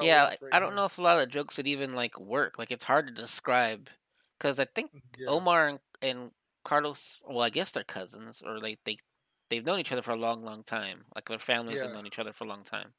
Yeah, 0.00 0.24
like, 0.24 0.40
I 0.52 0.58
don't 0.58 0.74
know 0.74 0.84
if 0.84 0.98
a 0.98 1.02
lot 1.02 1.18
of 1.18 1.28
jokes 1.28 1.56
would 1.56 1.66
even 1.66 1.92
like 1.92 2.18
work. 2.18 2.58
Like 2.58 2.70
it's 2.70 2.84
hard 2.84 3.06
to 3.06 3.12
describe 3.12 3.90
because 4.38 4.58
I 4.58 4.64
think 4.64 4.90
Yeah. 5.18 5.28
Omar 5.28 5.68
and, 5.68 5.78
and 6.02 6.30
Carlos, 6.64 7.18
well, 7.26 7.40
I 7.40 7.50
guess 7.50 7.72
they're 7.72 7.84
cousins, 7.84 8.42
or 8.44 8.58
like 8.58 8.80
they 8.84 8.98
they've 9.50 9.64
known 9.64 9.80
each 9.80 9.92
other 9.92 10.02
for 10.02 10.12
a 10.12 10.16
long, 10.16 10.42
long 10.42 10.62
time. 10.62 11.04
Like 11.14 11.28
their 11.28 11.38
families 11.38 11.82
have 11.82 11.92
known 11.92 12.06
each 12.06 12.18
other 12.18 12.32
for 12.32 12.44
a 12.44 12.48
long 12.48 12.64
time. 12.64 12.92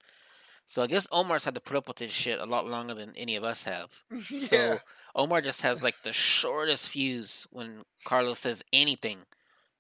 So 0.65 0.83
I 0.83 0.87
guess 0.87 1.07
Omar's 1.11 1.45
had 1.45 1.55
to 1.55 1.61
put 1.61 1.75
up 1.75 1.87
with 1.87 1.97
this 1.97 2.11
shit 2.11 2.39
a 2.39 2.45
lot 2.45 2.67
longer 2.67 2.93
than 2.93 3.15
any 3.15 3.35
of 3.35 3.43
us 3.43 3.63
have. 3.63 4.03
yeah. 4.29 4.47
So 4.47 4.79
Omar 5.15 5.41
just 5.41 5.61
has 5.61 5.83
like 5.83 5.95
the 6.03 6.13
shortest 6.13 6.89
fuse 6.89 7.47
when 7.51 7.83
Carlos 8.05 8.39
says 8.39 8.63
anything, 8.71 9.19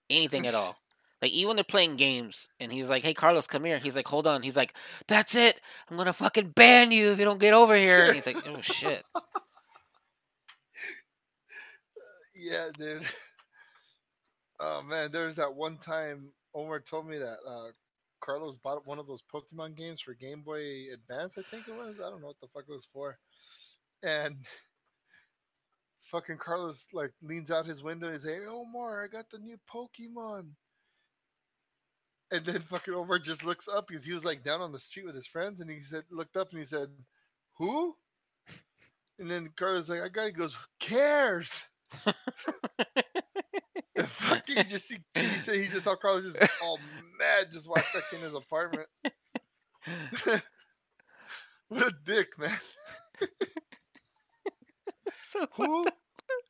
anything 0.09 0.47
at 0.47 0.55
all. 0.55 0.77
Like 1.21 1.31
even 1.31 1.55
they're 1.55 1.63
playing 1.63 1.97
games 1.97 2.49
and 2.59 2.71
he's 2.71 2.89
like, 2.89 3.03
"Hey 3.03 3.13
Carlos, 3.13 3.47
come 3.47 3.65
here." 3.65 3.79
He's 3.79 3.95
like, 3.95 4.07
"Hold 4.07 4.27
on." 4.27 4.41
He's 4.41 4.57
like, 4.57 4.73
"That's 5.07 5.35
it. 5.35 5.59
I'm 5.89 5.97
gonna 5.97 6.13
fucking 6.13 6.49
ban 6.49 6.91
you 6.91 7.11
if 7.11 7.19
you 7.19 7.25
don't 7.25 7.39
get 7.39 7.53
over 7.53 7.75
here." 7.75 8.05
And 8.05 8.15
he's 8.15 8.25
like, 8.25 8.47
"Oh 8.47 8.61
shit." 8.61 9.05
yeah, 12.35 12.69
dude. 12.77 13.05
Oh 14.59 14.81
man, 14.81 15.11
there 15.11 15.25
was 15.25 15.35
that 15.35 15.53
one 15.53 15.77
time 15.77 16.31
Omar 16.53 16.79
told 16.79 17.07
me 17.07 17.17
that 17.17 17.37
uh, 17.47 17.71
Carlos 18.21 18.57
bought 18.57 18.85
one 18.85 18.99
of 18.99 19.07
those 19.07 19.23
Pokemon 19.33 19.75
games 19.75 20.01
for 20.01 20.13
Game 20.13 20.41
Boy 20.41 20.85
Advance, 20.93 21.37
I 21.37 21.43
think 21.49 21.67
it 21.67 21.75
was. 21.75 21.99
I 21.99 22.09
don't 22.09 22.21
know 22.21 22.27
what 22.27 22.39
the 22.41 22.47
fuck 22.53 22.65
it 22.67 22.71
was 22.71 22.87
for. 22.91 23.17
And 24.03 24.37
fucking 26.11 26.37
Carlos 26.37 26.87
like 26.93 27.11
leans 27.21 27.51
out 27.51 27.65
his 27.65 27.83
window 27.83 28.07
and 28.07 28.15
he's 28.15 28.25
like, 28.25 28.47
Omar, 28.47 29.03
I 29.03 29.07
got 29.07 29.29
the 29.29 29.39
new 29.39 29.57
Pokemon. 29.71 30.49
And 32.31 32.45
then 32.45 32.59
fucking 32.59 32.93
Omar 32.93 33.19
just 33.19 33.43
looks 33.43 33.67
up 33.67 33.87
because 33.87 34.05
he 34.05 34.13
was 34.13 34.23
like 34.23 34.43
down 34.43 34.61
on 34.61 34.71
the 34.71 34.79
street 34.79 35.05
with 35.05 35.15
his 35.15 35.25
friends 35.25 35.61
and 35.61 35.69
he 35.69 35.81
said 35.81 36.03
looked 36.11 36.37
up 36.37 36.49
and 36.51 36.59
he 36.59 36.65
said, 36.65 36.89
Who? 37.57 37.95
And 39.17 39.29
then 39.29 39.49
Carlos 39.57 39.89
like, 39.89 40.01
I 40.01 40.09
got 40.09 40.27
he 40.27 40.31
goes, 40.31 40.53
Who 40.53 40.65
cares? 40.79 41.51
Fucking 43.97 44.55
he 44.57 44.63
just 44.63 44.87
see, 44.87 44.97
he 45.15 45.23
said 45.23 45.55
he 45.55 45.67
just 45.67 45.85
saw 45.85 45.95
Carlos 45.95 46.23
just 46.33 46.39
all 46.63 46.77
mad 47.17 47.47
just 47.51 47.67
walked 47.67 47.91
back 47.93 48.03
in 48.13 48.19
his 48.21 48.35
apartment. 48.35 48.87
what 51.69 51.87
a 51.87 51.93
dick, 52.05 52.37
man. 52.37 52.59
so 55.17 55.47
Who? 55.53 55.85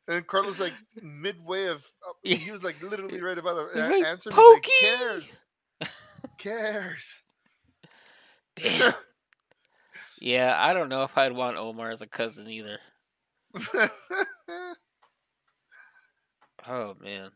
And 0.09 0.27
Carlos 0.27 0.59
like 0.59 0.73
midway 1.01 1.67
of 1.67 1.85
uh, 2.07 2.13
he 2.23 2.51
was 2.51 2.63
like 2.63 2.81
literally 2.83 3.21
right 3.21 3.37
about 3.37 3.73
to 3.73 3.79
a- 3.79 3.89
like, 3.89 4.05
answer. 4.05 4.29
He's 4.31 4.53
like, 4.53 4.67
cares? 4.81 5.31
Cares? 6.39 7.21
Damn. 8.55 8.93
Yeah, 10.21 10.55
I 10.57 10.73
don't 10.73 10.89
know 10.89 11.03
if 11.03 11.17
I'd 11.17 11.31
want 11.31 11.57
Omar 11.57 11.91
as 11.91 12.01
a 12.01 12.07
cousin 12.07 12.49
either. 12.49 12.79
Oh 16.67 16.95
man. 17.01 17.31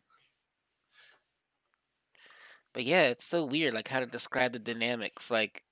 But 2.73 2.85
yeah, 2.85 3.03
it's 3.03 3.25
so 3.25 3.45
weird, 3.45 3.73
like 3.73 3.87
how 3.87 3.99
to 3.99 4.05
describe 4.05 4.53
the 4.53 4.59
dynamics. 4.59 5.29
Like, 5.31 5.63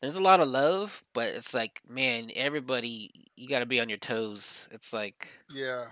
there's 0.00 0.16
a 0.16 0.22
lot 0.22 0.40
of 0.40 0.48
love, 0.48 1.02
but 1.14 1.28
it's 1.28 1.54
like, 1.54 1.80
man, 1.88 2.30
everybody, 2.34 3.30
you 3.36 3.48
got 3.48 3.60
to 3.60 3.66
be 3.66 3.80
on 3.80 3.88
your 3.88 3.98
toes. 3.98 4.68
It's 4.72 4.92
like, 4.92 5.28
yeah. 5.48 5.86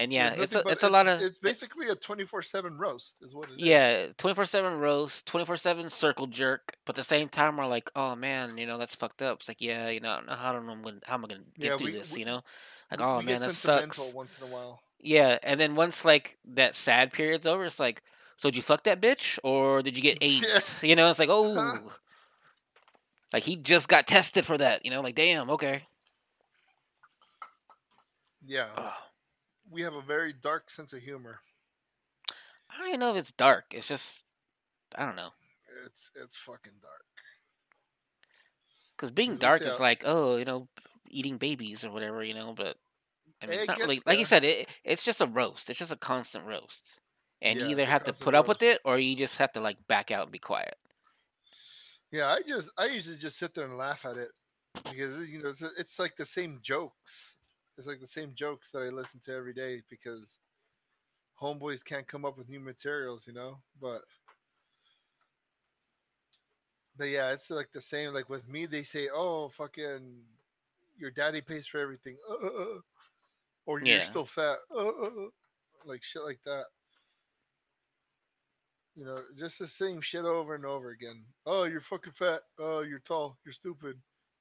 And 0.00 0.12
yeah, 0.12 0.32
it's 0.36 0.54
a, 0.54 0.62
it's 0.66 0.82
a 0.82 0.88
lot 0.88 1.06
of, 1.06 1.20
It's 1.20 1.38
basically 1.38 1.88
a 1.88 1.94
twenty 1.94 2.24
four 2.24 2.40
seven 2.42 2.76
roast, 2.78 3.16
is 3.20 3.34
what 3.34 3.50
it 3.50 3.52
is. 3.52 3.58
yeah, 3.58 4.06
twenty 4.16 4.34
four 4.34 4.46
seven 4.46 4.78
roast, 4.78 5.26
twenty 5.26 5.44
four 5.44 5.56
seven 5.56 5.88
circle 5.90 6.26
jerk. 6.26 6.72
But 6.86 6.94
at 6.94 6.96
the 6.96 7.04
same 7.04 7.28
time, 7.28 7.56
we're 7.58 7.66
like, 7.66 7.90
oh 7.94 8.16
man, 8.16 8.56
you 8.58 8.66
know 8.66 8.78
that's 8.78 8.94
fucked 8.94 9.20
up. 9.22 9.40
It's 9.40 9.48
like, 9.48 9.60
yeah, 9.60 9.88
you 9.90 10.00
know, 10.00 10.18
I 10.28 10.52
don't 10.52 10.66
know 10.66 10.76
when, 10.80 11.00
how 11.04 11.14
am 11.14 11.24
I 11.26 11.28
gonna 11.28 11.40
get 11.58 11.70
Yeah, 11.72 11.76
through 11.76 11.86
we- 11.86 11.92
this? 11.92 12.14
we- 12.14 12.20
You 12.20 12.26
know, 12.26 12.40
like, 12.90 13.00
We- 13.00 13.06
oh 13.06 13.20
man, 13.22 13.40
that 13.40 13.52
sucks. 13.52 14.12
once 14.14 14.38
in 14.38 14.48
a 14.48 14.50
while. 14.50 14.80
Yeah, 14.98 15.38
and 15.42 15.60
then 15.60 15.76
once 15.76 16.04
like 16.04 16.38
that 16.54 16.74
sad 16.74 17.12
period's 17.12 17.46
over, 17.46 17.64
it's 17.66 17.78
like, 17.78 18.02
so 18.36 18.48
did 18.48 18.56
you 18.56 18.62
fuck 18.62 18.84
that 18.84 19.00
bitch 19.02 19.38
or 19.44 19.82
did 19.82 19.96
you 19.96 20.02
get 20.02 20.18
Yeah. 20.22 20.28
AIDS? 20.28 20.82
You 20.82 20.96
know, 20.96 21.10
it's 21.10 21.18
like, 21.18 21.28
uh-huh. 21.28 21.78
oh, 21.84 21.92
like 23.32 23.42
he 23.44 23.56
just 23.56 23.88
got 23.88 24.06
tested 24.06 24.44
for 24.46 24.56
that. 24.58 24.84
You 24.84 24.90
know, 24.90 25.02
like 25.02 25.14
damn, 25.14 25.50
okay. 25.50 25.82
Yeah. 28.46 28.68
We 29.70 29.82
have 29.82 29.94
a 29.94 30.02
very 30.02 30.32
dark 30.32 30.70
sense 30.70 30.92
of 30.92 31.00
humor. 31.02 31.40
I 32.70 32.78
don't 32.78 32.88
even 32.88 33.00
know 33.00 33.10
if 33.10 33.16
it's 33.16 33.32
dark. 33.32 33.66
It's 33.72 33.88
just, 33.88 34.22
I 34.96 35.04
don't 35.04 35.16
know, 35.16 35.30
It's 35.86 36.10
it's 36.22 36.36
fucking 36.36 36.72
dark. 36.82 37.04
because 38.96 39.10
being 39.10 39.30
Let's 39.30 39.40
dark 39.40 39.62
is 39.62 39.76
how- 39.78 39.82
like, 39.84 40.02
oh, 40.06 40.36
you 40.36 40.44
know, 40.44 40.68
eating 41.08 41.36
babies 41.38 41.84
or 41.84 41.90
whatever, 41.90 42.22
you 42.22 42.34
know. 42.34 42.52
But 42.52 42.76
I 43.42 43.46
mean, 43.46 43.58
it's 43.58 43.68
not 43.68 43.78
really 43.78 44.00
like 44.06 44.18
you 44.18 44.24
uh 44.24 44.26
said. 44.26 44.44
It, 44.44 44.68
it's 44.84 45.04
just 45.04 45.20
a 45.20 45.26
roast. 45.26 45.70
It's 45.70 45.78
just 45.78 45.92
a 45.92 45.96
constant 45.96 46.46
roast, 46.46 47.00
and 47.42 47.58
Yeah, 47.58 47.64
you 47.66 47.70
either 47.72 47.84
have 47.86 48.04
to 48.04 48.12
put 48.12 48.34
up 48.34 48.48
with 48.48 48.62
it 48.62 48.80
or 48.84 48.98
you 48.98 49.16
just 49.16 49.38
have 49.38 49.52
to 49.52 49.60
like 49.60 49.78
back 49.88 50.10
out 50.10 50.24
and 50.24 50.32
be 50.32 50.38
quiet. 50.38 50.76
Yeah, 52.12 52.26
I 52.28 52.40
just 52.46 52.72
I 52.78 52.86
usually 52.86 53.16
just 53.16 53.38
sit 53.38 53.54
there 53.54 53.66
and 53.66 53.76
laugh 53.78 54.04
at 54.04 54.16
it 54.16 54.30
because 54.84 55.30
you 55.30 55.42
know 55.42 55.50
it's, 55.50 55.62
it's 55.78 55.98
like 55.98 56.16
the 56.16 56.26
same 56.26 56.58
jokes. 56.62 57.29
It's 57.80 57.86
like 57.86 58.00
the 58.00 58.06
same 58.06 58.34
jokes 58.34 58.70
that 58.72 58.82
I 58.82 58.90
listen 58.90 59.20
to 59.20 59.32
every 59.34 59.54
day 59.54 59.80
because 59.88 60.36
homeboys 61.40 61.82
can't 61.82 62.06
come 62.06 62.26
up 62.26 62.36
with 62.36 62.50
new 62.50 62.60
materials, 62.60 63.26
you 63.26 63.32
know. 63.32 63.56
But 63.80 64.02
but 66.98 67.08
yeah, 67.08 67.32
it's 67.32 67.48
like 67.48 67.72
the 67.72 67.80
same. 67.80 68.12
Like 68.12 68.28
with 68.28 68.46
me, 68.46 68.66
they 68.66 68.82
say, 68.82 69.08
"Oh, 69.10 69.48
fucking, 69.48 70.26
your 70.98 71.10
daddy 71.10 71.40
pays 71.40 71.66
for 71.66 71.78
everything," 71.78 72.18
uh, 72.28 72.34
uh, 72.34 72.48
uh, 72.48 72.80
or 73.64 73.80
you're 73.80 73.88
Yeah. 73.88 74.02
still 74.02 74.26
fat, 74.26 74.58
uh, 74.70 74.86
uh, 74.86 75.06
uh," 75.06 75.28
like 75.86 76.02
shit 76.02 76.22
like 76.22 76.40
that. 76.44 76.66
You 78.94 79.06
know, 79.06 79.22
just 79.38 79.58
the 79.58 79.66
same 79.66 80.02
shit 80.02 80.26
over 80.26 80.54
and 80.54 80.66
over 80.66 80.90
again. 80.90 81.24
Oh, 81.46 81.64
you're 81.64 81.80
fucking 81.80 82.12
fat. 82.12 82.42
Oh, 82.58 82.82
you're 82.82 82.98
tall. 82.98 83.38
You're 83.46 83.54
stupid. 83.54 83.98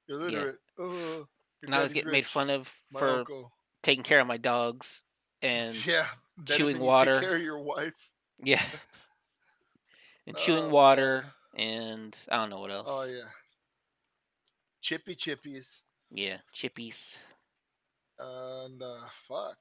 You're 0.07 0.19
Yeah. 0.19 0.25
illiterate. 0.27 0.59
Oh, 0.77 1.25
And 1.63 1.75
I 1.75 1.81
was 1.83 1.93
getting 1.93 2.11
made 2.11 2.25
fun 2.25 2.49
of 2.49 2.73
My 2.91 2.99
for 2.99 3.09
uncle. 3.19 3.51
taking 3.83 4.03
care 4.03 4.19
of 4.19 4.27
my 4.27 4.37
dogs 4.37 5.03
and 5.41 5.73
yeah, 5.85 6.05
chewing 6.45 6.77
you 6.77 6.81
water. 6.83 7.15
Take 7.19 7.27
care 7.29 7.35
of 7.37 7.41
your 7.43 7.59
wife. 7.59 8.09
yeah, 8.43 8.61
and 10.27 10.35
chewing 10.37 10.65
Oh, 10.65 10.69
water 10.69 11.25
and 11.57 12.15
I 12.31 12.37
don't 12.37 12.49
know 12.49 12.59
what 12.59 12.71
else. 12.71 12.87
Oh 12.89 13.05
yeah. 13.05 13.27
Chippy 14.81 15.15
chippies 15.15 15.81
yeah, 16.11 16.37
chippies. 16.55 17.19
and 18.17 18.81
uh, 18.81 18.95
fuck, 19.27 19.57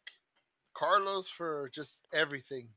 Carlos 0.74 1.28
for 1.28 1.68
just 1.74 2.06
everything. 2.12 2.68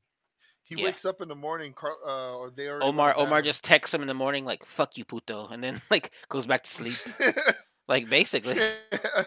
He 0.63 0.75
Yeah. 0.77 0.85
wakes 0.85 1.05
up 1.05 1.21
in 1.21 1.27
the 1.27 1.35
morning, 1.35 1.73
Car- 1.73 1.97
uh, 2.05 2.33
or 2.35 2.49
they 2.49 2.67
are 2.67 2.81
Omar 2.81 3.15
Omar 3.17 3.41
just 3.41 3.63
texts 3.63 3.93
him 3.93 4.01
in 4.01 4.07
the 4.07 4.13
morning 4.13 4.43
like 4.45 4.65
"fuck 4.65 4.97
you, 4.97 5.05
puto," 5.05 5.47
and 5.47 5.63
then 5.63 5.81
like 5.91 6.11
goes 6.29 6.47
back 6.47 6.63
to 6.63 6.69
sleep. 6.69 6.95
like 7.87 8.09
basically, 8.09 8.57
oh 8.91 9.25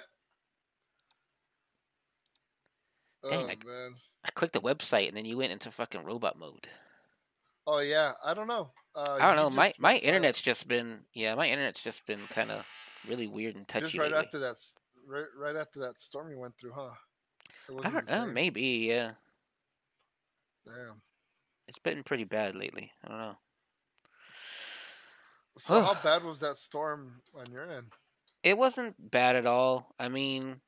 Dang, 3.30 3.50
I- 3.50 3.66
man. 3.66 3.94
I 4.26 4.30
clicked 4.30 4.54
the 4.54 4.60
website 4.60 5.08
and 5.08 5.16
then 5.16 5.26
you 5.26 5.36
went 5.36 5.52
into 5.52 5.70
fucking 5.70 6.02
robot 6.02 6.38
mode. 6.38 6.66
Oh 7.66 7.80
yeah. 7.80 8.12
I 8.24 8.32
don't 8.32 8.48
know. 8.48 8.70
Uh, 8.94 9.18
I 9.20 9.26
don't 9.34 9.36
know. 9.36 9.50
My 9.54 9.72
my 9.78 9.96
internet's 9.98 10.40
just 10.40 10.66
been 10.66 11.00
yeah, 11.12 11.34
my 11.34 11.46
internet's 11.48 11.82
just 11.82 12.06
been 12.06 12.20
kind 12.30 12.50
of 12.50 12.66
really 13.08 13.26
weird 13.26 13.56
and 13.56 13.68
touchy 13.68 13.84
just 13.86 13.98
right 13.98 14.10
lately. 14.10 14.24
after 14.24 14.38
that, 14.38 14.56
right, 15.06 15.26
right 15.38 15.56
after 15.56 15.80
that 15.80 16.00
storm 16.00 16.30
you 16.30 16.38
went 16.38 16.56
through, 16.58 16.72
huh? 16.72 16.90
I 17.82 17.90
don't 17.90 18.08
know. 18.08 18.26
Maybe 18.26 18.62
yeah. 18.62 19.12
Damn. 20.64 21.02
It's 21.68 21.78
been 21.78 22.02
pretty 22.02 22.24
bad 22.24 22.54
lately. 22.54 22.90
I 23.04 23.08
don't 23.08 23.18
know. 23.18 23.36
So 25.58 25.80
how 25.82 25.94
bad 26.02 26.24
was 26.24 26.38
that 26.40 26.56
storm 26.56 27.20
on 27.34 27.44
your 27.52 27.70
end? 27.70 27.86
It 28.44 28.58
wasn't 28.58 29.10
bad 29.10 29.36
at 29.36 29.46
all. 29.46 29.94
I 29.98 30.08
mean, 30.08 30.60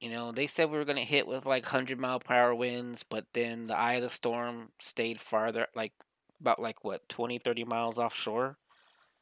you 0.00 0.10
know, 0.10 0.30
they 0.32 0.46
said 0.46 0.70
we 0.70 0.78
were 0.78 0.84
gonna 0.84 1.00
hit 1.04 1.26
with 1.26 1.46
like 1.46 1.64
hundred 1.64 1.98
mile 1.98 2.20
per 2.20 2.34
hour 2.34 2.54
winds, 2.54 3.02
but 3.02 3.26
then 3.32 3.66
the 3.66 3.76
eye 3.76 3.94
of 3.94 4.02
the 4.02 4.10
storm 4.10 4.72
stayed 4.78 5.20
farther, 5.20 5.66
like 5.74 5.92
about 6.40 6.60
like 6.60 6.84
what 6.84 7.08
20, 7.08 7.38
30 7.38 7.64
miles 7.64 7.98
offshore. 7.98 8.58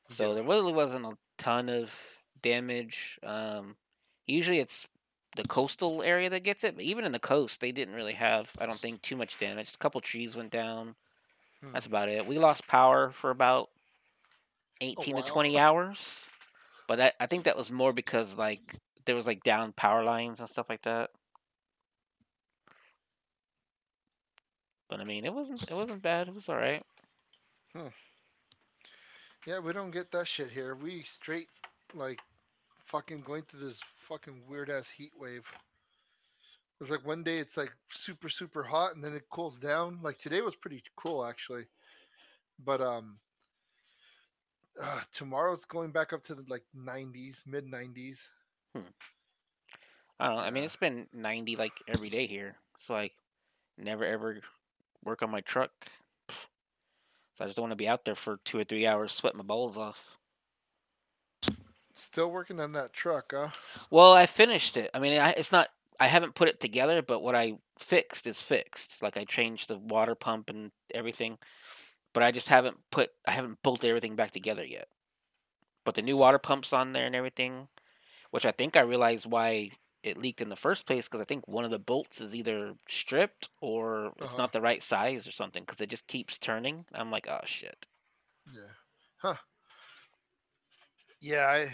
So 0.09 0.29
Yeah. 0.31 0.35
there 0.35 0.45
really 0.45 0.73
wasn't 0.73 1.07
a 1.07 1.17
ton 1.39 1.69
of 1.69 2.19
damage. 2.43 3.19
Um, 3.23 3.77
usually 4.27 4.59
it's 4.59 4.89
the 5.37 5.45
coastal 5.45 6.03
area 6.03 6.29
that 6.31 6.43
gets 6.43 6.65
it, 6.65 6.75
but 6.75 6.85
even 6.85 7.05
in 7.05 7.13
the 7.13 7.21
coast, 7.21 7.61
they 7.61 7.71
didn't 7.73 7.95
really 7.95 8.15
have, 8.15 8.51
I 8.59 8.67
don't 8.67 8.81
think, 8.81 9.01
too 9.03 9.17
much 9.17 9.39
damage. 9.39 9.73
A 9.75 9.79
couple 9.79 10.01
trees 10.01 10.35
went 10.35 10.51
down. 10.51 10.97
Hmm. 11.63 11.73
That's 11.73 11.87
about 11.87 12.09
it. 12.09 12.27
We 12.27 12.39
lost 12.39 12.67
power 12.67 13.11
for 13.13 13.31
about 13.31 13.71
18 14.81 15.17
to 15.17 15.23
20 15.23 15.59
hours, 15.59 16.27
but 16.91 17.01
I, 17.01 17.13
I 17.21 17.27
think 17.27 17.45
that 17.45 17.57
was 17.57 17.71
more 17.71 17.93
because 17.93 18.37
like 18.37 18.75
there 19.07 19.15
was 19.15 19.29
like 19.29 19.45
down 19.45 19.71
power 19.71 20.03
lines 20.03 20.41
and 20.41 20.49
stuff 20.49 20.67
like 20.69 20.83
that. 20.83 21.11
But 24.89 24.99
I 24.99 25.05
mean, 25.05 25.25
it 25.25 25.33
wasn't 25.33 25.63
it 25.63 25.73
wasn't 25.73 26.03
bad. 26.03 26.27
It 26.27 26.35
was 26.35 26.49
all 26.49 26.57
right. 26.57 26.83
Yeah, 29.47 29.61
we 29.61 29.73
don't 29.73 29.93
get 29.93 30.11
that 30.11 30.27
shit 30.27 30.51
here. 30.51 30.75
We 30.75 31.05
straight 31.05 31.47
like 31.95 32.19
fucking 32.87 33.21
going 33.21 33.43
through 33.43 33.61
this 33.61 33.81
fucking 34.09 34.43
weird 34.49 34.69
ass 34.69 34.89
heat 34.89 35.13
wave. 35.17 35.47
It's 36.81 36.91
like 36.91 37.07
one 37.07 37.23
day 37.23 37.39
it's 37.39 37.57
like 37.57 37.71
super 37.93 38.29
super 38.29 38.65
hot 38.65 38.97
and 38.97 39.05
then 39.05 39.15
it 39.15 39.31
cools 39.31 39.61
down. 39.61 40.01
Like 40.03 40.19
today 40.19 40.41
was 40.41 40.57
pretty 40.57 40.83
cool 40.97 41.25
actually, 41.25 41.67
but 42.65 42.81
um, 42.81 43.19
uh, 44.83 45.01
tomorrow's 45.13 45.65
going 45.65 45.91
back 45.91 46.13
up 46.13 46.23
to 46.25 46.35
the 46.35 46.45
like 46.49 46.65
90s, 46.77 47.47
mid 47.47 47.67
90s. 47.67 48.29
I 48.75 50.27
don't 50.27 50.37
know. 50.37 50.43
I 50.43 50.51
mean, 50.51 50.65
it's 50.65 50.77
been 50.77 51.07
90 51.13 51.57
like 51.57 51.73
every 51.89 52.11
day 52.11 52.27
here. 52.27 52.57
So 52.79 52.95
I 52.95 53.11
never 53.79 54.05
ever 54.05 54.41
work 55.05 55.23
on 55.23 55.31
my 55.31 55.41
truck. 55.41 55.71
So 56.29 57.45
I 57.45 57.47
just 57.47 57.57
don't 57.57 57.65
want 57.65 57.73
to 57.73 57.77
be 57.77 57.89
out 57.89 58.05
there 58.05 58.15
for 58.15 58.39
two 58.45 58.59
or 58.59 58.65
three 58.65 58.87
hours 58.87 59.13
sweating 59.13 59.39
my 59.39 59.45
balls 59.45 59.77
off. 59.77 60.19
Still 61.95 62.31
working 62.31 62.61
on 62.61 62.73
that 62.73 62.93
truck, 62.93 63.33
huh? 63.35 63.49
Well, 63.91 64.13
I 64.13 64.27
finished 64.27 64.77
it. 64.77 64.91
I 64.95 64.99
mean, 64.99 65.21
I, 65.21 65.31
it's 65.31 65.53
not. 65.53 65.69
I 65.99 66.07
haven't 66.07 66.35
put 66.35 66.49
it 66.49 66.61
together, 66.61 67.03
but 67.03 67.21
what 67.21 67.35
I 67.35 67.59
fixed 67.79 68.27
is 68.27 68.41
fixed. 68.41 69.03
Like 69.03 69.17
I 69.17 69.25
changed 69.25 69.69
the 69.69 69.79
water 69.79 70.15
pump 70.15 70.49
and 70.49 70.71
everything, 70.95 71.39
but 72.13 72.23
I 72.23 72.31
just 72.31 72.49
haven't 72.49 72.79
put. 72.91 73.11
I 73.27 73.33
haven't 73.33 73.63
bolted 73.63 73.89
everything 73.89 74.17
back 74.17 74.31
together 74.31 74.65
yet. 74.65 74.89
But 75.85 75.95
the 75.95 76.03
new 76.03 76.17
water 76.17 76.39
pump's 76.39 76.73
on 76.73 76.93
there 76.93 77.07
and 77.07 77.15
everything, 77.15 77.69
which 78.31 78.45
I 78.45 78.51
think 78.51 78.77
I 78.77 78.81
realized 78.81 79.27
why 79.27 79.71
it 80.03 80.17
leaked 80.17 80.41
in 80.41 80.49
the 80.49 80.57
first 80.57 80.87
place 80.87 81.09
because 81.09 81.21
I 81.21 81.25
think 81.25 81.47
one 81.47 81.65
of 81.65 81.71
the 81.71 81.79
bolts 81.79 82.21
is 82.21 82.35
either 82.35 82.75
stripped 82.89 83.51
or 83.61 84.13
it's 84.19 84.33
Uh-huh. 84.35 84.43
not 84.43 84.53
the 84.53 84.61
right 84.61 84.83
size 84.83 85.27
or 85.27 85.33
something 85.33 85.63
because 85.63 85.81
it 85.81 85.91
just 85.91 86.07
keeps 86.07 86.39
turning. 86.39 86.87
I'm 86.95 87.11
like, 87.11 87.29
oh 87.29 87.41
shit. 87.45 87.87
Yeah. 88.53 88.73
Huh. 89.19 89.37
Yeah, 91.21 91.47
I, 91.47 91.71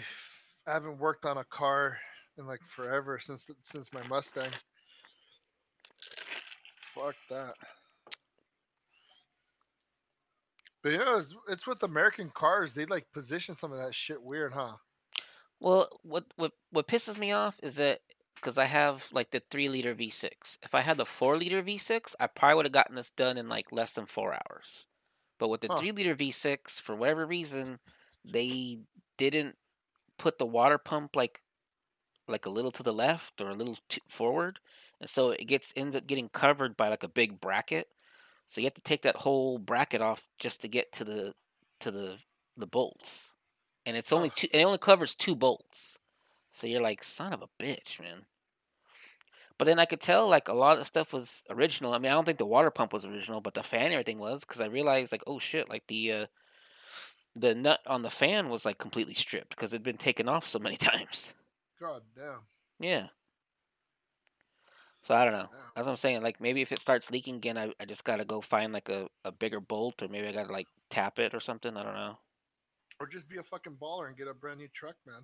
I 0.69 0.73
haven't 0.73 0.97
worked 0.99 1.25
on 1.25 1.37
a 1.37 1.45
car 1.45 1.97
in 2.37 2.45
like 2.45 2.59
forever 2.67 3.17
since 3.19 3.45
the, 3.45 3.55
since 3.63 3.93
my 3.93 4.05
Mustang. 4.07 4.51
Fuck 6.93 7.15
that. 7.29 7.53
But 10.87 10.93
you 10.93 10.99
know, 10.99 11.17
it's, 11.17 11.35
it's 11.49 11.67
with 11.67 11.83
American 11.83 12.29
cars. 12.31 12.73
They 12.73 12.85
like 12.85 13.11
position 13.11 13.55
some 13.55 13.73
of 13.73 13.77
that 13.77 13.93
shit 13.93 14.23
weird, 14.23 14.53
huh? 14.53 14.77
Well, 15.59 15.99
what 16.03 16.25
what 16.35 16.53
what 16.69 16.87
pisses 16.87 17.17
me 17.17 17.31
off 17.31 17.59
is 17.63 17.75
that 17.75 18.01
because 18.35 18.57
I 18.57 18.65
have 18.65 19.11
like 19.11 19.31
the 19.31 19.39
three 19.39 19.67
liter 19.69 19.93
V6. 19.93 20.57
If 20.61 20.75
I 20.75 20.81
had 20.81 20.97
the 20.97 21.05
four 21.05 21.35
liter 21.35 21.61
V6, 21.61 22.15
I 22.19 22.27
probably 22.27 22.55
would 22.57 22.65
have 22.65 22.73
gotten 22.73 22.95
this 22.95 23.11
done 23.11 23.37
in 23.37 23.49
like 23.49 23.71
less 23.71 23.93
than 23.93 24.05
four 24.05 24.33
hours. 24.33 24.87
But 25.39 25.49
with 25.49 25.61
the 25.61 25.69
Huh. 25.69 25.75
three 25.75 25.91
liter 25.91 26.15
V6, 26.15 26.79
for 26.79 26.95
whatever 26.95 27.25
reason, 27.25 27.79
they 28.23 28.81
didn't 29.17 29.57
put 30.17 30.39
the 30.39 30.47
water 30.47 30.77
pump 30.77 31.15
like 31.15 31.43
like 32.27 32.45
a 32.45 32.49
little 32.49 32.71
to 32.73 32.83
the 32.83 32.93
left 32.93 33.41
or 33.41 33.49
a 33.49 33.55
little 33.55 33.77
t- 33.89 34.01
forward, 34.07 34.59
and 35.01 35.09
so 35.09 35.31
it 35.31 35.45
gets 35.45 35.73
ends 35.75 35.95
up 35.95 36.07
getting 36.07 36.29
covered 36.29 36.77
by 36.77 36.89
like 36.89 37.03
a 37.03 37.09
big 37.09 37.39
bracket. 37.41 37.89
So 38.47 38.61
you 38.61 38.65
have 38.65 38.73
to 38.75 38.81
take 38.81 39.03
that 39.03 39.17
whole 39.17 39.59
bracket 39.59 40.01
off 40.01 40.27
just 40.39 40.61
to 40.61 40.67
get 40.67 40.91
to 40.93 41.03
the 41.03 41.33
to 41.81 41.91
the 41.91 42.17
the 42.55 42.65
bolts, 42.65 43.33
and 43.85 43.95
it's 43.95 44.11
only 44.11 44.29
two. 44.29 44.47
It 44.51 44.63
only 44.63 44.79
covers 44.79 45.13
two 45.13 45.35
bolts. 45.35 45.99
So 46.49 46.65
you're 46.65 46.81
like, 46.81 47.03
son 47.03 47.33
of 47.33 47.43
a 47.43 47.63
bitch, 47.63 47.99
man. 47.99 48.25
But 49.57 49.65
then 49.65 49.79
I 49.79 49.85
could 49.85 49.99
tell 49.99 50.27
like 50.27 50.47
a 50.47 50.53
lot 50.53 50.79
of 50.79 50.87
stuff 50.87 51.13
was 51.13 51.43
original. 51.49 51.93
I 51.93 51.97
mean, 51.97 52.11
I 52.11 52.15
don't 52.15 52.25
think 52.25 52.37
the 52.37 52.45
water 52.45 52.71
pump 52.71 52.93
was 52.93 53.05
original, 53.05 53.41
but 53.41 53.53
the 53.53 53.63
fan 53.63 53.85
and 53.85 53.93
everything 53.93 54.19
was 54.19 54.41
because 54.41 54.61
I 54.61 54.67
realized 54.67 55.11
like, 55.11 55.23
oh 55.27 55.39
shit, 55.39 55.67
like 55.67 55.85
the 55.87 56.11
uh, 56.13 56.25
the 57.35 57.53
nut 57.53 57.81
on 57.85 58.01
the 58.01 58.09
fan 58.09 58.49
was 58.49 58.65
like 58.65 58.77
completely 58.77 59.13
stripped 59.13 59.49
because 59.49 59.73
it'd 59.73 59.83
been 59.83 59.97
taken 59.97 60.29
off 60.29 60.45
so 60.45 60.59
many 60.59 60.77
times. 60.77 61.33
God 61.79 62.03
damn. 62.15 62.39
Yeah. 62.79 63.07
So 65.07 65.15
I 65.15 65.23
don't 65.23 65.31
know. 65.31 65.47
Damn. 65.49 65.61
That's 65.73 65.85
what 65.85 65.91
I'm 65.91 65.95
saying. 65.95 66.21
Like 66.21 66.41
maybe 66.41 66.61
if 66.61 66.73
it 66.73 66.81
starts 66.81 67.09
leaking 67.09 67.35
again, 67.35 67.57
I, 67.57 67.71
I 67.79 67.85
just 67.85 68.03
gotta 68.03 68.25
go 68.25 68.41
find 68.41 68.73
like 68.73 68.89
a, 68.89 69.07
a 69.23 69.31
bigger 69.31 69.61
bolt 69.61 70.03
or 70.03 70.09
maybe 70.09 70.27
I 70.27 70.33
gotta 70.33 70.51
like 70.51 70.67
tap 70.89 71.17
it 71.17 71.33
or 71.33 71.39
something. 71.39 71.77
I 71.77 71.83
don't 71.83 71.93
know. 71.93 72.17
Or 72.99 73.07
just 73.07 73.29
be 73.29 73.37
a 73.37 73.43
fucking 73.43 73.77
baller 73.81 74.07
and 74.07 74.17
get 74.17 74.27
a 74.27 74.33
brand 74.33 74.59
new 74.59 74.67
truck, 74.67 74.95
man. 75.05 75.21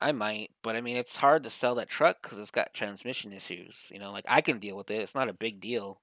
I 0.00 0.12
might, 0.12 0.52
but 0.62 0.74
I 0.74 0.80
mean 0.80 0.96
it's 0.96 1.16
hard 1.16 1.42
to 1.42 1.50
sell 1.50 1.74
that 1.74 1.90
truck 1.90 2.22
because 2.22 2.38
it's 2.38 2.50
got 2.50 2.72
transmission 2.72 3.34
issues. 3.34 3.90
You 3.92 3.98
know, 3.98 4.10
like 4.10 4.24
I 4.26 4.40
can 4.40 4.58
deal 4.58 4.78
with 4.78 4.90
it. 4.90 5.02
It's 5.02 5.14
not 5.14 5.28
a 5.28 5.34
big 5.34 5.60
deal, 5.60 6.00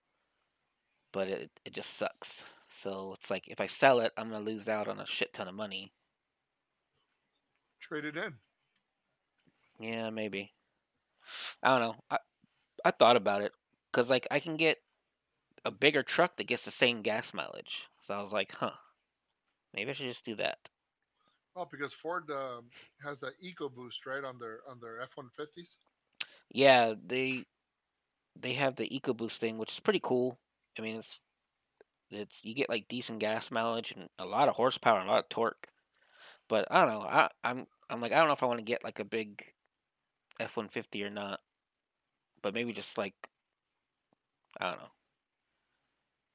but 1.12 1.28
it 1.28 1.50
it 1.66 1.74
just 1.74 1.96
sucks. 1.96 2.46
So 2.70 3.14
it's 3.16 3.32
like 3.32 3.48
if 3.48 3.60
I 3.60 3.66
sell 3.66 4.00
it, 4.00 4.14
I'm 4.16 4.30
gonna 4.30 4.46
lose 4.46 4.70
out 4.70 4.88
on 4.88 5.00
a 5.00 5.08
shit 5.08 5.34
ton 5.34 5.48
of 5.48 5.56
money. 5.56 5.92
Trade 7.80 8.06
it 8.06 8.16
in. 8.16 8.36
Yeah, 9.80 10.12
maybe. 10.12 10.54
I 11.64 11.70
don't 11.70 11.88
know. 11.88 11.96
I 12.12 12.18
I 12.86 12.92
thought 12.92 13.16
about 13.16 13.42
it 13.42 13.52
because 13.92 14.10
like 14.10 14.28
I 14.32 14.40
can 14.40 14.56
get 14.56 14.78
a 15.66 15.72
bigger 15.72 16.04
truck 16.04 16.38
that 16.38 16.48
gets 16.48 16.66
the 16.66 16.72
same 16.72 17.02
gas 17.02 17.34
mileage. 17.34 17.88
So 17.98 18.14
I 18.14 18.22
was 18.22 18.34
like, 18.34 18.52
huh, 18.54 18.72
maybe 19.74 19.90
I 19.90 19.94
should 19.94 20.08
just 20.08 20.26
do 20.26 20.36
that. 20.36 20.70
Oh, 21.56 21.68
because 21.70 21.92
Ford 21.92 22.30
um, 22.32 22.66
has 23.04 23.20
that 23.20 23.34
EcoBoost 23.44 24.06
right 24.06 24.24
on 24.24 24.40
their 24.40 24.60
on 24.70 24.80
their 24.80 25.02
F 25.02 25.10
one 25.16 25.30
fifties. 25.36 25.78
Yeah, 26.52 26.94
they 27.06 27.46
they 28.40 28.54
have 28.54 28.76
the 28.76 28.88
EcoBoost 28.88 29.38
thing, 29.38 29.58
which 29.58 29.74
is 29.74 29.80
pretty 29.80 30.00
cool. 30.02 30.40
I 30.78 30.82
mean, 30.82 30.98
it's 30.98 31.20
it's 32.10 32.46
you 32.46 32.56
get 32.56 32.70
like 32.70 32.88
decent 32.88 33.20
gas 33.20 33.52
mileage 33.52 33.92
and 33.92 34.10
a 34.18 34.26
lot 34.26 34.48
of 34.48 34.56
horsepower 34.56 35.00
and 35.00 35.10
a 35.10 35.12
lot 35.12 35.24
of 35.24 35.30
torque. 35.30 35.68
But 36.48 36.68
I 36.72 36.82
don't 36.82 36.94
know. 36.94 37.02
I 37.02 37.30
I'm 37.44 37.68
I'm 37.90 38.02
like 38.02 38.12
I 38.12 38.20
don't 38.20 38.28
know 38.28 38.34
if 38.34 38.44
I 38.44 38.48
want 38.48 38.60
to 38.60 38.66
get 38.66 38.84
like 38.84 39.00
a 39.00 39.06
big 39.06 39.44
F 40.40 40.58
one 40.58 40.70
fifty 40.70 41.04
or 41.04 41.10
not. 41.10 41.42
But 42.42 42.54
maybe 42.54 42.74
just 42.74 42.98
like 42.98 43.16
I 44.60 44.70
don't 44.72 44.80
know. 44.80 44.92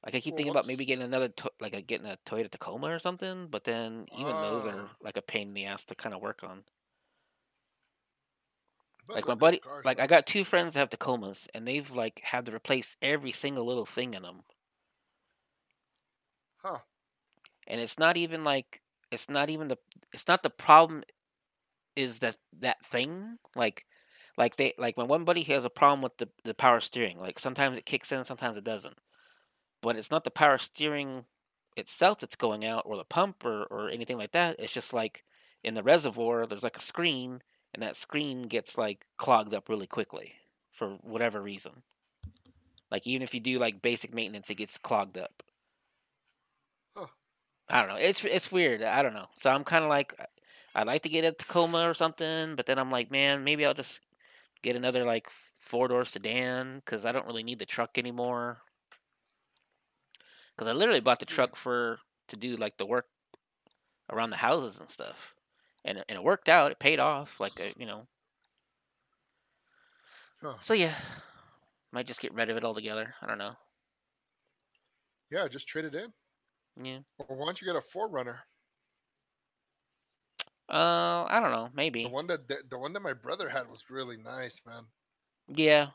Like 0.05 0.15
I 0.15 0.21
keep 0.21 0.35
Well, 0.35 0.37
thinking 0.37 0.51
about 0.51 0.67
maybe 0.67 0.85
getting 0.85 1.03
another 1.03 1.27
to- 1.29 1.51
like 1.59 1.73
a, 1.73 1.81
getting 1.81 2.07
a 2.07 2.17
Toyota 2.25 2.49
Tacoma 2.49 2.87
or 2.87 2.99
something, 2.99 3.47
but 3.47 3.63
then 3.65 4.05
even 4.11 4.39
those 4.39 4.65
are 4.65 4.89
Ah, 4.89 4.97
like 5.01 5.17
a 5.17 5.21
pain 5.21 5.49
in 5.49 5.53
the 5.53 5.65
ass 5.65 5.83
to 5.85 5.95
kind 5.95 6.15
of 6.15 6.21
work 6.21 6.43
on. 6.43 6.63
Like 9.15 9.27
my 9.27 9.33
buddy, 9.33 9.63
cars, 9.63 9.83
like 9.83 9.99
I 9.99 10.05
got 10.05 10.27
two 10.27 10.43
friends 10.43 10.73
that 10.73 10.79
have 10.79 10.89
Tacomas, 10.91 11.47
and 11.55 11.67
they've 11.67 11.89
like 11.89 12.19
had 12.19 12.45
to 12.45 12.53
replace 12.55 12.97
every 13.01 13.31
single 13.31 13.65
little 13.65 13.87
thing 13.87 14.13
in 14.13 14.21
them, 14.21 14.43
Huh? 16.57 16.79
and 17.67 17.81
it's 17.81 17.99
not 17.99 18.17
even 18.17 18.43
like 18.43 18.81
it's 19.11 19.29
not 19.29 19.49
even 19.49 19.67
the 19.67 19.77
it's 20.13 20.27
not 20.27 20.43
the 20.43 20.49
problem 20.49 21.03
is 21.95 22.19
that 22.19 22.37
that 22.59 22.83
thing 22.85 23.37
like 23.55 23.85
like 24.37 24.57
they 24.57 24.73
like 24.77 24.97
my 24.97 25.03
one 25.03 25.23
buddy 25.23 25.43
has 25.43 25.65
a 25.65 25.69
problem 25.69 26.01
with 26.01 26.17
the 26.17 26.29
the 26.43 26.53
power 26.53 26.79
steering. 26.79 27.19
Like 27.19 27.39
sometimes 27.39 27.77
it 27.77 27.85
kicks 27.85 28.11
in 28.11 28.23
sometimes 28.23 28.57
it 28.57 28.63
doesn't. 28.63 28.97
But 29.81 29.95
it's 29.95 30.11
not 30.11 30.23
the 30.23 30.31
power 30.31 30.57
steering 30.57 31.25
itself 31.77 32.19
that's 32.19 32.35
going 32.35 32.65
out 32.65 32.83
or 32.85 32.97
the 32.97 33.03
pump 33.03 33.45
or, 33.45 33.63
or 33.65 33.89
anything 33.89 34.17
like 34.17 34.31
that. 34.31 34.57
It's 34.59 34.73
just 34.73 34.93
like 34.93 35.23
in 35.63 35.73
the 35.73 35.83
reservoir 35.83 36.45
there's 36.45 36.63
like 36.63 36.77
a 36.77 36.81
screen 36.81 37.41
and 37.73 37.83
that 37.83 37.95
screen 37.95 38.43
gets 38.43 38.77
like 38.77 39.05
clogged 39.17 39.53
up 39.53 39.69
really 39.69 39.87
quickly 39.87 40.33
for 40.71 40.97
whatever 41.01 41.41
reason. 41.41 41.83
Like 42.91 43.07
even 43.07 43.21
if 43.21 43.33
you 43.33 43.39
do 43.39 43.57
like 43.57 43.81
basic 43.81 44.13
maintenance 44.13 44.49
it 44.49 44.55
gets 44.55 44.77
clogged 44.77 45.17
up. 45.17 45.43
Huh. 46.95 47.07
i 47.69 47.79
don't 47.79 47.89
know. 47.89 47.95
It's 47.95 48.25
it's 48.25 48.51
weird. 48.51 48.81
I 48.81 49.01
don't 49.01 49.13
know. 49.13 49.27
So 49.37 49.49
i'm 49.49 49.63
kind 49.63 49.83
of 49.83 49.89
like 49.89 50.13
i'd 50.75 50.87
like 50.87 51.03
to 51.03 51.09
get 51.09 51.23
a 51.23 51.31
tacoma 51.31 51.89
or 51.89 51.93
something 51.93 52.55
but 52.57 52.65
then 52.65 52.77
i'm 52.77 52.91
like 52.91 53.09
man 53.09 53.45
maybe 53.45 53.65
i'll 53.65 53.73
just 53.73 54.01
get 54.65 54.75
another 54.75 55.05
like 55.05 55.29
four 55.59 55.87
door 55.87 56.03
sedan 56.05 56.79
because 56.79 57.05
i 57.05 57.11
don't 57.11 57.25
really 57.27 57.43
need 57.43 57.59
the 57.59 57.65
truck 57.65 57.97
anymore 57.97 58.59
because 60.55 60.67
I 60.67 60.73
literally 60.73 61.01
bought 61.01 61.19
the 61.19 61.25
truck 61.25 61.55
for 61.55 61.99
to 62.29 62.37
do 62.37 62.55
like 62.55 62.77
the 62.77 62.85
work 62.85 63.07
around 64.09 64.29
the 64.29 64.37
houses 64.37 64.79
and 64.79 64.89
stuff, 64.89 65.35
and 65.83 65.97
it- 65.97 66.05
and 66.07 66.15
it 66.17 66.23
worked 66.23 66.49
out. 66.49 66.71
It 66.71 66.79
paid 66.79 66.99
off, 66.99 67.39
like 67.39 67.59
uh, 67.59 67.73
you 67.77 67.85
know. 67.85 68.07
Huh. 70.41 70.55
So 70.61 70.73
yeah, 70.73 70.95
might 71.91 72.07
just 72.07 72.21
get 72.21 72.33
rid 72.33 72.49
of 72.49 72.57
it 72.57 72.63
altogether. 72.63 73.15
I 73.21 73.27
don't 73.27 73.37
know. 73.37 73.55
Yeah, 75.31 75.47
just 75.47 75.67
trade 75.67 75.85
it 75.85 75.95
in. 75.95 76.13
Yeah. 76.81 76.99
Or 77.17 77.35
why 77.35 77.45
don't 77.45 77.59
you 77.61 77.67
get 77.67 77.75
a 77.75 77.81
4Runner? 77.81 78.39
Uh, 80.69 81.25
I 81.29 81.39
don't 81.41 81.51
know. 81.51 81.69
Maybe 81.75 82.03
the 82.03 82.09
one 82.09 82.27
that 82.27 82.47
the, 82.69 82.77
one 82.77 82.93
that 82.93 83.01
my 83.01 83.13
brother 83.13 83.47
had 83.49 83.69
was 83.69 83.89
really 83.89 84.17
nice, 84.17 84.59
man. 84.65 84.83
Yeah. 85.47 85.87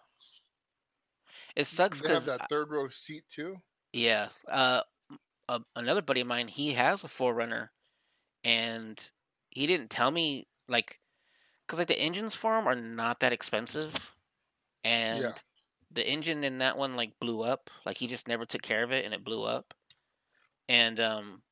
It 1.56 1.66
sucks 1.66 2.00
because 2.00 2.26
that 2.26 2.48
third 2.48 2.70
row 2.70 2.88
seat 2.88 3.24
too. 3.28 3.56
yeah. 3.92 4.28
Uh, 4.48 4.83
a, 5.48 5.61
another 5.74 6.02
buddy 6.02 6.20
of 6.20 6.28
mine, 6.28 6.46
he 6.46 6.72
has 6.74 7.02
a 7.02 7.09
4Runner, 7.09 7.68
and 8.44 9.11
he 9.50 9.66
didn't 9.66 9.90
tell 9.90 10.11
me 10.12 10.46
like, 10.68 11.00
cause 11.66 11.80
like 11.80 11.88
the 11.88 12.00
engines 12.00 12.35
for 12.35 12.54
them 12.54 12.68
are 12.68 12.76
not 12.76 13.18
that 13.20 13.33
expensive, 13.33 14.14
and 14.85 15.24
Yeah. 15.24 15.33
the 15.90 16.09
engine 16.09 16.44
in 16.44 16.59
that 16.59 16.78
one 16.78 16.94
like 16.94 17.18
blew 17.18 17.42
up. 17.42 17.68
Like 17.85 17.96
he 17.96 18.06
just 18.06 18.28
never 18.28 18.44
took 18.46 18.62
care 18.62 18.85
of 18.85 18.92
it 18.92 19.04
and 19.04 19.12
it 19.12 19.24
blew 19.24 19.42
up. 19.42 19.74
And 20.68 21.00
um 21.00 21.42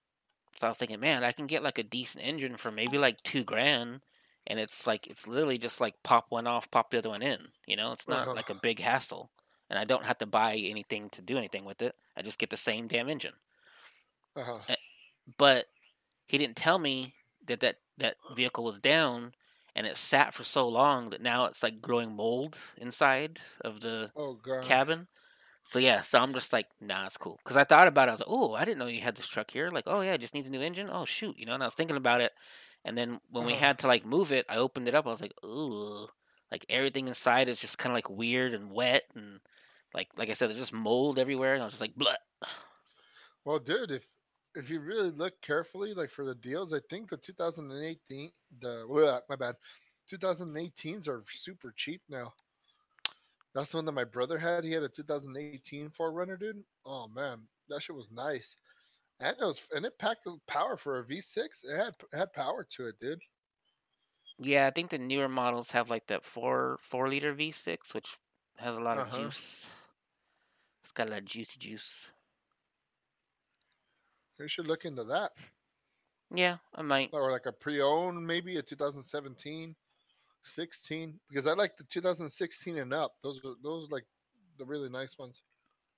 so 0.58 0.66
I 0.66 0.70
was 0.70 0.78
thinking, 0.78 1.00
man, 1.00 1.24
I 1.24 1.32
can 1.32 1.46
get 1.46 1.62
like 1.62 1.78
a 1.78 1.82
decent 1.84 2.24
engine 2.26 2.56
for 2.56 2.70
maybe 2.72 2.98
like 2.98 3.22
two 3.22 3.44
grand 3.44 4.02
and 4.46 4.58
it's 4.60 4.86
like 4.86 5.06
it's 5.06 5.28
literally 5.28 5.58
just 5.58 5.80
like 5.80 6.02
pop 6.02 6.26
one 6.30 6.46
off, 6.46 6.70
pop 6.70 6.90
the 6.90 6.98
other 6.98 7.10
one 7.10 7.22
in. 7.22 7.48
You 7.66 7.76
know, 7.76 7.92
it's 7.92 8.08
not 8.08 8.28
Uh-huh. 8.28 8.34
like 8.34 8.50
a 8.50 8.54
big 8.54 8.80
hassle. 8.80 9.30
And 9.70 9.78
I 9.78 9.84
don't 9.84 10.04
have 10.06 10.18
to 10.18 10.26
buy 10.26 10.56
anything 10.56 11.10
to 11.10 11.22
do 11.22 11.36
anything 11.38 11.64
with 11.64 11.82
it. 11.82 11.94
I 12.16 12.22
just 12.22 12.38
get 12.38 12.50
the 12.50 12.56
same 12.56 12.88
damn 12.88 13.08
engine. 13.10 13.34
Uh-huh. 14.36 14.62
But 15.36 15.66
he 16.26 16.38
didn't 16.38 16.56
tell 16.56 16.78
me 16.78 17.14
that 17.46 17.60
that, 17.60 17.80
that 17.98 18.16
vehicle 18.34 18.64
was 18.64 18.80
down 18.80 19.34
and 19.74 19.86
it 19.86 19.96
sat 19.96 20.34
for 20.34 20.44
so 20.44 20.68
long 20.68 21.10
that 21.10 21.20
now 21.22 21.46
it's 21.46 21.62
like 21.62 21.82
growing 21.82 22.14
mold 22.14 22.58
inside 22.76 23.40
of 23.62 23.80
the 23.80 24.12
Oh 24.14 24.34
god. 24.34 24.64
cabin. 24.64 25.08
So 25.68 25.78
yeah, 25.78 26.00
so 26.00 26.18
I'm 26.18 26.32
just 26.32 26.52
like, 26.52 26.68
nah, 26.80 27.06
it's 27.06 27.18
cool. 27.18 27.36
Because 27.44 27.56
I 27.56 27.64
thought 27.64 27.88
about 27.88 28.08
it, 28.08 28.10
I 28.10 28.14
was 28.14 28.20
like, 28.20 28.28
oh, 28.30 28.54
I 28.54 28.64
didn't 28.64 28.78
know 28.78 28.86
you 28.86 29.02
had 29.02 29.16
this 29.16 29.28
truck 29.28 29.50
here. 29.50 29.70
Like, 29.70 29.84
oh 29.86 30.00
yeah, 30.00 30.14
it 30.14 30.20
just 30.20 30.34
needs 30.34 30.48
a 30.48 30.50
new 30.50 30.62
engine. 30.62 30.88
Oh 30.90 31.04
shoot, 31.04 31.38
you 31.38 31.44
know. 31.46 31.54
And 31.54 31.62
I 31.62 31.66
was 31.66 31.74
thinking 31.74 31.96
about 31.98 32.22
it, 32.22 32.32
and 32.84 32.96
then 32.96 33.20
when 33.28 33.44
we 33.44 33.54
Uh-huh. 33.54 33.56
had 33.56 33.78
to 33.80 33.86
like 33.86 34.04
move 34.06 34.32
it, 34.32 34.46
I 34.48 34.56
opened 34.56 34.88
it 34.88 34.94
up. 34.94 35.06
I 35.06 35.10
was 35.10 35.20
like, 35.20 35.34
ooh, 35.44 36.08
like 36.50 36.64
everything 36.70 37.08
inside 37.08 37.48
is 37.48 37.60
just 37.60 37.78
kind 37.78 37.92
of 37.92 37.96
like 37.96 38.10
weird 38.10 38.54
and 38.54 38.72
wet, 38.72 39.04
and 39.14 39.40
like 39.94 40.08
like 40.16 40.30
I 40.30 40.34
said, 40.34 40.48
there's 40.48 40.58
just 40.58 40.72
mold 40.72 41.18
everywhere. 41.18 41.54
And 41.54 41.62
I 41.62 41.66
was 41.66 41.74
just 41.74 41.82
like, 41.82 41.96
blah. 41.96 42.14
Well, 43.44 43.58
dude, 43.58 43.90
if 43.90 44.08
if 44.54 44.70
you 44.70 44.80
really 44.80 45.10
look 45.10 45.40
carefully, 45.42 45.92
like 45.94 46.10
for 46.10 46.24
the 46.24 46.34
deals, 46.34 46.72
I 46.72 46.80
think 46.88 47.10
the 47.10 47.16
2018, 47.16 48.32
the 48.60 48.86
well, 48.88 49.22
my 49.28 49.36
bad, 49.36 49.56
2018s 50.06 51.08
are 51.08 51.24
super 51.28 51.72
cheap 51.72 52.02
now. 52.08 52.34
That's 53.54 53.70
the 53.70 53.78
one 53.78 53.84
that 53.86 53.92
my 53.92 54.04
brother 54.04 54.38
had. 54.38 54.64
He 54.64 54.72
had 54.72 54.82
a 54.82 54.88
2018 54.88 55.90
4Runner, 55.90 56.38
dude. 56.38 56.64
Oh 56.84 57.08
man, 57.08 57.48
that 57.68 57.82
shit 57.82 57.96
was 57.96 58.10
nice, 58.10 58.56
and 59.20 59.36
it 59.40 59.44
was 59.44 59.66
and 59.72 59.86
it 59.86 59.98
packed 59.98 60.24
the 60.24 60.38
power 60.46 60.76
for 60.76 60.98
a 60.98 61.04
V6. 61.04 61.64
It 61.64 61.76
had 61.76 61.94
it 62.12 62.16
had 62.16 62.32
power 62.32 62.64
to 62.64 62.88
it, 62.88 62.98
dude. 63.00 63.20
Yeah, 64.38 64.66
I 64.66 64.70
think 64.70 64.90
the 64.90 64.98
newer 64.98 65.28
models 65.28 65.72
have 65.72 65.90
like 65.90 66.06
that 66.06 66.24
four 66.24 66.78
four 66.80 67.08
liter 67.08 67.34
V6, 67.34 67.94
which 67.94 68.16
has 68.58 68.76
a 68.76 68.80
lot 68.82 68.98
of 68.98 69.08
Uh-huh. 69.08 69.16
juice. 69.24 69.70
It's 70.82 70.92
got 70.92 71.08
a 71.08 71.12
lot 71.12 71.18
of 71.20 71.24
juicy 71.26 71.58
juice. 71.60 72.10
We 74.38 74.48
should 74.48 74.66
look 74.66 74.84
into 74.84 75.04
that, 75.04 75.32
Yeah, 76.30 76.58
I 76.74 76.82
might. 76.82 77.12
or 77.12 77.30
like 77.30 77.46
a 77.46 77.52
pre-owned, 77.52 78.26
maybe 78.26 78.56
a 78.56 78.62
2017, 78.62 79.76
16. 80.44 81.18
Because 81.28 81.46
I 81.46 81.54
like 81.54 81.76
the 81.76 81.84
2016 81.84 82.78
and 82.78 82.92
up. 82.92 83.12
Those 83.22 83.40
are 83.44 83.54
those 83.62 83.88
are 83.88 83.92
like 83.92 84.06
the 84.58 84.64
really 84.64 84.88
nice 84.88 85.18
ones. 85.18 85.42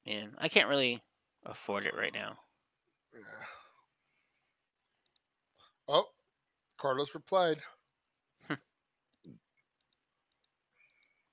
And 0.06 0.32
I 0.38 0.48
can't 0.48 0.68
really 0.68 1.02
afford 1.44 1.86
it 1.86 1.94
right 1.96 2.12
now. 2.12 2.36
Yeah. 3.12 3.20
Oh, 5.88 6.06
Carlos 6.78 7.14
replied. 7.14 7.58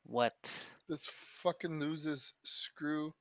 What? 0.10 0.36
This 0.88 1.06
fucking 1.06 1.82
loses 1.82 2.32
screw. 2.43 3.13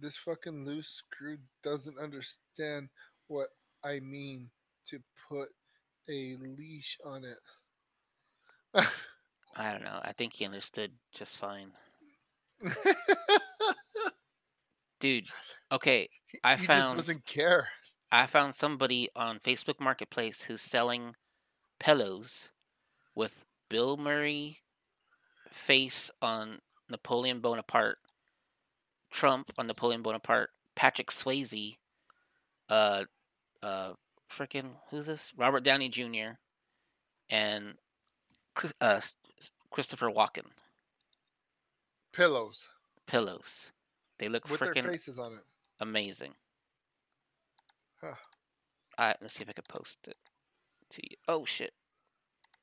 This 0.00 0.16
fucking 0.16 0.64
loose 0.64 1.02
screw 1.02 1.36
doesn't 1.64 1.98
understand 1.98 2.88
what 3.26 3.48
I 3.84 3.98
mean 3.98 4.48
to 4.86 5.00
put 5.28 5.48
a 6.08 6.36
leash 6.36 6.96
on 7.04 7.24
it. 7.24 7.38
I 8.74 9.72
don't 9.72 9.84
know. 9.84 10.00
I 10.02 10.12
think 10.12 10.34
he 10.34 10.44
understood 10.44 10.92
just 11.12 11.36
fine. 11.36 11.72
Dude, 15.00 15.26
okay, 15.70 16.08
I 16.44 16.56
he 16.56 16.64
found- 16.66 16.96
just 16.96 17.08
doesn't 17.08 17.26
care. 17.26 17.68
I 18.10 18.26
found 18.26 18.54
somebody 18.54 19.08
on 19.16 19.38
Facebook 19.40 19.80
Marketplace 19.80 20.42
who's 20.42 20.60
selling 20.60 21.14
pillows 21.80 22.50
with 23.14 23.42
Bill 23.70 23.96
Murray 23.96 24.58
face 25.50 26.10
on 26.20 26.60
Napoleon 26.90 27.40
Bonaparte, 27.40 27.98
Trump 29.10 29.50
on 29.58 29.66
Napoleon 29.66 30.02
Bonaparte, 30.02 30.50
Patrick 30.76 31.08
Swayze, 31.10 31.76
uh, 32.68 33.04
uh, 33.62 33.94
freaking 34.30 34.76
who's 34.90 35.06
this? 35.06 35.32
Robert 35.36 35.64
Downey 35.64 35.88
Jr. 35.88 36.36
and 37.30 37.74
Chris, 38.54 38.72
uh, 38.80 39.00
Christopher 39.70 40.10
Walken 40.10 40.46
Pillows 42.12 42.66
pillows. 43.06 43.72
They 44.18 44.28
look 44.28 44.48
with 44.48 44.60
freaking 44.60 44.86
faces 44.86 45.18
on 45.18 45.32
it. 45.34 45.44
amazing. 45.80 46.32
Huh. 48.00 48.14
Alright, 48.98 49.16
let's 49.20 49.34
see 49.34 49.42
if 49.42 49.48
I 49.48 49.52
can 49.52 49.64
post 49.68 49.98
it 50.06 50.16
to 50.90 51.00
you. 51.02 51.16
Oh 51.28 51.44
shit. 51.44 51.72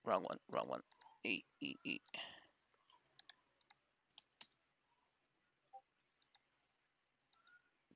Wrong 0.06 0.24
one, 0.24 0.38
wrong 0.52 0.68
one. 0.68 0.82
E- 1.24 1.44
e- 1.62 1.76
e- 1.84 2.00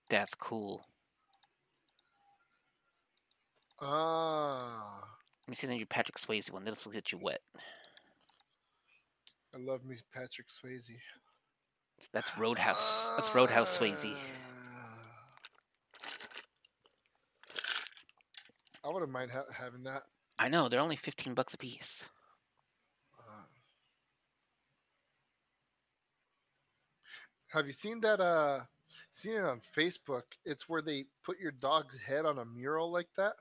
That's 0.10 0.36
cool. 0.36 0.86
Ah, 3.82 5.01
Let 5.47 5.49
me 5.49 5.56
see 5.56 5.65
the 5.67 5.73
new 5.73 5.86
Patrick 5.88 6.17
Swayze 6.17 6.51
one. 6.51 6.65
This 6.65 6.86
will 6.86 6.93
get 6.93 7.12
you 7.12 7.17
wet. 7.17 7.41
I 9.54 9.58
love 9.60 9.86
me 9.86 9.96
Patrick 10.13 10.48
Swayze. 10.48 10.98
That's- 12.12 12.38
Roadhouse. 12.38 13.12
That's 13.16 13.34
Roadhouse 13.36 13.78
Swayze. 13.78 14.16
Ah. 14.16 15.00
I 18.84 18.92
wouldn't 18.92 19.12
mind 19.12 19.32
ha- 19.32 19.46
having 19.56 19.84
that. 19.84 20.04
I 20.39 20.50
know 20.50 20.68
they're 20.68 20.80
only 20.80 20.96
fifteen 20.96 21.34
bucks 21.34 21.54
a 21.54 21.58
piece. 21.58 22.06
Uh, 23.18 23.44
have 27.48 27.68
you 27.68 27.72
seen 27.72 28.02
that? 28.02 28.20
Uh, 28.20 28.62
seen 29.12 29.36
it 29.36 29.46
on 29.46 29.62
Facebook? 29.78 30.24
It's 30.44 30.68
where 30.68 30.82
they 30.82 31.06
put 31.24 31.39
your 31.39 31.52
dog's 31.52 31.98
head 31.98 32.26
on 32.26 32.39
a 32.39 32.46
mural 32.46 32.92
like 32.92 33.10
that. 33.16 33.36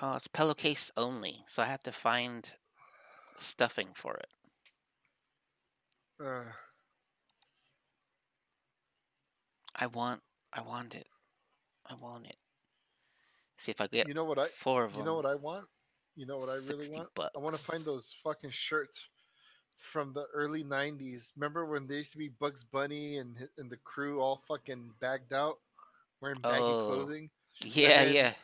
Oh, 0.00 0.14
it's 0.14 0.28
pillowcase 0.28 0.90
only, 0.96 1.42
so 1.46 1.62
I 1.62 1.66
have 1.66 1.82
to 1.84 1.92
find 1.92 2.48
stuffing 3.38 3.88
for 3.94 4.14
it. 4.14 4.28
Uh, 6.22 6.44
I 9.74 9.86
want, 9.86 10.20
I 10.52 10.60
want 10.60 10.94
it, 10.94 11.06
I 11.88 11.94
want 11.94 12.26
it. 12.26 12.36
See 13.58 13.72
if 13.72 13.80
I 13.80 13.86
get 13.86 14.08
you 14.08 14.14
know 14.14 14.24
what 14.24 14.38
I? 14.38 14.46
four 14.46 14.84
of 14.84 14.92
them. 14.92 15.00
You 15.00 15.04
know 15.06 15.14
what 15.14 15.26
I 15.26 15.34
want? 15.34 15.66
You 16.16 16.26
know 16.26 16.36
what 16.36 16.48
I 16.48 16.54
really 16.68 16.84
60 16.84 16.96
want? 16.98 17.30
I 17.36 17.38
want 17.38 17.56
to 17.56 17.62
find 17.62 17.84
those 17.84 18.14
fucking 18.22 18.50
shirts 18.50 19.08
from 19.74 20.12
the 20.12 20.26
early 20.34 20.62
'90s. 20.64 21.32
Remember 21.36 21.64
when 21.64 21.86
there 21.86 21.98
used 21.98 22.12
to 22.12 22.18
be 22.18 22.28
Bugs 22.28 22.64
Bunny 22.64 23.18
and 23.18 23.36
and 23.58 23.70
the 23.70 23.78
crew 23.78 24.20
all 24.20 24.42
fucking 24.46 24.90
bagged 25.00 25.32
out, 25.32 25.58
wearing 26.20 26.40
baggy 26.40 26.58
Oh. 26.62 26.86
clothing? 26.86 27.30
Yeah, 27.64 28.04
then- 28.04 28.14
yeah. 28.14 28.34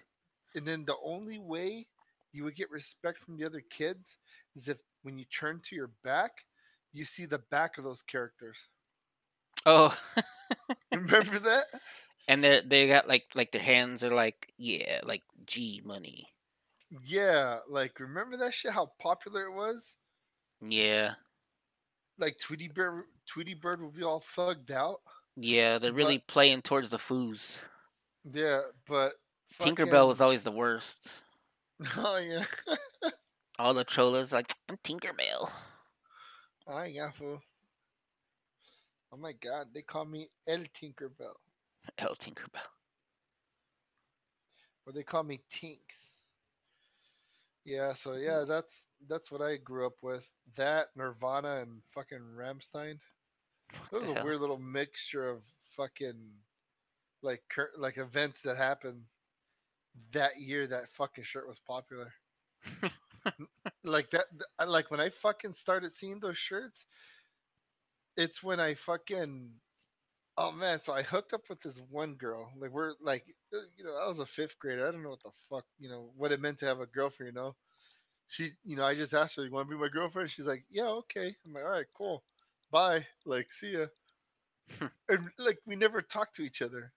And 0.54 0.66
then 0.66 0.84
the 0.84 0.96
only 1.04 1.38
way 1.38 1.86
you 2.32 2.44
would 2.44 2.56
get 2.56 2.70
respect 2.70 3.18
from 3.18 3.36
the 3.36 3.44
other 3.44 3.60
kids 3.60 4.16
is 4.54 4.68
if 4.68 4.78
when 5.02 5.18
you 5.18 5.24
turn 5.26 5.60
to 5.64 5.76
your 5.76 5.90
back, 6.02 6.44
you 6.92 7.04
see 7.04 7.26
the 7.26 7.40
back 7.50 7.78
of 7.78 7.84
those 7.84 8.02
characters. 8.02 8.58
Oh, 9.66 9.96
Remember 10.92 11.38
that? 11.38 11.66
and 12.28 12.44
they 12.44 12.60
they 12.66 12.86
got 12.88 13.08
like 13.08 13.24
like 13.34 13.52
their 13.52 13.62
hands 13.62 14.04
are 14.04 14.14
like 14.14 14.52
yeah, 14.58 15.00
like 15.04 15.22
G 15.46 15.80
money. 15.84 16.28
Yeah, 17.04 17.58
like 17.68 17.98
remember 18.00 18.36
that 18.38 18.54
shit? 18.54 18.72
How 18.72 18.90
popular 18.98 19.44
it 19.44 19.52
was? 19.54 19.94
Yeah, 20.60 21.12
Like 22.18 22.38
Tweety 22.38 22.68
Bird, 22.68 23.04
Tweety 23.26 23.54
Bird 23.54 23.82
would 23.82 23.94
be 23.94 24.02
all 24.02 24.24
thugged 24.36 24.70
out. 24.70 25.00
yeah. 25.36 25.78
They're 25.78 25.92
But- 25.92 25.96
really 25.96 26.18
playing 26.18 26.62
towards 26.62 26.90
the 26.90 26.96
foos. 26.96 27.60
Yeah, 28.30 28.60
but 28.86 29.12
Tinkerbell 29.60 30.08
was 30.08 30.20
always 30.20 30.42
the 30.44 30.50
worst. 30.52 31.12
Oh 31.96 32.16
yeah, 32.18 32.44
All 33.58 33.72
the 33.72 33.84
trollers 33.84 34.32
like 34.32 34.52
I'm 34.68 34.76
Tinkerbell. 34.78 35.48
I 36.68 36.86
yeah, 36.86 37.10
fool. 37.10 37.42
Oh 39.12 39.16
my 39.16 39.32
god, 39.32 39.68
they 39.74 39.82
call 39.82 40.04
me 40.06 40.30
El 40.46 40.64
Tinkerbell, 40.74 41.36
El 41.98 42.14
Tinkerbell. 42.16 42.68
or 44.86 44.92
they 44.92 45.02
call 45.04 45.22
me 45.24 45.40
Tinks. 45.50 46.16
Yeah, 47.64 47.92
so 47.92 48.14
yeah, 48.14 48.44
that's 48.46 48.86
that's 49.08 49.30
what 49.30 49.42
I 49.42 49.56
grew 49.56 49.86
up 49.86 49.96
with. 50.02 50.28
That 50.56 50.88
Nirvana 50.96 51.56
and 51.62 51.82
fucking 51.94 52.20
Rammstein. 52.36 52.98
It 53.92 53.96
was 53.96 54.08
a 54.08 54.14
hell? 54.14 54.24
weird 54.24 54.40
little 54.40 54.58
mixture 54.58 55.28
of 55.28 55.44
fucking 55.76 56.16
like 57.22 57.42
cur- 57.50 57.72
like 57.78 57.98
events 57.98 58.42
that 58.42 58.56
happened 58.56 59.02
that 60.12 60.38
year. 60.40 60.66
That 60.66 60.88
fucking 60.90 61.24
shirt 61.24 61.48
was 61.48 61.58
popular. 61.60 62.12
like 63.84 64.10
that, 64.10 64.24
like 64.66 64.90
when 64.90 65.00
I 65.00 65.10
fucking 65.10 65.54
started 65.54 65.92
seeing 65.92 66.20
those 66.20 66.38
shirts, 66.38 66.86
it's 68.16 68.42
when 68.42 68.60
I 68.60 68.74
fucking 68.74 69.50
oh 70.36 70.52
man. 70.52 70.78
So 70.80 70.92
I 70.92 71.02
hooked 71.02 71.32
up 71.32 71.42
with 71.48 71.60
this 71.60 71.80
one 71.90 72.14
girl. 72.14 72.50
Like 72.58 72.70
we're 72.72 72.92
like 73.00 73.24
uh, 73.54 73.58
you 73.76 73.84
know 73.84 73.96
I 73.96 74.08
was 74.08 74.20
a 74.20 74.26
fifth 74.26 74.58
grader. 74.58 74.88
I 74.88 74.92
don't 74.92 75.02
know 75.02 75.10
what 75.10 75.22
the 75.22 75.30
fuck 75.50 75.64
you 75.78 75.88
know 75.88 76.10
what 76.16 76.32
it 76.32 76.40
meant 76.40 76.58
to 76.58 76.66
have 76.66 76.80
a 76.80 76.86
girlfriend. 76.86 77.34
You 77.34 77.40
know. 77.40 77.56
She, 78.30 78.50
you 78.64 78.76
know, 78.76 78.84
I 78.84 78.94
just 78.94 79.14
asked 79.14 79.36
her, 79.36 79.44
"You 79.44 79.50
want 79.50 79.68
to 79.70 79.74
be 79.74 79.80
my 79.80 79.88
girlfriend?" 79.88 80.30
She's 80.30 80.46
like, 80.46 80.64
"Yeah, 80.68 80.88
okay." 80.88 81.34
I'm 81.46 81.54
like, 81.54 81.64
"All 81.64 81.70
right, 81.70 81.86
cool." 81.96 82.22
bye 82.70 83.06
like 83.24 83.50
see 83.50 83.72
ya 83.72 83.86
and 85.08 85.30
like 85.38 85.58
we 85.66 85.74
never 85.74 86.02
talked 86.02 86.34
to 86.34 86.42
each 86.42 86.60
other 86.60 86.92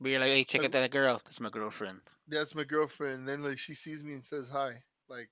you're 0.00 0.20
like, 0.20 0.30
hey, 0.30 0.44
check 0.44 0.60
Like- 0.62 0.66
out 0.68 0.72
that 0.72 0.90
girl. 0.90 1.20
That's 1.24 1.40
my 1.40 1.50
girlfriend. 1.50 2.00
that's 2.28 2.54
my 2.54 2.64
girlfriend 2.64 3.20
and 3.20 3.28
then 3.28 3.42
like 3.42 3.58
she 3.58 3.74
sees 3.74 4.02
me 4.02 4.14
and 4.14 4.24
says 4.24 4.48
hi 4.48 4.82
like 5.10 5.30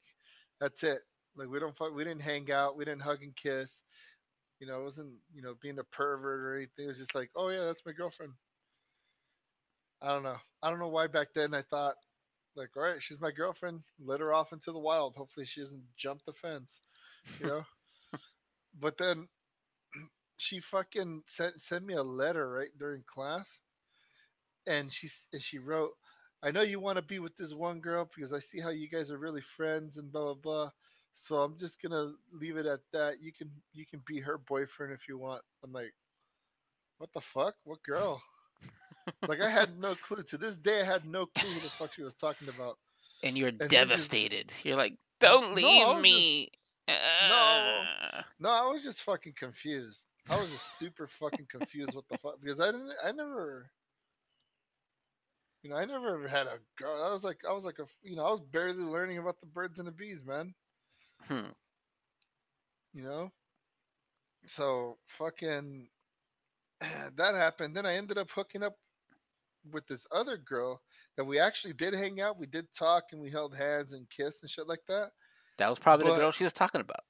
that's 0.61 0.83
it. 0.85 1.01
Like 1.37 1.49
we 1.49 1.61
don't 1.61 1.77
fuck 1.77 1.95
we 1.95 2.05
didn't 2.05 2.23
hang 2.23 2.51
out 2.51 2.77
we 2.77 2.85
didn't 2.85 3.03
hug 3.03 3.23
and 3.23 3.37
kiss. 3.37 3.83
You 4.61 4.67
know 4.67 4.81
it 4.81 4.85
wasn't 4.85 5.15
you 5.35 5.43
know 5.43 5.55
being 5.61 5.79
a 5.79 5.85
pervert 5.85 6.41
or 6.41 6.57
anything. 6.57 6.87
It 6.87 6.89
was 6.89 6.99
just 6.99 7.15
like 7.15 7.31
oh 7.37 7.49
yeah 7.51 7.65
that's 7.65 7.87
my 7.87 7.93
girlfriend. 7.93 8.33
I 10.03 10.13
don't 10.13 10.23
know. 10.23 10.39
I 10.63 10.71
don't 10.71 10.79
know 10.79 10.89
why 10.89 11.07
back 11.07 11.33
then 11.35 11.55
i 11.55 11.63
thought 11.63 11.97
like 12.57 12.77
all 12.77 12.83
right 12.83 13.03
she's 13.03 13.21
my 13.21 13.31
girlfriend. 13.33 13.83
Let 13.99 14.21
her 14.21 14.33
off 14.35 14.53
into 14.53 14.73
the 14.73 14.79
wild. 14.81 15.17
Hopefully 15.17 15.47
she 15.47 15.61
doesn't 15.61 15.85
jump 15.97 16.23
the 16.25 16.33
fence 16.33 16.83
you 17.41 17.47
know? 17.47 17.65
But 18.79 18.99
then 18.99 19.29
she 20.39 20.61
fucking 20.61 21.23
sent 21.27 21.61
sent 21.61 21.85
me 21.85 21.95
a 21.95 22.03
letter 22.03 22.51
right 22.51 22.71
during 22.79 23.03
class 23.05 23.61
and 24.67 24.93
she 24.93 25.09
and 25.33 25.43
she 25.43 25.59
wrote 25.59 25.93
i 26.43 26.51
know 26.51 26.63
you 26.63 26.79
want 26.81 26.97
to 26.97 27.03
be 27.03 27.19
with 27.19 27.37
this 27.37 27.55
one 27.55 27.81
girl 27.81 28.09
because 28.15 28.33
i 28.33 28.39
see 28.39 28.61
how 28.61 28.71
you 28.71 28.89
guys 28.89 29.11
are 29.11 29.19
really 29.19 29.41
friends 29.41 29.97
and 29.99 30.11
blah 30.13 30.23
blah 30.23 30.35
blah 30.35 30.71
so 31.13 31.37
i'm 31.37 31.57
just 31.59 31.81
gonna 31.81 32.13
leave 32.33 32.57
it 32.57 32.67
at 32.67 32.81
that 32.93 33.15
you 33.23 33.33
can 33.33 33.51
you 33.73 33.85
can 33.87 34.01
be 34.07 34.21
her 34.21 34.39
boyfriend 34.39 34.93
if 34.93 35.09
you 35.09 35.19
want 35.19 35.43
i'm 35.65 35.73
like 35.73 35.95
what 36.99 37.13
the 37.13 37.21
fuck 37.21 37.55
what 37.65 37.83
girl 37.83 38.21
like 39.29 39.41
i 39.41 39.49
had 39.49 39.79
no 39.79 39.95
clue 39.97 40.23
to 40.23 40.37
this 40.37 40.57
day 40.57 40.81
i 40.81 40.85
had 40.85 41.05
no 41.05 41.27
clue 41.27 41.49
who 41.51 41.61
the 41.61 41.69
fuck 41.71 41.93
she 41.93 42.03
was 42.03 42.15
talking 42.15 42.49
about 42.49 42.77
And 43.23 43.37
you're 43.39 43.49
is- 43.61 43.69
devastated. 43.69 44.53
You're 44.63 44.77
like, 44.77 44.95
don't 45.21 45.51
No, 45.51 45.55
leave 45.57 45.87
was 45.89 46.03
me. 46.03 46.51
No. 46.89 46.95
Ah." 46.95 48.25
No, 48.39 48.51
I 48.51 48.67
was 48.71 48.83
just 48.85 49.03
fucking 49.03 49.33
confused. 49.39 50.05
I 50.29 50.37
was 50.39 50.51
just 50.51 50.79
super 50.79 51.07
fucking 51.07 51.47
confused. 51.51 51.95
What 51.95 52.05
the 52.11 52.19
fuck? 52.19 52.35
Because 52.43 52.61
I 52.61 52.67
didn't. 52.73 52.93
I 53.03 53.13
never. 53.13 53.71
You 55.63 55.71
know, 55.71 55.77
I 55.77 55.85
never 55.85 56.29
had 56.29 56.47
a 56.47 56.59
girl. 56.79 57.03
I 57.05 57.13
was 57.13 57.25
like, 57.25 57.39
I 57.49 57.53
was 57.53 57.65
like 57.65 57.79
a. 57.81 57.87
You 58.03 58.17
know, 58.17 58.25
I 58.25 58.31
was 58.31 58.41
barely 58.41 58.85
learning 58.85 59.19
about 59.19 59.41
the 59.41 59.47
birds 59.47 59.79
and 59.79 59.89
the 59.89 59.93
bees, 59.93 60.25
man. 60.25 60.55
Hmm. 61.29 61.51
You 62.95 63.03
know. 63.05 63.33
So 64.47 64.99
fucking. 65.07 65.89
That 67.17 67.35
happened. 67.35 67.75
Then 67.75 67.87
I 67.87 67.95
ended 67.95 68.19
up 68.19 68.31
hooking 68.31 68.63
up 68.63 68.75
with 69.73 69.87
this 69.87 70.07
other 70.13 70.37
girl 70.37 70.81
that 71.17 71.25
we 71.25 71.39
actually 71.41 71.73
did 71.73 71.95
hang 71.95 72.21
out. 72.21 72.39
We 72.39 72.47
did 72.47 72.67
talk 72.79 73.05
and 73.13 73.21
we 73.23 73.31
held 73.31 73.57
hands 73.57 73.95
and 73.95 74.07
kissed 74.11 74.43
and 74.43 74.51
shit 74.51 74.69
like 74.69 74.83
that. 74.89 75.11
That 75.59 75.71
was 75.71 75.79
probably 75.79 76.07
But- 76.07 76.17
the 76.17 76.21
girl 76.21 76.31
she 76.31 76.45
was 76.45 76.53
talking 76.53 76.83
about. 76.83 77.01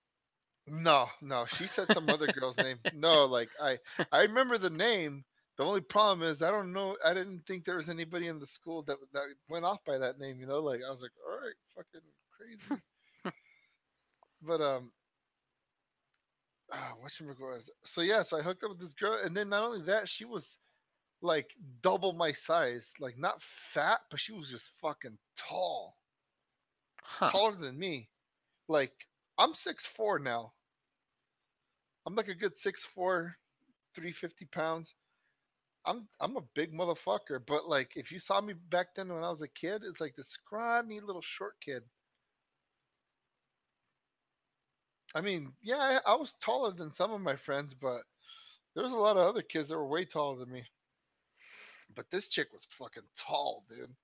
No, 0.68 1.06
no, 1.22 1.46
she 1.46 1.66
said 1.68 1.86
some 1.92 2.08
other 2.08 2.26
girl's 2.26 2.56
name. 2.56 2.78
No, 2.92 3.24
like 3.26 3.50
I, 3.60 3.78
I 4.10 4.22
remember 4.22 4.58
the 4.58 4.70
name. 4.70 5.24
The 5.56 5.64
only 5.64 5.80
problem 5.80 6.26
is 6.28 6.42
I 6.42 6.50
don't 6.50 6.72
know. 6.72 6.96
I 7.04 7.14
didn't 7.14 7.46
think 7.46 7.64
there 7.64 7.76
was 7.76 7.88
anybody 7.88 8.26
in 8.26 8.38
the 8.38 8.46
school 8.46 8.82
that 8.84 8.98
that 9.12 9.34
went 9.48 9.64
off 9.64 9.84
by 9.84 9.98
that 9.98 10.18
name. 10.18 10.40
You 10.40 10.46
know, 10.46 10.60
like 10.60 10.80
I 10.86 10.90
was 10.90 11.00
like, 11.00 11.12
all 11.26 11.36
right, 11.38 11.54
fucking 11.76 12.06
crazy. 12.36 12.82
but 14.42 14.60
um, 14.60 14.92
uh, 16.72 16.90
what 16.98 17.12
was 17.40 17.70
so 17.84 18.00
yeah. 18.02 18.22
So 18.22 18.38
I 18.38 18.42
hooked 18.42 18.62
up 18.64 18.70
with 18.70 18.80
this 18.80 18.92
girl, 18.92 19.18
and 19.22 19.36
then 19.36 19.48
not 19.48 19.64
only 19.64 19.82
that, 19.86 20.08
she 20.08 20.24
was 20.24 20.58
like 21.22 21.54
double 21.82 22.12
my 22.12 22.32
size. 22.32 22.92
Like 23.00 23.18
not 23.18 23.42
fat, 23.42 24.00
but 24.10 24.20
she 24.20 24.32
was 24.32 24.50
just 24.50 24.72
fucking 24.80 25.18
tall 25.36 25.96
Huh. 27.02 27.32
taller 27.32 27.56
than 27.56 27.78
me. 27.78 28.08
Like 28.68 28.92
I'm 29.38 29.54
six 29.54 29.86
four 29.86 30.18
now. 30.18 30.52
I'm 32.06 32.14
like 32.14 32.28
a 32.28 32.34
good 32.34 32.56
six 32.56 32.84
four, 32.84 33.36
three 33.94 34.12
fifty 34.12 34.46
pounds. 34.46 34.94
I'm 35.86 36.08
I'm 36.20 36.36
a 36.36 36.42
big 36.54 36.72
motherfucker, 36.72 37.40
but 37.46 37.68
like 37.68 37.92
if 37.96 38.12
you 38.12 38.18
saw 38.18 38.40
me 38.40 38.54
back 38.54 38.94
then 38.94 39.12
when 39.12 39.24
I 39.24 39.30
was 39.30 39.42
a 39.42 39.48
kid, 39.48 39.82
it's 39.84 40.00
like 40.00 40.16
this 40.16 40.28
scrawny 40.28 41.00
little 41.00 41.22
short 41.22 41.54
kid. 41.60 41.82
I 45.16 45.20
mean, 45.20 45.52
yeah, 45.62 45.78
I, 46.06 46.12
I 46.12 46.14
was 46.14 46.34
taller 46.34 46.72
than 46.72 46.92
some 46.92 47.10
of 47.12 47.20
my 47.20 47.34
friends, 47.36 47.74
but 47.74 48.02
there 48.74 48.84
was 48.84 48.92
a 48.92 48.96
lot 48.98 49.16
of 49.16 49.26
other 49.26 49.42
kids 49.42 49.68
that 49.68 49.76
were 49.78 49.86
way 49.88 50.04
taller 50.04 50.38
than 50.38 50.52
me. 50.52 50.64
But 51.96 52.10
this 52.12 52.28
chick 52.28 52.52
was 52.52 52.64
fucking 52.64 53.08
tall, 53.16 53.64
dude. 53.68 53.96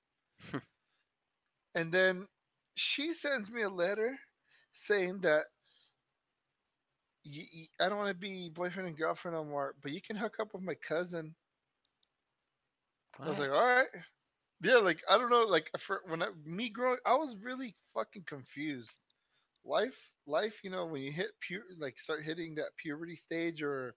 and 1.75 1.93
then 1.93 2.27
she 2.75 3.13
sends 3.13 3.51
me 3.51 3.63
a 3.63 3.69
letter 3.71 4.19
saying 4.73 5.21
that 5.21 5.45
you, 7.25 7.45
you, 7.53 7.67
I 7.81 7.89
don't 7.89 7.99
want 7.99 8.11
to 8.11 8.15
be 8.15 8.49
boyfriend 8.51 8.89
and 8.89 8.97
girlfriend 8.97 9.37
no 9.37 9.45
more, 9.45 9.75
but 9.83 9.93
you 9.93 10.01
can 10.03 10.17
hook 10.17 10.37
up 10.41 10.55
with 10.55 10.63
my 10.63 10.75
cousin. 10.75 11.35
I 13.21 13.29
was 13.29 13.39
like, 13.39 13.51
all 13.51 13.67
right. 13.67 13.87
Yeah, 14.63 14.77
like 14.77 15.03
I 15.09 15.19
don't 15.19 15.31
know, 15.31 15.45
like 15.45 15.71
for 15.79 16.03
when 16.07 16.23
I, 16.23 16.29
me 16.45 16.69
growing, 16.69 16.99
I 17.05 17.15
was 17.17 17.37
really 17.37 17.75
fucking 17.95 18.25
confused. 18.27 18.97
Life, 19.65 20.11
life, 20.27 20.61
you 20.63 20.71
know, 20.71 20.87
when 20.87 21.03
you 21.03 21.13
hit 21.13 21.31
pu 21.41 21.61
like 21.79 21.99
start 21.99 22.23
hitting 22.25 22.55
that 22.57 22.77
puberty 22.77 23.17
stage, 23.17 23.63
or 23.63 23.95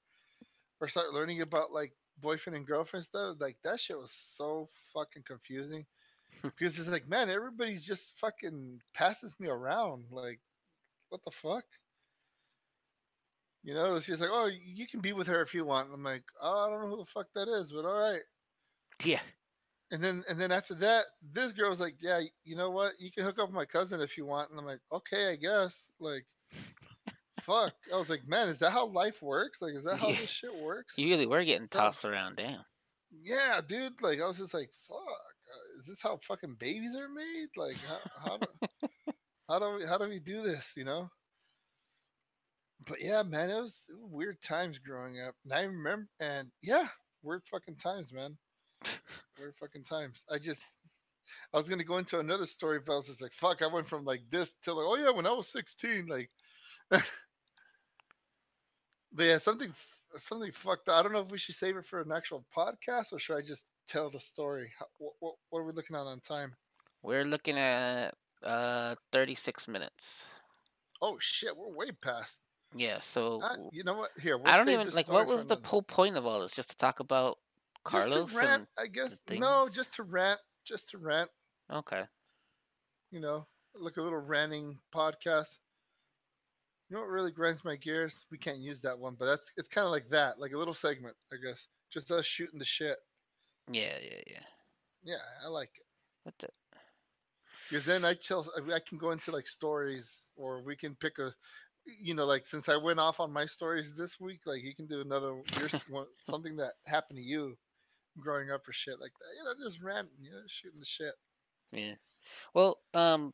or 0.82 0.88
start 0.88 1.14
learning 1.14 1.42
about 1.42 1.72
like 1.72 1.94
boyfriend 2.20 2.58
and 2.58 2.66
girlfriend 2.68 3.06
stuff, 3.06 3.38
like 3.40 3.58
that 3.64 3.80
shit 3.80 3.98
was 3.98 4.12
so 4.12 4.70
fucking 4.94 5.24
confusing. 5.26 5.86
because 6.44 6.78
it's 6.80 6.90
like, 6.90 7.08
man, 7.08 7.30
everybody's 7.30 7.84
just 7.84 8.18
fucking 8.20 8.80
passes 8.94 9.34
me 9.40 9.48
around. 9.48 10.06
Like, 10.12 10.40
what 11.10 11.24
the 11.24 11.32
fuck? 11.32 11.66
You 13.64 13.74
know, 13.74 14.00
she's 14.00 14.22
like, 14.22 14.30
oh, 14.32 14.50
you 14.64 14.88
can 14.88 15.02
be 15.02 15.14
with 15.14 15.28
her 15.28 15.42
if 15.42 15.54
you 15.54 15.66
want. 15.66 15.90
I'm 15.92 16.04
like, 16.04 16.24
oh, 16.42 16.66
I 16.66 16.70
don't 16.70 16.82
know 16.82 16.96
who 16.96 17.04
the 17.04 17.12
fuck 17.12 17.28
that 17.36 17.48
is, 17.48 17.72
but 17.72 17.86
all 17.86 18.00
right. 18.00 18.22
Yeah. 19.04 19.20
And 19.92 20.04
then 20.04 20.24
and 20.28 20.40
then 20.42 20.52
after 20.52 20.74
that, 20.76 21.06
this 21.34 21.54
girl 21.54 21.70
was 21.70 21.80
like, 21.80 21.96
yeah, 22.02 22.20
you 22.44 22.56
know 22.56 22.72
what? 22.72 22.94
You 23.00 23.12
can 23.12 23.24
hook 23.24 23.38
up 23.40 23.48
with 23.50 23.56
my 23.56 23.66
cousin 23.66 24.02
if 24.02 24.18
you 24.18 24.26
want. 24.26 24.50
And 24.50 24.60
I'm 24.60 24.66
like, 24.66 24.80
okay, 24.92 25.30
I 25.32 25.36
guess. 25.36 25.92
Like, 26.00 26.26
fuck. 27.42 27.74
I 27.94 27.98
was 27.98 28.10
like, 28.10 28.28
man, 28.28 28.50
is 28.50 28.58
that 28.60 28.72
how 28.72 28.88
life 28.88 29.22
works? 29.22 29.62
Like, 29.62 29.74
is 29.76 29.84
that 29.84 29.98
how 29.98 30.08
Yeah. 30.10 30.20
this 30.22 30.30
shit 30.30 30.56
works? 30.60 30.98
You 30.98 31.10
really 31.10 31.28
were 31.28 31.44
getting 31.44 31.68
So- 31.68 31.80
tossed 31.80 32.04
around. 32.06 32.38
Damn. 32.38 32.64
Yeah, 33.24 33.62
dude. 33.66 34.02
Like, 34.02 34.20
I 34.20 34.28
was 34.28 34.38
just 34.40 34.54
like, 34.54 34.70
fuck. 34.88 34.98
Uh, 34.98 35.80
is 35.80 35.86
this 35.86 36.02
how 36.02 36.18
fucking 36.18 36.56
babies 36.60 36.96
are 36.96 37.08
made? 37.08 37.48
Like, 37.56 37.78
how 37.86 38.00
how 38.26 38.38
do 38.38 38.48
how 39.48 39.60
do 39.60 39.76
we 39.78 39.86
how 39.86 39.98
do 40.00 40.10
we 40.10 40.20
do 40.20 40.42
this? 40.42 40.74
You 40.76 40.86
know? 40.86 41.10
But 42.88 43.02
yeah, 43.02 43.24
man, 43.24 43.50
it 43.52 43.56
was 43.62 43.86
weird 44.00 44.42
times 44.42 44.80
growing 44.80 45.20
up. 45.22 45.36
And 45.44 45.54
I 45.54 45.62
remember, 45.62 46.08
and 46.20 46.50
yeah, 46.62 46.88
weird 47.24 47.44
fucking 47.50 47.78
times, 47.78 48.12
man. 48.12 48.38
weird 49.40 49.56
fucking 49.60 49.84
times. 49.84 50.24
I 50.30 50.38
just, 50.40 50.64
I 51.54 51.58
was 51.58 51.70
gonna 51.70 51.84
go 51.84 51.98
into 51.98 52.20
another 52.20 52.46
story, 52.46 52.80
but 52.86 52.94
I 52.94 52.96
was 52.98 53.08
just 53.08 53.22
like, 53.22 53.34
fuck. 53.34 53.62
I 53.62 53.68
went 53.68 53.88
from 53.88 54.06
like 54.06 54.22
this 54.30 54.54
to 54.64 54.74
like, 54.74 54.86
oh 54.88 54.96
yeah, 54.96 55.12
when 55.16 55.26
I 55.28 55.32
was 55.32 55.48
sixteen, 55.48 56.08
like. 56.08 56.30
but 56.90 57.04
yeah, 59.18 59.38
something 59.38 59.74
something 60.18 60.52
fucked. 60.52 60.90
up. 60.90 61.00
I 61.00 61.04
don't 61.04 61.14
know 61.14 61.22
if 61.22 61.32
we 61.32 61.38
should 61.38 61.56
save 61.56 61.78
it 61.78 61.86
for 61.86 62.02
an 62.02 62.12
actual 62.12 62.46
podcast 62.56 63.12
or 63.12 63.20
should 63.20 63.38
I 63.38 63.42
just 63.42 63.66
tell 63.88 64.10
the 64.10 64.20
story? 64.20 64.72
What, 64.98 65.14
what, 65.20 65.36
what 65.50 65.60
are 65.60 65.66
we 65.66 65.74
looking 65.74 65.96
at 65.96 66.02
on 66.02 66.20
time? 66.20 66.54
We're 67.04 67.26
looking 67.26 67.58
at 67.58 68.14
uh 68.44 68.96
36 69.12 69.68
minutes. 69.68 70.26
Oh 71.02 71.18
shit, 71.20 71.56
we're 71.56 71.76
way 71.76 71.92
past. 71.92 72.40
Yeah. 72.76 73.00
So 73.00 73.42
Uh, 73.42 73.56
you 73.72 73.84
know 73.84 73.94
what? 73.94 74.12
Here, 74.22 74.38
we'll 74.38 74.48
I 74.48 74.58
don't 74.58 74.70
even 74.70 74.90
like. 74.92 75.10
What 75.10 75.28
was 75.28 75.46
the 75.46 75.58
whole 75.64 75.82
point 75.82 76.18
of 76.18 76.26
all 76.26 76.42
this? 76.42 76.56
Just 76.56 76.72
to 76.72 76.78
talk 76.78 77.00
about 77.00 77.38
Carlos 77.86 78.32
Just 78.32 78.34
to 78.34 78.40
rant, 78.40 78.68
and 78.78 78.86
I 78.86 78.88
guess. 78.88 79.18
No, 79.30 79.68
just 79.72 79.94
to 79.96 80.04
rant. 80.04 80.40
Just 80.66 80.90
to 80.90 80.98
rant. 80.98 81.30
okay. 81.72 82.04
You 83.12 83.22
know, 83.22 83.46
like 83.80 83.98
a 83.98 84.02
little 84.02 84.20
ranting 84.20 84.80
podcast. 84.94 85.60
You 86.90 86.96
know 86.96 87.02
what 87.02 87.10
really 87.10 87.32
grinds 87.32 87.64
my 87.64 87.76
gears? 87.78 88.26
We 88.32 88.38
can't 88.38 88.60
use 88.60 88.82
that 88.82 89.00
one, 89.00 89.16
but 89.18 89.26
that's 89.26 89.52
it's 89.56 89.68
kind 89.68 89.86
of 89.86 89.92
like 89.92 90.10
that, 90.10 90.40
like 90.40 90.52
a 90.54 90.58
little 90.58 90.74
segment, 90.74 91.16
I 91.32 91.36
guess. 91.46 91.68
Just 91.92 92.12
us 92.12 92.26
shooting 92.26 92.60
the 92.60 92.66
shit. 92.66 92.98
Yeah. 93.72 93.98
Yeah. 94.02 94.22
Yeah. 94.28 94.44
Yeah, 95.04 95.46
I 95.46 95.50
like 95.50 95.70
it. 95.76 95.86
What 96.24 96.36
the? 96.40 96.50
because 97.70 97.86
then 97.86 98.06
I 98.06 98.14
tell 98.14 98.46
I 98.74 98.80
can 98.80 98.98
go 98.98 99.12
into 99.12 99.32
like 99.32 99.48
stories, 99.48 100.30
or 100.36 100.62
we 100.64 100.76
can 100.76 100.96
pick 100.96 101.20
a, 101.20 101.34
you 102.02 102.16
know, 102.16 102.26
like 102.26 102.46
since 102.46 102.70
I 102.70 102.78
went 102.78 103.00
off 103.00 103.20
on 103.20 103.32
my 103.32 103.46
stories 103.46 103.94
this 103.96 104.20
week, 104.20 104.42
like 104.46 104.64
you 104.64 104.76
can 104.76 104.88
do 104.88 105.02
another 105.02 105.42
your 105.60 106.08
something 106.22 106.58
that 106.58 106.74
happened 106.86 107.18
to 107.18 107.24
you 107.24 107.56
growing 108.20 108.52
up 108.52 108.68
or 108.68 108.74
shit 108.74 109.00
like 109.00 109.12
that. 109.20 109.38
You 109.38 109.44
know, 109.44 109.54
just 109.66 109.82
ranting, 109.82 110.18
you 110.22 110.32
know, 110.32 110.42
shooting 110.48 110.80
the 110.80 110.86
shit. 110.86 111.14
Yeah. 111.72 111.96
Well, 112.54 112.80
um, 112.94 113.34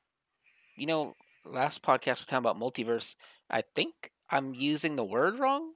you 0.77 0.85
know, 0.87 1.15
last 1.45 1.81
podcast 1.83 2.19
we 2.19 2.23
were 2.23 2.27
talking 2.27 2.37
about 2.37 2.59
multiverse. 2.59 3.15
I 3.49 3.63
think 3.75 4.11
I'm 4.29 4.53
using 4.53 4.95
the 4.95 5.05
word 5.05 5.39
wrong. 5.39 5.73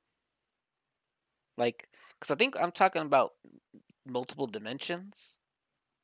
Like, 1.58 1.90
because 2.20 2.32
I 2.32 2.36
think 2.36 2.56
I'm 2.60 2.72
talking 2.72 3.02
about 3.02 3.34
multiple 4.06 4.48
dimensions, 4.48 5.40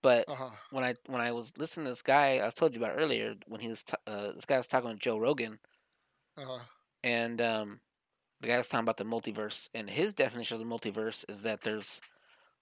but 0.01 0.27
Uh 0.27 0.35
huh. 0.35 0.51
when 0.71 0.83
I 0.83 0.95
when 1.07 1.21
I 1.21 1.31
was 1.31 1.57
listening 1.57 1.85
to 1.85 1.91
this 1.91 2.01
guy, 2.01 2.37
I 2.39 2.45
was 2.45 2.55
told 2.55 2.73
you 2.75 2.81
about 2.83 2.97
earlier 2.97 3.35
when 3.47 3.61
he 3.61 3.67
was 3.69 3.83
t- 3.83 3.95
uh, 4.07 4.33
this 4.33 4.45
guy 4.45 4.57
was 4.57 4.67
talking 4.67 4.89
with 4.89 4.99
Joe 4.99 5.17
Rogan, 5.17 5.59
Uh 6.37 6.45
huh. 6.45 6.59
and 7.03 7.41
um, 7.41 7.79
the 8.41 8.47
guy 8.47 8.57
was 8.57 8.67
talking 8.69 8.83
about 8.85 8.97
the 8.97 9.05
multiverse, 9.05 9.69
and 9.73 9.89
his 9.89 10.13
definition 10.13 10.59
of 10.59 10.67
the 10.67 10.73
multiverse 10.75 11.25
is 11.29 11.43
that 11.43 11.61
there's 11.61 12.01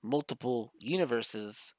multiple 0.01 0.73
universes, 0.79 1.73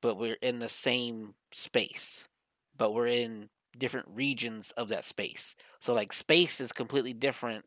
but 0.00 0.16
we're 0.16 0.38
in 0.42 0.58
the 0.58 0.68
same 0.68 1.34
space, 1.52 2.28
but 2.76 2.92
we're 2.92 3.06
in 3.06 3.48
different 3.76 4.08
regions 4.12 4.72
of 4.72 4.88
that 4.88 5.04
space. 5.04 5.54
So 5.78 5.94
like 5.94 6.12
space 6.12 6.60
is 6.60 6.72
completely 6.72 7.12
different 7.12 7.64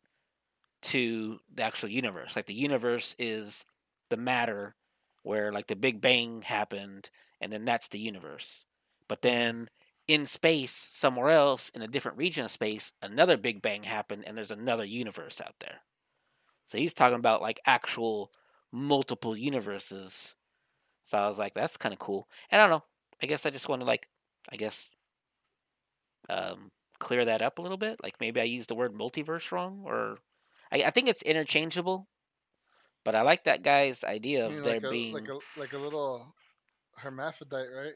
to 0.82 1.38
the 1.54 1.62
actual 1.62 1.88
universe. 1.88 2.36
Like 2.36 2.46
the 2.46 2.54
universe 2.54 3.14
is 3.18 3.64
the 4.10 4.16
matter 4.16 4.74
where 5.22 5.52
like 5.52 5.68
the 5.68 5.76
Big 5.76 6.00
Bang 6.00 6.42
happened, 6.42 7.10
and 7.40 7.52
then 7.52 7.64
that's 7.64 7.88
the 7.88 7.98
universe. 7.98 8.66
But 9.08 9.22
then 9.22 9.68
in 10.08 10.26
space, 10.26 10.72
somewhere 10.72 11.30
else, 11.30 11.68
in 11.70 11.82
a 11.82 11.88
different 11.88 12.18
region 12.18 12.44
of 12.44 12.50
space, 12.50 12.92
another 13.00 13.36
Big 13.36 13.62
Bang 13.62 13.84
happened, 13.84 14.24
and 14.26 14.36
there's 14.36 14.50
another 14.50 14.84
universe 14.84 15.40
out 15.40 15.54
there. 15.60 15.82
So 16.64 16.78
he's 16.78 16.94
talking 16.94 17.18
about 17.18 17.42
like 17.42 17.60
actual 17.66 18.32
multiple 18.72 19.36
universes. 19.36 20.34
So 21.02 21.18
I 21.18 21.26
was 21.26 21.38
like, 21.38 21.54
that's 21.54 21.76
kind 21.76 21.92
of 21.92 21.98
cool. 21.98 22.28
And 22.50 22.60
I 22.60 22.66
don't 22.66 22.78
know. 22.78 22.84
I 23.22 23.26
guess 23.26 23.46
I 23.46 23.50
just 23.50 23.68
want 23.68 23.82
to 23.82 23.86
like, 23.86 24.08
I 24.50 24.56
guess, 24.56 24.94
um, 26.28 26.70
clear 26.98 27.24
that 27.24 27.42
up 27.42 27.58
a 27.58 27.62
little 27.62 27.76
bit. 27.76 28.02
Like 28.02 28.20
maybe 28.20 28.40
I 28.40 28.44
used 28.44 28.68
the 28.68 28.74
word 28.74 28.94
multiverse 28.94 29.52
wrong, 29.52 29.82
or 29.84 30.18
I, 30.72 30.84
I 30.84 30.90
think 30.90 31.08
it's 31.08 31.22
interchangeable. 31.22 32.08
But 33.04 33.16
I 33.16 33.22
like 33.22 33.44
that 33.44 33.62
guy's 33.62 34.04
idea 34.04 34.46
of 34.46 34.62
there 34.62 34.74
like 34.74 34.84
a 34.84 34.90
being 34.90 35.14
like 35.14 35.28
a 35.28 35.38
like 35.58 35.72
a 35.72 35.78
little 35.78 36.34
hermaphrodite, 36.96 37.68
right? 37.74 37.94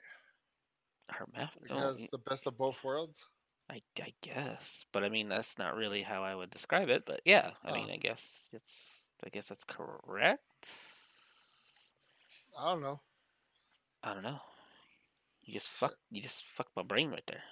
Hermaphrodite. 1.09 1.71
It 1.71 1.73
oh, 1.73 1.79
has 1.79 2.09
the 2.11 2.19
best 2.19 2.47
of 2.49 2.59
both 2.59 2.77
worlds. 2.83 3.25
I, 3.69 3.83
I 4.01 4.15
guess, 4.21 4.87
but 4.93 5.03
I 5.05 5.09
mean 5.09 5.29
that's 5.29 5.59
not 5.59 5.75
really 5.77 6.03
how 6.03 6.23
I 6.23 6.35
would 6.35 6.51
describe 6.51 6.89
it. 6.89 7.05
But 7.05 7.21
yeah, 7.25 7.53
I 7.65 7.71
Oh. 7.71 7.75
mean 7.75 7.91
I 7.91 7.97
guess 7.97 8.49
it's 8.53 9.09
I 9.25 9.29
guess 9.29 9.49
that's 9.49 9.65
correct. 9.65 10.71
I 12.59 12.65
don't 12.73 12.81
know. 12.81 13.01
I 14.03 14.15
don't 14.15 14.23
know. 14.23 14.41
You 15.43 15.55
just 15.55 15.69
fuck 15.69 15.97
you 16.11 16.21
just 16.21 16.45
fucked 16.45 16.77
my 16.77 16.83
brain 16.83 17.11
right 17.11 17.27
there. 17.27 17.45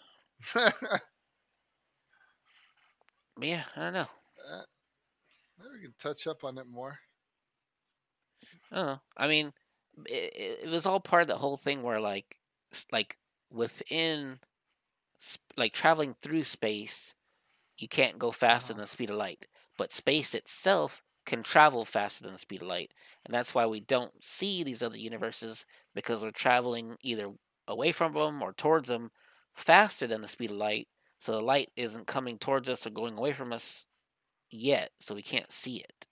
But 3.37 3.47
yeah, 3.49 3.65
I 3.77 3.81
don't 3.81 3.93
know. 3.95 4.09
Uh, 4.51 4.63
Maybe 5.59 5.71
we 5.75 5.81
can 5.83 5.95
touch 5.99 6.27
up 6.27 6.45
on 6.45 6.59
it 6.59 6.67
more. 6.69 6.99
I 8.71 8.77
don't 8.77 8.87
know. 8.87 9.01
I 9.17 9.29
mean, 9.29 9.53
it, 10.07 10.61
it 10.65 10.69
was 10.69 10.87
all 10.87 11.01
part 11.01 11.23
of 11.23 11.29
the 11.29 11.39
whole 11.39 11.57
thing 11.57 11.83
where 11.83 12.01
like 12.01 12.39
like 12.93 13.19
within 13.51 14.41
sp- 15.25 15.55
like 15.57 15.73
traveling 15.73 16.15
through 16.23 16.45
space, 16.45 17.15
you 17.79 17.89
can't 17.89 18.19
go 18.19 18.33
faster 18.33 18.73
Uh-huh. 18.73 18.79
than 18.79 18.83
the 18.85 18.87
speed 18.89 19.11
of 19.11 19.17
light. 19.17 19.47
But 19.77 19.93
space 19.93 20.35
itself 20.35 21.03
can 21.27 21.43
travel 21.43 21.85
faster 21.85 22.25
than 22.25 22.33
the 22.35 22.39
speed 22.39 22.63
of 22.63 22.69
light, 22.69 22.93
and 23.25 23.33
that's 23.35 23.55
why 23.55 23.67
we 23.67 23.81
don't 23.81 24.23
see 24.25 24.63
these 24.65 24.83
other 24.83 24.97
universes 24.99 25.67
because 25.95 26.23
we're 26.23 26.33
traveling 26.33 26.99
either 27.03 27.33
away 27.69 27.93
from 27.93 28.15
them 28.15 28.43
or 28.43 28.53
towards 28.53 28.89
them 28.89 29.13
faster 29.55 30.07
than 30.07 30.23
the 30.23 30.29
speed 30.29 30.51
of 30.51 30.57
light. 30.57 30.89
So 31.21 31.33
the 31.33 31.41
light 31.43 31.73
isn't 31.77 32.07
coming 32.07 32.39
towards 32.39 32.69
us 32.69 32.87
or 32.87 32.91
going 32.91 33.17
away 33.19 33.33
from 33.33 33.53
us 33.53 33.87
yet, 34.51 34.93
so 35.01 35.15
we 35.15 35.23
can't 35.23 35.53
see 35.53 35.79
it. 35.81 36.07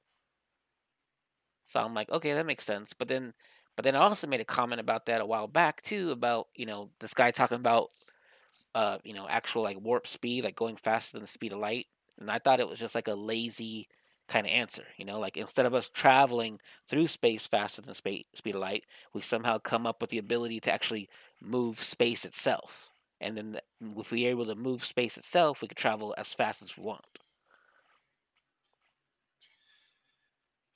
So 1.65 1.81
I'm 1.81 1.95
like, 1.95 2.11
okay, 2.11 2.35
that 2.35 2.47
makes 2.47 2.65
sense. 2.65 2.93
But 2.93 3.09
then, 3.09 3.35
but 3.77 3.85
then 3.85 3.97
I 3.97 4.01
also 4.01 4.27
made 4.27 4.41
a 4.41 4.45
comment 4.45 4.81
about 4.81 5.07
that 5.07 5.21
a 5.21 5.27
while 5.27 5.47
back 5.49 5.83
too, 5.83 6.11
about 6.11 6.49
you 6.55 6.67
know 6.67 6.91
this 7.01 7.15
guy 7.15 7.31
talking 7.31 7.57
about, 7.57 7.91
uh, 8.75 8.99
you 9.05 9.15
know, 9.15 9.29
actual 9.29 9.63
like 9.63 9.81
warp 9.81 10.07
speed, 10.07 10.45
like 10.45 10.57
going 10.57 10.77
faster 10.77 11.13
than 11.17 11.23
the 11.23 11.27
speed 11.29 11.53
of 11.53 11.59
light, 11.59 11.87
and 12.19 12.31
I 12.31 12.39
thought 12.39 12.61
it 12.61 12.69
was 12.69 12.79
just 12.81 12.95
like 12.95 13.09
a 13.09 13.15
lazy 13.15 13.89
kind 14.29 14.47
of 14.47 14.53
answer, 14.53 14.85
you 14.97 15.05
know, 15.05 15.19
like 15.19 15.37
instead 15.37 15.67
of 15.67 15.75
us 15.75 15.89
traveling 15.89 16.59
through 16.89 17.07
space 17.09 17.47
faster 17.47 17.83
than 17.83 17.95
space 17.95 18.25
speed 18.35 18.55
of 18.55 18.61
light, 18.63 18.85
we 19.15 19.21
somehow 19.21 19.59
come 19.59 19.87
up 19.87 20.01
with 20.01 20.11
the 20.11 20.19
ability 20.19 20.61
to 20.61 20.73
actually 20.73 21.09
move 21.41 21.79
space 21.81 22.25
itself, 22.25 22.93
and 23.21 23.37
then 23.37 23.53
th- 23.53 23.65
if 23.99 24.11
we're 24.13 24.31
able 24.31 24.45
to 24.47 24.55
move 24.55 24.85
space 24.85 25.17
itself, 25.19 25.63
we 25.63 25.69
could 25.69 25.77
travel 25.79 26.15
as 26.19 26.33
fast 26.35 26.63
as 26.63 26.77
we 26.77 26.85
want. 26.85 27.19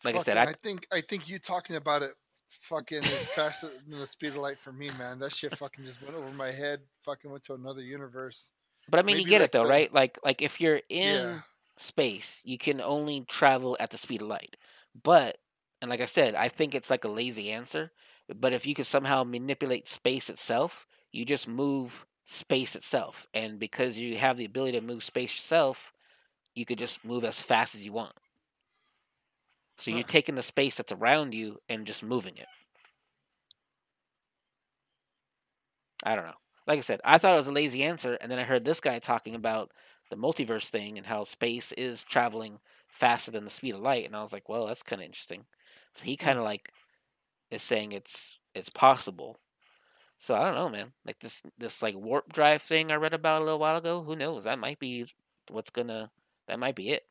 Like 0.05 0.15
I 0.15 0.19
said, 0.19 0.37
I- 0.39 0.49
I 0.51 0.53
think 0.63 0.87
I 0.93 1.01
think 1.01 1.29
you 1.29 1.39
talking 1.39 1.77
about 1.77 2.03
it 2.03 2.15
fucking 2.63 2.99
is 2.99 3.29
faster 3.29 3.69
than 3.89 3.99
the 3.99 4.07
speed 4.07 4.29
of 4.31 4.37
light 4.37 4.59
for 4.59 4.73
me, 4.73 4.91
man. 4.99 5.19
That 5.19 5.33
shit 5.33 5.57
fucking 5.57 5.85
just 5.85 6.03
went 6.03 6.15
over 6.17 6.31
my 6.33 6.51
head. 6.51 6.81
Fucking 7.05 7.31
went 7.31 7.45
to 7.45 7.55
another 7.55 7.83
universe. 7.83 8.53
But 8.89 9.01
I 9.01 9.03
mean, 9.03 9.19
you 9.19 9.25
get 9.25 9.41
like 9.41 9.49
it 9.49 9.53
though, 9.53 9.65
the- 9.65 9.69
right? 9.71 9.93
Like 9.93 10.19
like 10.25 10.43
if 10.43 10.61
you're 10.61 10.81
in 10.89 11.15
Yeah. 11.35 11.41
space, 11.77 12.43
you 12.45 12.59
can 12.59 12.81
only 12.81 13.23
travel 13.29 13.77
at 13.81 13.91
the 13.91 13.99
speed 13.99 14.23
of 14.23 14.29
light. 14.29 14.57
But 15.03 15.39
and 15.83 15.91
like 15.91 16.01
I 16.01 16.07
said, 16.07 16.35
I 16.35 16.49
think 16.49 16.75
it's 16.75 16.91
like 16.91 17.05
a 17.05 17.09
lazy 17.09 17.51
answer. 17.51 17.93
But 18.35 18.53
if 18.53 18.67
you 18.67 18.75
could 18.75 18.87
somehow 18.87 19.23
manipulate 19.25 19.89
space 19.89 20.29
itself, 20.31 20.87
you 21.13 21.25
just 21.25 21.47
move 21.47 22.07
space 22.25 22.75
itself. 22.75 23.27
And 23.35 23.59
because 23.59 23.99
you 23.99 24.17
have 24.19 24.37
the 24.37 24.45
ability 24.45 24.79
to 24.81 24.85
move 24.85 25.05
space 25.05 25.35
yourself, 25.35 25.93
you 26.55 26.65
could 26.65 26.79
just 26.79 27.05
move 27.05 27.25
as 27.25 27.41
fast 27.41 27.75
as 27.75 27.85
you 27.87 27.93
want. 27.93 28.15
So 29.79 29.91
you're 29.91 30.03
taking 30.03 30.35
the 30.35 30.43
space 30.43 30.77
that's 30.77 30.93
around 30.93 31.35
you 31.35 31.59
and 31.69 31.87
just 31.87 32.03
moving 32.03 32.37
it. 32.39 32.49
I 36.05 36.15
don't 36.15 36.25
know. 36.25 36.33
Like 36.67 36.79
I 36.79 36.83
said, 36.83 37.01
I 37.05 37.19
thought 37.19 37.35
it 37.35 37.37
was 37.37 37.49
a 37.49 37.53
lazy 37.53 37.85
answer, 37.85 38.19
and 38.21 38.31
then 38.31 38.39
I 38.39 38.45
heard 38.45 38.65
this 38.65 38.81
guy 38.81 38.99
talking 38.99 39.35
about 39.35 39.71
the 40.11 40.17
multiverse 40.17 40.69
thing 40.69 40.99
and 40.99 41.07
how 41.07 41.25
space 41.25 41.73
is 41.73 42.05
traveling 42.05 42.59
faster 42.89 43.31
than 43.31 43.45
the 43.45 43.51
speed 43.51 43.75
of 43.75 43.81
light, 43.81 44.07
and 44.07 44.17
I 44.17 44.21
was 44.21 44.33
like, 44.33 44.49
well, 44.49 44.67
that's 44.67 44.83
kind 44.83 45.03
of 45.03 45.07
interesting. 45.07 45.45
So 45.95 46.05
he 46.05 46.15
hmm. 46.15 46.25
kind 46.25 46.39
of 46.39 46.45
like 46.45 46.71
is 47.51 47.63
saying 47.63 47.93
it's 47.93 48.39
it's 48.55 48.71
possible. 48.71 49.39
So 50.19 50.35
I 50.35 50.45
don't 50.45 50.55
know, 50.55 50.69
man. 50.69 50.93
Like 51.05 51.19
this 51.21 51.43
this 51.59 51.83
like 51.83 51.95
warp 51.97 52.33
drive 52.33 52.63
thing 52.63 52.91
I 52.91 52.97
read 52.97 53.15
about 53.15 53.43
a 53.43 53.45
little 53.45 53.59
while 53.59 53.77
ago. 53.77 54.03
Who 54.03 54.17
knows? 54.17 54.45
That 54.45 54.59
might 54.59 54.79
be 54.79 55.07
what's 55.51 55.71
gonna. 55.71 56.11
That 56.49 56.59
might 56.59 56.77
be 56.77 56.91
it. 56.91 57.03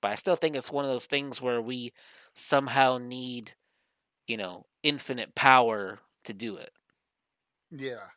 But 0.00 0.12
I 0.12 0.16
still 0.16 0.36
think 0.36 0.56
it's 0.56 0.72
one 0.72 0.84
of 0.84 0.90
those 0.90 1.06
things 1.06 1.40
where 1.42 1.60
we 1.62 1.92
somehow 2.34 2.98
need, 2.98 3.54
you 4.28 4.36
know, 4.38 4.66
infinite 4.82 5.34
power 5.34 6.00
to 6.24 6.32
do 6.34 6.56
it. 6.56 6.70
Yeah. 7.70 8.08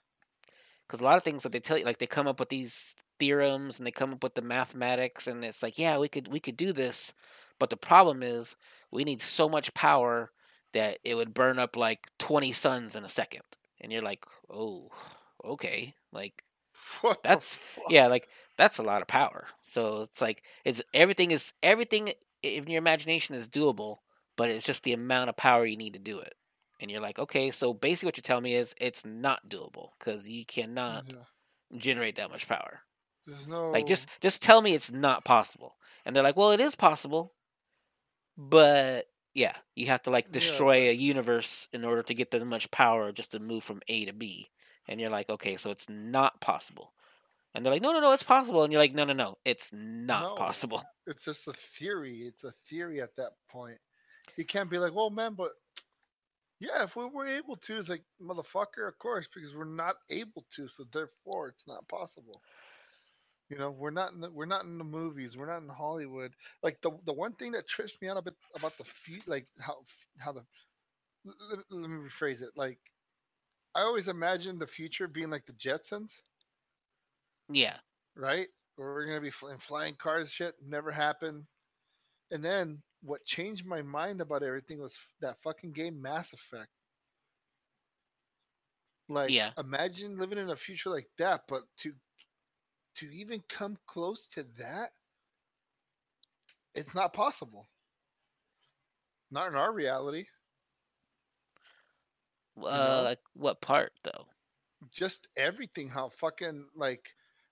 because 0.87 1.01
a 1.01 1.03
lot 1.03 1.17
of 1.17 1.23
things 1.23 1.43
that 1.43 1.51
they 1.51 1.59
tell 1.59 1.77
you 1.77 1.85
like 1.85 1.97
they 1.99 2.07
come 2.07 2.27
up 2.27 2.39
with 2.39 2.49
these 2.49 2.95
theorems 3.19 3.79
and 3.79 3.85
they 3.87 3.91
come 3.91 4.13
up 4.13 4.23
with 4.23 4.35
the 4.35 4.41
mathematics 4.41 5.27
and 5.27 5.43
it's 5.45 5.61
like 5.63 5.77
yeah 5.77 5.97
we 5.97 6.07
could 6.09 6.27
we 6.27 6.39
could 6.39 6.57
do 6.57 6.73
this 6.73 7.13
but 7.59 7.69
the 7.69 7.77
problem 7.77 8.23
is 8.23 8.55
we 8.91 9.03
need 9.03 9.21
so 9.21 9.47
much 9.47 9.73
power 9.73 10.31
that 10.73 10.97
it 11.03 11.15
would 11.15 11.33
burn 11.33 11.59
up 11.59 11.75
like 11.75 12.07
20 12.19 12.51
suns 12.51 12.95
in 12.95 13.05
a 13.05 13.09
second 13.09 13.43
and 13.79 13.91
you're 13.91 14.01
like 14.01 14.25
oh 14.49 14.89
okay 15.45 15.93
like 16.11 16.43
What 17.01 17.19
That's- 17.23 17.59
yeah 17.87 18.07
like 18.07 18.27
that's 18.57 18.77
a 18.77 18.83
lot 18.83 19.01
of 19.01 19.07
power. 19.07 19.47
So 19.61 20.01
it's 20.01 20.21
like 20.21 20.43
it's 20.65 20.81
everything 20.93 21.31
is 21.31 21.53
everything 21.63 22.13
in 22.43 22.67
your 22.67 22.77
imagination 22.79 23.35
is 23.35 23.49
doable 23.49 23.97
but 24.37 24.49
it's 24.49 24.65
just 24.65 24.83
the 24.83 24.93
amount 24.93 25.29
of 25.29 25.35
power 25.37 25.65
you 25.65 25.77
need 25.77 25.93
to 25.93 25.99
do 25.99 26.19
it. 26.19 26.33
And 26.79 26.89
you're 26.91 27.01
like 27.01 27.19
okay 27.19 27.51
so 27.51 27.73
basically 27.73 28.07
what 28.07 28.17
you're 28.17 28.23
telling 28.23 28.43
me 28.43 28.55
is 28.55 28.73
it's 28.79 29.05
not 29.05 29.47
doable 29.49 29.89
because 29.99 30.27
you 30.29 30.45
cannot 30.45 31.13
Yeah. 31.13 31.23
generate 31.77 32.15
that 32.15 32.31
much 32.31 32.47
power. 32.47 32.81
There's 33.25 33.47
no 33.47 33.71
like 33.71 33.85
just 33.85 34.07
just 34.21 34.41
tell 34.41 34.61
me 34.61 34.73
it's 34.73 34.91
not 34.91 35.25
possible. 35.25 35.77
And 36.05 36.15
they're 36.15 36.23
like 36.23 36.37
well 36.37 36.51
it 36.51 36.59
is 36.61 36.75
possible 36.75 37.33
but 38.37 39.05
yeah 39.33 39.55
you 39.75 39.87
have 39.87 40.01
to 40.03 40.09
like 40.09 40.31
Yeah, 40.31 40.31
destroy 40.31 40.89
a 40.89 40.93
universe 40.93 41.67
in 41.73 41.83
order 41.83 42.03
to 42.03 42.13
get 42.13 42.31
that 42.31 42.45
much 42.45 42.69
power 42.71 43.11
just 43.11 43.31
to 43.31 43.39
move 43.39 43.63
from 43.63 43.81
a 43.87 44.05
to 44.05 44.13
b 44.13 44.49
and 44.91 45.01
you're 45.01 45.09
like 45.09 45.29
okay 45.29 45.55
so 45.55 45.71
it's 45.71 45.89
not 45.89 46.39
possible 46.41 46.93
and 47.55 47.65
they're 47.65 47.73
like 47.73 47.81
no 47.81 47.91
no 47.93 47.99
no 48.01 48.13
it's 48.13 48.23
possible 48.23 48.63
and 48.63 48.71
you're 48.73 48.81
like 48.81 48.93
no 48.93 49.05
no 49.05 49.13
no 49.13 49.37
it's 49.45 49.71
not 49.73 50.23
No. 50.23 50.35
possible 50.35 50.83
it's 51.07 51.25
just 51.25 51.47
a 51.47 51.53
theory. 51.53 52.19
It's 52.19 52.43
a 52.43 52.51
theory 52.51 53.01
at 53.01 53.15
that 53.17 53.31
point. 53.49 53.79
You 54.37 54.45
can't 54.45 54.69
be 54.69 54.77
like, 54.77 54.93
well, 54.93 55.09
man, 55.09 55.33
but 55.33 55.49
yeah, 56.59 56.83
if 56.83 56.95
we 56.95 57.05
were 57.05 57.27
able 57.27 57.55
to, 57.57 57.79
it's 57.79 57.89
like, 57.89 58.03
motherfucker, 58.21 58.87
of 58.87 58.97
course, 58.99 59.27
because 59.33 59.55
we're 59.55 59.65
not 59.65 59.95
able 60.09 60.45
to, 60.51 60.67
so 60.67 60.83
therefore 60.91 61.47
it's 61.49 61.67
not 61.67 61.87
possible. 61.87 62.41
You 63.49 63.57
know, 63.57 63.71
we're 63.71 63.91
not 63.91 64.13
in 64.13 64.21
the, 64.21 64.29
we're 64.31 64.45
not 64.45 64.63
in 64.63 64.77
the 64.77 64.83
movies, 64.85 65.35
we're 65.35 65.47
not 65.51 65.61
in 65.63 65.67
Hollywood. 65.69 66.33
Like 66.63 66.79
the 66.81 66.91
the 67.05 67.13
one 67.13 67.33
thing 67.33 67.51
that 67.53 67.67
trips 67.67 67.97
me 68.01 68.07
out 68.07 68.17
a 68.17 68.21
bit 68.21 68.35
about 68.55 68.77
the 68.77 68.85
few, 68.85 69.19
like 69.27 69.47
how 69.59 69.83
how 70.19 70.31
the 70.31 70.45
l- 71.27 71.35
l- 71.51 71.63
let 71.71 71.89
me 71.89 71.97
rephrase 71.97 72.41
it. 72.41 72.51
Like 72.55 72.79
I 73.75 73.81
always 73.81 74.07
imagine 74.07 74.57
the 74.57 74.67
future 74.67 75.07
being 75.07 75.29
like 75.29 75.45
the 75.45 75.53
Jetsons 75.53 76.13
yeah 77.49 77.77
right? 78.15 78.47
Where 78.75 78.93
we're 78.93 79.05
gonna 79.05 79.21
be 79.21 79.29
flying, 79.31 79.59
flying 79.59 79.95
cars, 79.95 80.31
shit 80.31 80.55
never 80.65 80.91
happened. 80.91 81.45
And 82.31 82.43
then 82.43 82.81
what 83.01 83.25
changed 83.25 83.65
my 83.65 83.81
mind 83.81 84.21
about 84.21 84.43
everything 84.43 84.79
was 84.79 84.97
that 85.21 85.41
fucking 85.43 85.73
game 85.73 86.01
Mass 86.01 86.33
Effect. 86.33 86.69
Like, 89.09 89.31
Yeah. 89.31 89.51
imagine 89.57 90.17
living 90.17 90.37
in 90.37 90.49
a 90.49 90.55
future 90.55 90.89
like 90.89 91.09
that, 91.17 91.47
but 91.47 91.63
to 91.77 91.93
to 92.95 93.05
even 93.13 93.41
come 93.47 93.77
close 93.87 94.27
to 94.27 94.43
that, 94.57 94.91
it's 96.75 96.93
not 96.93 97.13
possible. 97.13 97.69
Not 99.31 99.47
in 99.47 99.55
our 99.55 99.71
reality. 99.71 100.27
Uh 102.65 102.97
know? 102.97 103.01
like 103.03 103.19
what 103.33 103.61
part 103.61 103.91
though? 104.03 104.25
Just 104.91 105.27
everything 105.37 105.89
how 105.89 106.09
fucking 106.09 106.65
like 106.75 107.09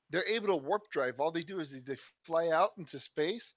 they're 0.09 0.27
able 0.27 0.47
to 0.47 0.55
warp 0.55 0.89
drive. 0.91 1.19
All 1.19 1.31
they 1.31 1.43
do 1.43 1.59
is 1.59 1.79
they 1.83 1.97
fly 2.25 2.49
out 2.49 2.71
into 2.77 2.99
space 2.99 3.53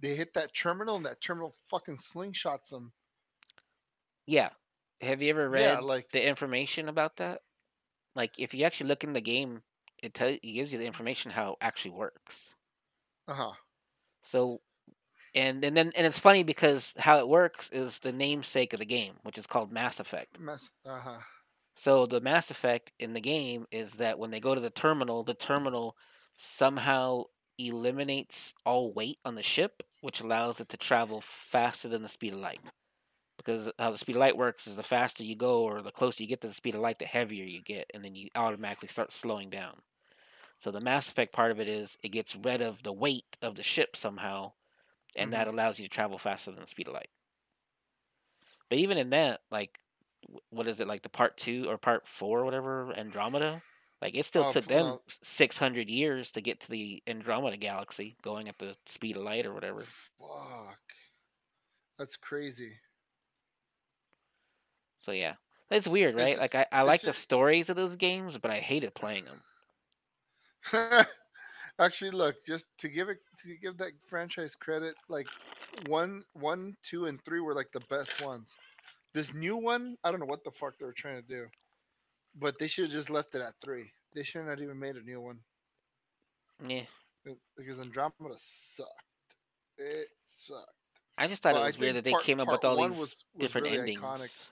they 0.00 0.16
hit 0.16 0.34
that 0.34 0.52
terminal 0.52 0.96
and 0.96 1.06
that 1.06 1.20
terminal 1.20 1.54
fucking 1.70 1.96
slingshots 1.96 2.70
them 2.70 2.92
yeah. 4.26 4.50
Have 5.00 5.20
you 5.20 5.30
ever 5.30 5.48
read 5.48 5.62
yeah 5.62 5.78
like 5.80 6.10
the 6.12 6.26
information 6.26 6.88
about 6.88 7.16
that? 7.16 7.40
Like 8.14 8.38
if 8.38 8.54
you 8.54 8.64
actually 8.64 8.88
look 8.88 9.04
in 9.04 9.12
the 9.12 9.20
game 9.20 9.62
it 10.02 10.14
tell 10.14 10.28
it 10.28 10.42
gives 10.42 10.72
you 10.72 10.78
the 10.78 10.86
information 10.86 11.30
how 11.30 11.52
it 11.52 11.58
actually 11.60 11.92
works. 11.92 12.50
Uh-huh. 13.28 13.52
So, 14.22 14.60
and 15.34 15.64
and 15.64 15.76
then 15.76 15.92
and 15.96 16.06
it's 16.06 16.18
funny 16.18 16.42
because 16.42 16.94
how 16.98 17.18
it 17.18 17.28
works 17.28 17.70
is 17.70 17.98
the 18.00 18.12
namesake 18.12 18.72
of 18.72 18.80
the 18.80 18.86
game, 18.86 19.14
which 19.22 19.38
is 19.38 19.46
called 19.46 19.72
Mass 19.72 20.00
Effect. 20.00 20.38
Mass, 20.40 20.70
uh-huh 20.86 21.18
So 21.74 22.06
the 22.06 22.20
Mass 22.20 22.50
Effect 22.50 22.92
in 22.98 23.12
the 23.12 23.20
game 23.20 23.66
is 23.70 23.94
that 23.94 24.18
when 24.18 24.30
they 24.30 24.40
go 24.40 24.54
to 24.54 24.60
the 24.60 24.70
terminal, 24.70 25.22
the 25.22 25.34
terminal 25.34 25.96
somehow 26.36 27.24
eliminates 27.58 28.54
all 28.64 28.92
weight 28.92 29.18
on 29.24 29.34
the 29.34 29.42
ship, 29.42 29.82
which 30.00 30.20
allows 30.20 30.60
it 30.60 30.68
to 30.70 30.76
travel 30.76 31.20
faster 31.20 31.88
than 31.88 32.02
the 32.02 32.08
speed 32.08 32.32
of 32.32 32.40
light. 32.40 32.60
Because 33.36 33.70
how 33.78 33.90
the 33.90 33.98
speed 33.98 34.16
of 34.16 34.20
light 34.20 34.36
works 34.36 34.66
is 34.66 34.76
the 34.76 34.82
faster 34.82 35.24
you 35.24 35.36
go 35.36 35.62
or 35.62 35.82
the 35.82 35.90
closer 35.90 36.22
you 36.22 36.28
get 36.28 36.40
to 36.42 36.48
the 36.48 36.54
speed 36.54 36.74
of 36.74 36.80
light, 36.80 36.98
the 36.98 37.04
heavier 37.06 37.44
you 37.44 37.62
get, 37.62 37.90
and 37.92 38.04
then 38.04 38.14
you 38.14 38.28
automatically 38.36 38.88
start 38.88 39.12
slowing 39.12 39.50
down. 39.50 39.80
So 40.58 40.70
the 40.70 40.80
Mass 40.80 41.08
Effect 41.08 41.32
part 41.32 41.50
of 41.50 41.58
it 41.58 41.68
is 41.68 41.98
it 42.02 42.10
gets 42.10 42.36
rid 42.36 42.62
of 42.62 42.82
the 42.82 42.92
weight 42.92 43.36
of 43.42 43.56
the 43.56 43.64
ship 43.64 43.96
somehow, 43.96 44.52
and 45.16 45.30
mm-hmm. 45.32 45.38
that 45.38 45.48
allows 45.48 45.78
you 45.78 45.86
to 45.86 45.90
travel 45.90 46.18
faster 46.18 46.50
than 46.50 46.60
the 46.60 46.66
speed 46.66 46.88
of 46.88 46.94
light. 46.94 47.10
But 48.68 48.78
even 48.78 48.96
in 48.98 49.10
that, 49.10 49.40
like, 49.50 49.78
what 50.50 50.66
is 50.66 50.80
it 50.80 50.88
like 50.88 51.02
the 51.02 51.08
part 51.08 51.36
two 51.36 51.66
or 51.68 51.76
part 51.78 52.06
four 52.06 52.40
or 52.40 52.44
whatever 52.44 52.92
Andromeda? 52.96 53.62
Like 54.00 54.16
it 54.16 54.24
still 54.24 54.44
Oh, 54.44 54.50
took 54.50 54.66
them 54.66 54.84
well- 54.84 55.02
six 55.08 55.58
hundred 55.58 55.88
years 55.88 56.32
to 56.32 56.40
get 56.40 56.60
to 56.62 56.70
the 56.70 57.02
Andromeda 57.06 57.56
galaxy, 57.56 58.16
going 58.22 58.48
at 58.48 58.58
the 58.58 58.76
speed 58.86 59.16
of 59.16 59.22
light 59.22 59.46
or 59.46 59.52
whatever. 59.52 59.84
fuck 60.18 60.78
that's 61.98 62.16
crazy 62.16 62.72
So 64.96 65.12
yeah, 65.12 65.34
it's 65.70 65.86
weird, 65.88 66.14
It's 66.14 66.22
right? 66.22 66.38
Like 66.38 66.54
I, 66.54 66.66
I 66.72 66.80
it's 66.82 66.88
like 66.88 67.02
the 67.02 67.12
stories 67.12 67.68
of 67.70 67.76
those 67.76 67.96
games, 67.96 68.38
but 68.38 68.50
I 68.50 68.58
hated 68.60 68.94
playing 68.94 69.24
them. 69.26 69.42
actually 71.84 72.10
look 72.12 72.36
just 72.44 72.66
to 72.78 72.88
give 72.88 73.08
it 73.08 73.18
to 73.42 73.56
give 73.56 73.76
that 73.78 73.92
franchise 74.08 74.54
credit 74.54 74.94
like 75.08 75.26
one 75.86 76.22
one 76.34 76.76
two 76.82 77.06
and 77.06 77.22
three 77.24 77.40
were 77.40 77.54
like 77.54 77.70
the 77.72 77.80
best 77.90 78.24
ones. 78.24 78.48
This 79.14 79.34
new 79.34 79.56
one 79.56 79.96
i 80.04 80.10
don't 80.10 80.20
know 80.20 80.26
what 80.26 80.42
the 80.44 80.50
fuck 80.50 80.78
they 80.78 80.86
were 80.86 80.92
trying 80.94 81.20
to 81.22 81.28
do 81.28 81.46
but 82.40 82.58
they 82.58 82.66
should 82.68 82.84
have 82.84 82.92
just 82.92 83.10
left 83.10 83.34
it 83.34 83.42
at 83.42 83.52
three. 83.62 83.90
They 84.14 84.22
should 84.22 84.46
not 84.46 84.58
even 84.60 84.78
made 84.78 84.96
a 84.96 85.02
new 85.02 85.20
one. 85.20 85.38
Yeah, 86.66 86.84
Be- 87.24 87.36
because 87.56 87.78
andromeda 87.80 88.34
sucked. 88.38 88.90
It 89.76 90.08
sucked. 90.24 90.70
I 91.18 91.26
just 91.26 91.42
thought 91.42 91.54
Well, 91.54 91.62
it 91.62 91.66
I 91.66 91.68
was 91.68 91.78
weird 91.78 91.96
that 91.96 92.04
they 92.04 92.12
part- 92.12 92.22
came 92.24 92.40
up 92.40 92.48
with 92.48 92.64
all 92.64 92.76
these 92.76 92.98
was- 92.98 93.00
was 93.00 93.24
different 93.38 93.66
really 93.66 93.78
endings. 93.80 94.00
iconic. 94.00 94.50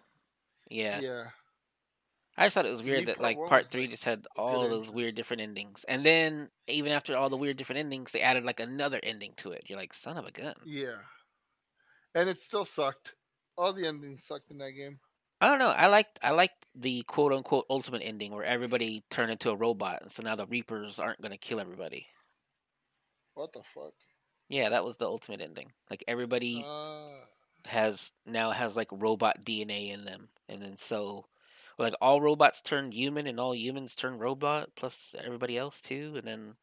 Yeah. 0.68 1.01
yeah 1.01 1.24
I 2.37 2.47
just 2.47 2.55
thought 2.55 2.66
it 2.66 2.70
was 2.70 2.83
weird 2.83 3.07
that 3.07 3.20
like 3.20 3.39
part 3.47 3.66
three 3.66 3.87
just 3.87 4.05
had 4.05 4.26
all 4.37 4.68
those 4.68 4.91
weird 4.91 5.14
different 5.14 5.43
endings, 5.43 5.85
and 5.89 6.05
then 6.05 6.49
even 6.68 6.93
after 6.93 7.16
all 7.16 7.28
the 7.28 7.37
weird 7.37 7.57
different 7.57 7.81
endings, 7.81 8.12
they 8.12 8.20
added 8.22 8.45
like 8.45 8.61
another 8.61 9.01
ending 9.03 9.35
to 9.39 9.53
it. 9.53 9.64
You're 9.66 9.78
like, 9.78 9.93
son 9.93 10.16
of 10.16 10.26
a 10.26 10.31
gun. 10.31 10.55
yeah 10.64 10.97
and 12.14 12.28
it 12.28 12.41
still 12.41 12.64
sucked 12.64 13.14
all 13.57 13.72
the 13.72 13.87
endings 13.87 14.24
sucked 14.24 14.51
in 14.51 14.59
that 14.59 14.72
game 14.72 14.99
I 15.43 15.49
don't 15.49 15.59
know. 15.59 15.70
I 15.70 15.87
liked 15.87 16.18
I 16.22 16.33
liked 16.33 16.66
the 16.74 17.03
quote 17.05 17.33
unquote 17.33 17.64
ultimate 17.70 18.03
ending 18.05 18.35
where 18.35 18.45
everybody 18.45 19.03
turned 19.09 19.31
into 19.31 19.51
a 19.51 19.57
robot, 19.57 20.03
and 20.03 20.12
so 20.12 20.22
now 20.22 20.37
the 20.37 20.45
Reapers 20.45 20.99
aren't 20.99 21.20
gonna 21.22 21.39
kill 21.39 21.61
everybody. 21.61 22.07
what 23.33 23.51
the 23.55 23.62
fuck 23.74 23.95
Yeah, 24.51 24.68
that 24.68 24.85
was 24.85 24.99
the 24.99 25.07
ultimate 25.07 25.41
ending. 25.41 25.72
Like 25.89 26.05
everybody 26.07 26.62
uh, 26.68 27.09
has 27.64 28.12
now 28.26 28.51
has 28.51 28.76
like 28.76 28.89
robot 28.93 29.43
DNA 29.43 29.93
in 29.95 30.05
them, 30.05 30.28
and 30.51 30.61
then 30.61 30.76
so 30.76 31.24
like 31.83 31.95
all 32.01 32.20
robots 32.20 32.62
turn 32.62 32.93
human, 32.93 33.26
and 33.26 33.41
all 33.41 33.55
humans 33.55 33.95
turn 33.95 34.18
robot, 34.18 34.70
plus 34.76 35.14
everybody 35.22 35.57
else 35.57 35.81
too, 35.81 36.14
and 36.16 36.26
then 36.26 36.55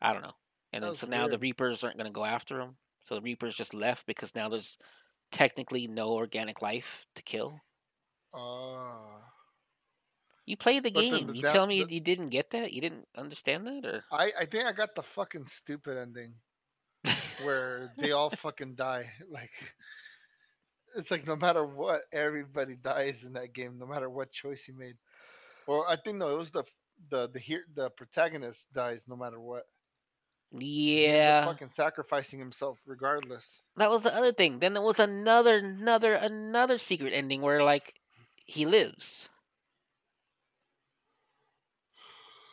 I 0.00 0.12
don't 0.12 0.22
know. 0.22 0.36
And 0.72 0.84
then 0.84 0.94
so 0.94 1.06
now 1.06 1.28
the. 1.28 1.38
Reapers 1.38 1.84
aren't 1.84 1.96
going 1.96 2.06
to 2.06 2.12
go 2.12 2.24
after 2.24 2.58
them 2.58 2.76
So 3.02 3.14
the 3.14 3.22
Reapers 3.22 3.56
just 3.56 3.72
left 3.72 4.06
because 4.06 4.34
now 4.34 4.48
there's 4.48 4.78
technically 5.32 5.86
no 5.86 6.12
organic 6.12 6.60
life 6.60 7.06
to 7.14 7.22
kill. 7.22 7.60
Ah. 8.34 9.20
You 10.44 10.56
played 10.56 10.84
the 10.84 10.90
game. 10.90 11.26
the 11.26 11.36
you 11.36 11.42
tell 11.42 11.66
me 11.66 11.82
the- 11.82 11.94
you 11.94 12.00
didn't 12.00 12.28
get 12.28 12.50
that? 12.50 12.72
You 12.72 12.80
didn't 12.80 13.06
understand 13.16 13.66
that, 13.66 13.84
or 13.84 14.04
I 14.12 14.32
I 14.40 14.44
think 14.44 14.64
I 14.64 14.72
got 14.72 14.94
the 14.94 15.02
fucking 15.02 15.46
stupid 15.46 15.98
ending 15.98 16.34
where 17.44 17.92
they 17.98 18.12
all 18.12 18.30
fucking 18.30 18.74
die. 18.74 19.10
Like 19.28 19.52
it's 20.96 21.10
like 21.10 21.26
no 21.26 21.36
matter 21.36 21.64
what, 21.64 22.02
everybody 22.12 22.76
dies 22.76 23.24
in 23.24 23.32
that 23.34 23.52
game, 23.52 23.78
no 23.78 23.86
matter 23.86 24.08
what 24.08 24.30
choice 24.30 24.68
you 24.68 24.74
made. 24.74 24.96
Or 25.66 25.88
I 25.88 25.96
think 25.96 26.18
no, 26.18 26.30
it 26.30 26.38
was 26.38 26.50
the 26.50 26.64
the 27.10 27.28
the 27.28 27.38
here 27.38 27.64
the 27.74 27.90
protagonist 27.90 28.72
dies 28.72 29.04
no 29.08 29.16
matter 29.16 29.40
what. 29.40 29.64
He 30.58 31.04
yeah, 31.04 31.44
fucking 31.44 31.70
sacrificing 31.70 32.38
himself 32.38 32.78
regardless. 32.86 33.62
that 33.76 33.90
was 33.90 34.04
the 34.04 34.14
other 34.14 34.32
thing. 34.32 34.60
Then 34.60 34.74
there 34.74 34.82
was 34.82 35.00
another, 35.00 35.56
another, 35.56 36.14
another 36.14 36.78
secret 36.78 37.12
ending 37.12 37.42
where 37.42 37.64
like 37.64 37.94
he 38.46 38.64
lives. 38.64 39.28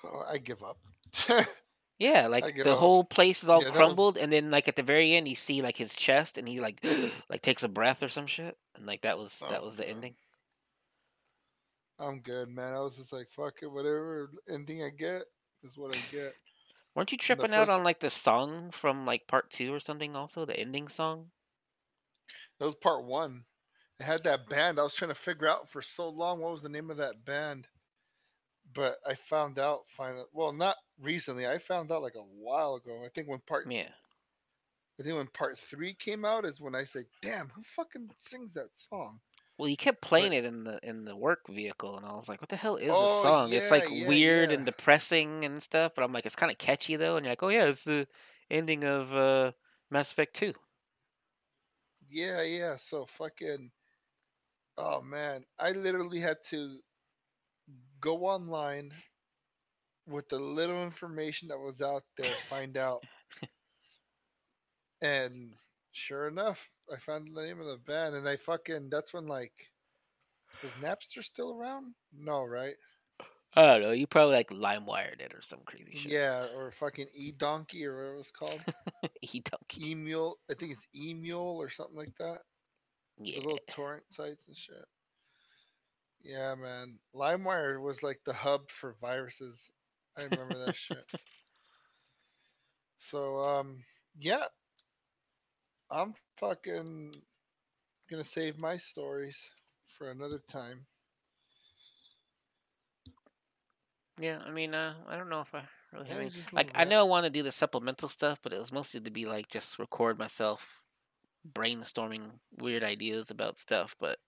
Oh, 0.03 0.23
I 0.29 0.37
give 0.37 0.63
up. 0.63 0.77
Yeah, 2.03 2.27
like 2.27 2.57
the 2.61 2.75
whole 2.75 3.05
place 3.05 3.43
is 3.43 3.49
all 3.49 3.59
Yeah, 3.59 3.65
that 3.67 3.71
was- 3.71 3.77
crumbled, 3.77 4.17
and 4.17 4.31
then 4.31 4.51
like 4.51 4.67
at 4.67 4.75
the 4.75 4.83
very 4.83 5.13
end, 5.15 5.27
you 5.27 5.35
see 5.35 5.61
like 5.61 5.77
his 5.77 5.95
chest, 5.95 6.37
and 6.37 6.47
he 6.49 6.59
like 6.59 6.83
like 7.29 7.41
takes 7.41 7.63
a 7.63 7.69
breath 7.69 8.03
or 8.03 8.09
some 8.09 8.27
shit, 8.27 8.57
and 8.75 8.85
like 8.85 9.01
that 9.03 9.17
was 9.17 9.39
that 9.49 9.61
Oh, 9.61 9.65
was 9.65 9.77
the 9.77 9.87
ending. 9.87 10.15
I'm 11.99 12.19
good, 12.19 12.49
man. 12.49 12.73
I 12.73 12.79
was 12.81 12.97
just 12.97 13.13
like, 13.13 13.29
fuck 13.31 13.53
it, 13.61 13.71
whatever 13.71 14.31
ending 14.49 14.83
I 14.83 14.89
get 14.89 15.23
is 15.63 15.77
what 15.77 15.95
I 15.95 15.99
get. 16.11 16.33
Weren't 16.95 17.11
you 17.11 17.17
tripping 17.17 17.53
out 17.53 17.67
first- 17.67 17.71
on 17.71 17.83
like 17.83 17.99
the 17.99 18.09
song 18.09 18.71
from 18.71 19.05
like 19.05 19.25
part 19.27 19.49
two 19.49 19.73
or 19.73 19.79
something? 19.79 20.15
Also, 20.15 20.45
the 20.45 20.59
ending 20.59 20.87
song. 20.87 21.31
That 22.59 22.65
was 22.65 22.75
part 22.75 23.05
one. 23.05 23.45
I 24.01 24.03
had 24.03 24.23
that 24.25 24.49
band. 24.49 24.79
I 24.79 24.83
was 24.83 24.93
trying 24.93 25.09
to 25.09 25.15
figure 25.15 25.47
out 25.47 25.69
for 25.69 25.81
so 25.81 26.09
long 26.09 26.41
what 26.41 26.51
was 26.51 26.61
the 26.61 26.69
name 26.69 26.89
of 26.91 26.97
that 26.97 27.23
band. 27.25 27.67
But 28.73 28.97
I 29.07 29.13
found 29.15 29.59
out 29.59 29.81
finally. 29.87 30.25
Well, 30.33 30.51
not 30.51 30.75
recently. 30.99 31.47
I 31.47 31.57
found 31.59 31.91
out 31.91 32.01
like 32.01 32.15
a 32.15 32.23
while 32.23 32.75
ago. 32.75 33.03
I 33.03 33.09
think 33.09 33.27
when 33.29 33.41
part 33.41 33.69
Yeah, 33.69 33.93
I 34.99 35.03
think 35.03 35.15
when 35.17 35.27
part 35.27 35.59
three 35.59 35.93
came 35.93 36.25
out 36.25 36.45
is 36.45 36.59
when 36.59 36.73
I 36.73 36.83
said, 36.85 37.05
"Damn, 37.21 37.49
who 37.49 37.61
fucking 37.61 38.09
sings 38.17 38.53
that 38.53 38.75
song?" 38.75 39.21
well, 39.57 39.69
you 39.69 39.77
kept 39.77 40.01
playing 40.01 40.33
it 40.33 40.45
in 40.45 40.63
the 40.63 40.79
in 40.83 41.05
the 41.05 41.15
work 41.15 41.47
vehicle, 41.47 41.95
and 41.97 42.05
I 42.05 42.13
was 42.13 42.27
like, 42.27 42.41
"What 42.41 42.49
the 42.49 42.55
hell 42.55 42.75
is 42.75 42.99
this 42.99 43.11
Oh, 43.11 43.13
song?" 43.13 43.53
it's 43.53 43.69
like 43.71 43.89
yeah, 43.89 44.07
weird 44.07 44.51
yeah. 44.51 44.51
and 44.51 44.65
depressing 44.65 45.45
and 45.45 45.61
stuff, 45.61 45.93
but 45.95 46.03
I'm 46.03 46.11
like, 46.13 46.25
it's 46.25 46.35
kind 46.35 46.51
of 46.51 46.57
catchy 46.57 46.95
though, 46.95 47.17
and 47.17 47.25
you're 47.25 47.31
like, 47.33 47.43
"Oh 47.43 47.49
yeah, 47.49 47.65
it's 47.65 47.83
the 47.83 48.07
ending 48.49 48.83
of 48.83 49.13
uh, 49.13 49.51
Mass 49.91 50.11
Effect 50.11 50.35
2. 50.35 50.53
Yeah, 52.07 52.41
yeah. 52.43 52.75
So 52.75 53.05
fucking. 53.05 53.71
Oh 54.77 55.01
man, 55.01 55.45
I 55.57 55.71
literally 55.71 56.19
had 56.19 56.43
to 56.49 56.83
go 57.99 58.25
online 58.25 58.91
with 60.07 60.27
the 60.29 60.39
little 60.39 60.83
information 60.83 61.47
that 61.49 61.59
was 61.59 61.81
out 61.81 62.03
there, 62.17 62.31
find 62.49 62.77
out. 62.77 63.03
and 65.01 65.53
sure 65.91 66.27
enough, 66.27 66.69
I 66.93 66.99
found 66.99 67.29
the 67.33 67.41
name 67.41 67.59
of 67.59 67.67
the 67.67 67.77
band, 67.77 68.15
and 68.15 68.27
I 68.27 68.37
fucking. 68.37 68.89
That's 68.89 69.13
when 69.13 69.27
like. 69.27 69.53
Was 70.61 70.71
Napster 70.73 71.23
still 71.23 71.57
around? 71.57 71.93
No, 72.15 72.43
right? 72.43 72.75
I 73.55 73.65
don't 73.65 73.81
know. 73.81 73.91
You 73.91 74.07
probably 74.07 74.35
like 74.35 74.49
LimeWired 74.49 75.21
it 75.21 75.33
or 75.33 75.41
some 75.41 75.59
crazy 75.65 75.95
shit. 75.95 76.11
Yeah, 76.11 76.47
or 76.55 76.71
fucking 76.71 77.07
E 77.13 77.31
Donkey 77.31 77.85
or 77.85 77.95
whatever 77.95 78.13
it 78.15 78.17
was 78.17 78.31
called. 78.31 78.63
E 79.21 79.41
donkey. 79.41 79.91
E 79.91 79.95
Mule. 79.95 80.37
I 80.49 80.53
think 80.53 80.71
it's 80.71 80.87
E 80.95 81.13
Mule 81.13 81.57
or 81.59 81.69
something 81.69 81.95
like 81.95 82.15
that. 82.19 82.39
Yeah. 83.19 83.39
the 83.39 83.45
little 83.45 83.59
torrent 83.69 84.03
sites 84.09 84.47
and 84.47 84.57
shit. 84.57 84.85
Yeah, 86.23 86.55
man. 86.55 86.97
LimeWire 87.15 87.81
was 87.81 88.01
like 88.01 88.21
the 88.25 88.33
hub 88.33 88.69
for 88.69 88.95
viruses. 89.01 89.69
I 90.17 90.23
remember 90.23 90.65
that 90.65 90.75
shit. 90.75 91.05
So, 92.99 93.39
um, 93.39 93.83
yeah. 94.19 94.45
I'm 95.91 96.13
fucking 96.37 97.13
gonna 98.09 98.23
save 98.23 98.57
my 98.57 98.77
stories 98.77 99.49
for 99.85 100.09
another 100.09 100.39
time. 100.47 100.85
Yeah, 104.19 104.39
I 104.45 104.51
mean, 104.51 104.73
uh, 104.73 104.93
I 105.07 105.17
don't 105.17 105.29
know 105.29 105.41
if 105.41 105.53
I 105.53 105.63
really 105.91 106.07
have 106.09 106.19
any. 106.19 106.31
Like, 106.51 106.71
I 106.75 106.83
know 106.83 106.99
I 106.99 107.03
want 107.03 107.25
to 107.25 107.31
do 107.31 107.43
the 107.43 107.51
supplemental 107.51 108.09
stuff, 108.09 108.39
but 108.41 108.53
it 108.53 108.59
was 108.59 108.71
mostly 108.71 109.01
to 109.01 109.11
be 109.11 109.25
like 109.25 109.47
just 109.49 109.79
record 109.79 110.19
myself 110.19 110.83
brainstorming 111.51 112.29
weird 112.57 112.83
ideas 112.83 113.29
about 113.29 113.57
stuff. 113.57 113.95
But 113.99 114.19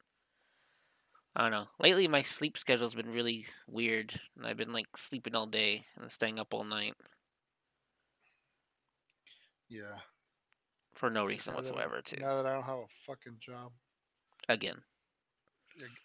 I 1.36 1.42
don't 1.44 1.52
know. 1.52 1.68
Lately, 1.80 2.08
my 2.08 2.22
sleep 2.24 2.58
schedule's 2.58 2.96
been 2.96 3.10
really 3.12 3.46
weird, 3.68 4.20
and 4.36 4.46
I've 4.48 4.58
been 4.58 4.74
like 4.74 4.98
sleeping 4.98 5.36
all 5.36 5.46
day 5.48 5.86
and 5.96 6.12
staying 6.12 6.40
up 6.40 6.54
all 6.54 6.64
night 6.64 6.96
Yeah. 9.70 10.00
for 10.94 11.10
no 11.10 11.26
reason 11.26 11.54
now 11.54 11.62
that 11.62 11.76
whatsoever. 11.76 12.02
Too 12.02 12.18
Now 12.18 12.36
that 12.36 12.46
I 12.46 12.54
don't 12.54 12.64
have 12.64 12.80
a 12.80 12.88
fucking 12.88 13.38
job. 13.40 13.74
again, 14.50 14.84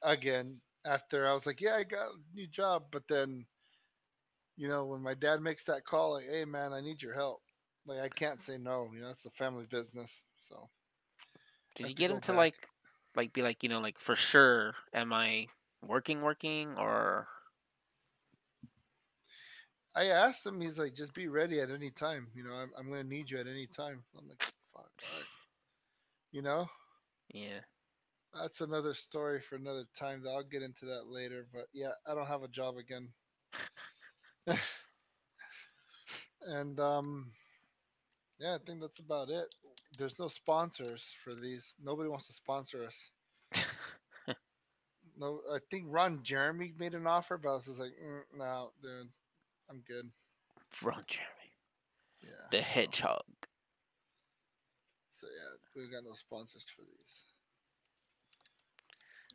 Again, 0.03 0.61
after 0.85 1.27
I 1.27 1.33
was 1.33 1.47
like, 1.47 1.61
yeah, 1.61 1.77
I 1.77 1.85
got 1.85 2.13
a 2.13 2.19
new 2.35 2.47
job, 2.47 2.87
but 2.91 3.07
then, 3.09 3.47
you 4.57 4.69
know, 4.69 4.85
when 4.87 5.01
my 5.03 5.15
dad 5.15 5.41
makes 5.41 5.65
that 5.65 5.85
call, 5.85 6.13
like, 6.13 6.27
hey, 6.27 6.45
man, 6.45 6.73
I 6.73 6.81
need 6.81 7.03
your 7.03 7.15
help. 7.15 7.43
Like, 7.87 8.01
I 8.01 8.09
can't 8.09 8.41
say 8.41 8.59
no. 8.59 8.91
You 8.93 9.01
know, 9.01 9.11
it's 9.11 9.23
the 9.23 9.31
family 9.31 9.67
business. 9.67 10.25
So, 10.41 10.71
did 11.75 11.89
you 11.89 11.95
get 11.95 12.11
into 12.11 12.33
back. 12.33 12.33
like, 12.33 12.69
like 13.17 13.33
be 13.33 13.43
like 13.43 13.63
you 13.63 13.69
know 13.69 13.81
like 13.81 13.99
for 13.99 14.17
sure? 14.17 14.75
Am 14.95 15.13
I 15.13 15.49
working, 15.87 16.23
working, 16.23 16.75
or 16.77 17.29
I 19.97 20.05
asked 20.07 20.47
him, 20.47 20.61
he's 20.61 20.79
like, 20.79 20.95
just 20.95 21.15
be 21.15 21.29
ready 21.29 21.61
at 21.61 21.71
any 21.71 21.91
time. 21.91 22.29
You 22.35 22.45
know, 22.45 22.53
I'm, 22.53 22.71
I'm 22.79 22.89
going 22.89 23.03
to 23.03 23.09
need 23.09 23.31
you 23.31 23.39
at 23.39 23.49
any 23.49 23.67
time. 23.67 24.03
I'm 24.17 24.29
like, 24.29 24.43
fuck, 24.73 24.91
right. 25.03 25.25
You 26.33 26.43
know, 26.43 26.69
yeah? 27.35 27.61
that's 28.33 28.61
another 28.61 28.95
story 28.95 29.41
for 29.41 29.57
another 29.57 29.85
time. 29.99 30.23
I'll 30.29 30.45
get 30.45 30.63
into 30.63 30.85
that 30.87 31.09
later. 31.09 31.49
But 31.53 31.65
yeah, 31.73 31.91
I 32.07 32.15
don't 32.15 32.29
have 32.29 32.45
a 32.45 32.49
job 32.49 32.77
again. 32.77 33.09
and, 36.47 36.79
um, 36.79 37.33
yeah, 38.39 38.55
I 38.55 38.59
think 38.65 38.81
that's 38.81 39.01
about 39.01 39.29
it. 39.29 39.47
There's 39.99 40.19
no 40.19 40.29
sponsors 40.29 41.13
for 41.25 41.35
these. 41.35 41.75
Nobody 41.83 42.09
wants 42.09 42.27
to 42.27 42.33
sponsor 42.33 42.85
us. 42.85 43.11
No, 45.21 45.41
I 45.53 45.59
think 45.71 45.85
Ron 45.89 46.21
Jeremy 46.23 46.73
made 46.79 46.95
an 46.95 47.07
offer, 47.07 47.37
but 47.37 47.51
I 47.51 47.53
was 47.53 47.67
just 47.67 47.79
like, 47.79 47.93
mm, 48.03 48.23
no, 48.39 48.71
dude, 48.83 49.09
I'm 49.69 49.83
good. 49.87 50.11
Ron 50.83 51.05
Jeremy, 51.07 51.53
Yeah. 52.23 52.49
the 52.51 52.63
hedgehog. 52.63 53.23
So 55.11 55.27
yeah, 55.27 55.83
we 55.83 55.91
got 55.91 56.05
no 56.05 56.15
sponsors 56.15 56.65
for 56.75 56.83
these. 56.83 57.27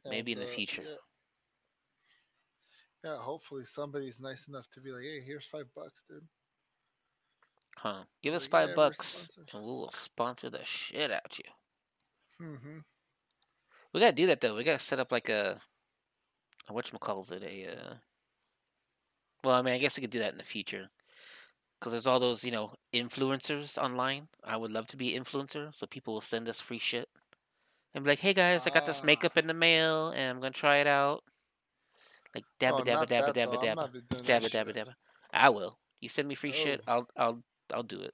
Maybe 0.06 0.32
in 0.32 0.40
the 0.40 0.46
uh, 0.46 0.48
future. 0.48 0.82
Yeah. 0.82 0.96
Yeah, 3.04 3.18
hopefully 3.18 3.66
somebody's 3.66 4.20
nice 4.20 4.48
enough 4.48 4.68
to 4.72 4.82
be 4.82 4.92
like, 4.92 5.04
"Hey, 5.04 5.22
here's 5.22 5.46
five 5.46 5.68
bucks, 5.76 6.04
dude." 6.10 6.28
Huh. 7.78 8.04
Give 8.24 8.34
us 8.34 8.48
five 8.48 8.70
yeah, 8.70 8.76
bucks 8.76 9.30
and 9.54 9.62
we 9.62 9.68
will 9.68 9.90
sponsor 9.90 10.50
the 10.50 10.64
shit 10.64 11.12
out 11.12 11.38
you. 11.38 12.46
Mm-hmm. 12.46 12.78
We 13.94 14.00
gotta 14.00 14.14
do 14.14 14.28
that 14.28 14.42
though. 14.42 14.56
We 14.56 14.64
gotta 14.64 14.80
set 14.80 15.00
up 15.00 15.12
like 15.12 15.30
a, 15.30 15.60
a 16.68 16.74
whatchamacalls 16.74 17.32
it, 17.32 17.44
a 17.44 17.72
uh 17.72 17.94
well, 19.44 19.56
I 19.56 19.62
mean 19.62 19.74
I 19.74 19.78
guess 19.78 19.98
we 19.98 20.02
could 20.02 20.10
do 20.10 20.20
that 20.20 20.32
in 20.32 20.38
the 20.38 20.44
future. 20.44 20.90
Cause 21.82 21.92
there's 21.92 22.08
all 22.08 22.20
those, 22.20 22.44
you 22.44 22.52
know, 22.52 22.74
influencers 22.94 23.78
online. 23.78 24.30
I 24.44 24.58
would 24.58 24.72
love 24.72 24.88
to 24.88 24.98
be 24.98 25.12
influencer, 25.14 25.76
so 25.76 25.86
people 25.86 26.14
will 26.14 26.22
send 26.22 26.50
us 26.50 26.60
free 26.60 26.80
shit. 26.80 27.08
And 27.94 28.04
be 28.04 28.12
like, 28.12 28.20
hey 28.20 28.34
guys, 28.34 28.66
I 28.66 28.72
got 28.72 28.86
this 28.86 29.02
Ah. 29.04 29.06
makeup 29.06 29.38
in 29.38 29.46
the 29.48 29.54
mail 29.54 30.10
and 30.10 30.30
I'm 30.30 30.40
gonna 30.40 30.52
try 30.52 30.78
it 30.78 30.88
out. 30.88 31.24
Like 32.34 32.46
dabba 32.60 32.80
oh, 32.80 32.84
dabba 32.84 33.08
dabba 33.08 33.34
dabba 33.34 33.62
dabba. 33.62 33.76
not 33.76 33.94
be 33.94 34.02
doing 34.02 34.24
that 34.24 34.42
Dabba 34.44 34.50
dabba 34.50 34.76
dabba. 34.76 34.94
I 35.32 35.50
will. 35.50 35.78
You 36.02 36.10
send 36.10 36.28
me 36.28 36.36
free 36.36 36.52
shit, 36.52 36.82
Oh. 36.88 36.92
I'll 36.94 37.08
I'll 37.16 37.44
I'll 37.74 37.84
do 37.84 38.02
it. 38.02 38.14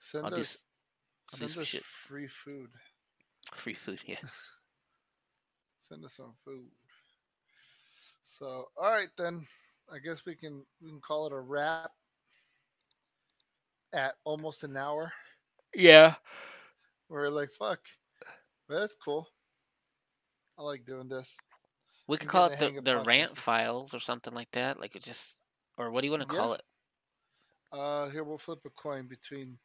Send 0.00 0.24
I'll 0.24 0.30
do 0.30 0.36
us, 0.40 0.40
s- 0.42 0.64
I'll 1.32 1.38
do 1.40 1.48
send 1.48 1.62
us 1.62 1.66
shit. 1.68 1.84
free 2.08 2.26
food. 2.28 2.70
Free 3.54 3.74
food, 3.74 4.00
yeah. 4.06 4.16
Send 5.80 6.04
us 6.04 6.14
some 6.14 6.34
food. 6.44 6.68
So, 8.22 8.68
all 8.76 8.90
right 8.90 9.10
then. 9.18 9.46
I 9.92 9.98
guess 9.98 10.24
we 10.24 10.34
can 10.34 10.64
we 10.82 10.88
can 10.88 11.00
call 11.00 11.26
it 11.26 11.32
a 11.32 11.38
wrap. 11.38 11.90
At 13.92 14.16
almost 14.24 14.64
an 14.64 14.76
hour, 14.76 15.12
Yeah. 15.74 16.16
we're 17.08 17.28
like, 17.28 17.52
"Fuck, 17.52 17.80
But 18.68 18.80
that's 18.80 18.96
cool." 18.96 19.28
I 20.58 20.62
like 20.62 20.84
doing 20.86 21.08
this. 21.08 21.36
We 22.08 22.16
could 22.16 22.28
call 22.28 22.46
it 22.46 22.58
the 22.58 22.80
the, 22.80 22.98
rant 22.98 23.36
files 23.36 23.94
or 23.94 24.00
something 24.00 24.34
like 24.34 24.50
that. 24.52 24.80
Like 24.80 24.96
it 24.96 25.02
just, 25.04 25.40
or 25.78 25.90
what 25.90 26.00
do 26.00 26.06
you 26.08 26.12
want 26.12 26.26
to 26.26 26.34
Yeah. 26.34 26.38
call 26.38 26.54
it? 26.54 26.62
Uh, 27.74 28.08
here 28.10 28.22
we'll 28.24 28.38
flip 28.38 28.60
a 28.66 28.70
coin 28.70 29.06
between 29.08 29.58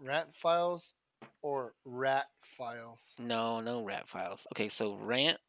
rant 0.00 0.34
files 0.34 0.94
or 1.42 1.74
rat 1.84 2.26
files. 2.40 3.14
No, 3.18 3.60
no 3.60 3.82
rat 3.84 4.08
files. 4.08 4.46
Okay, 4.54 4.68
so 4.70 4.94
rant 4.96 5.40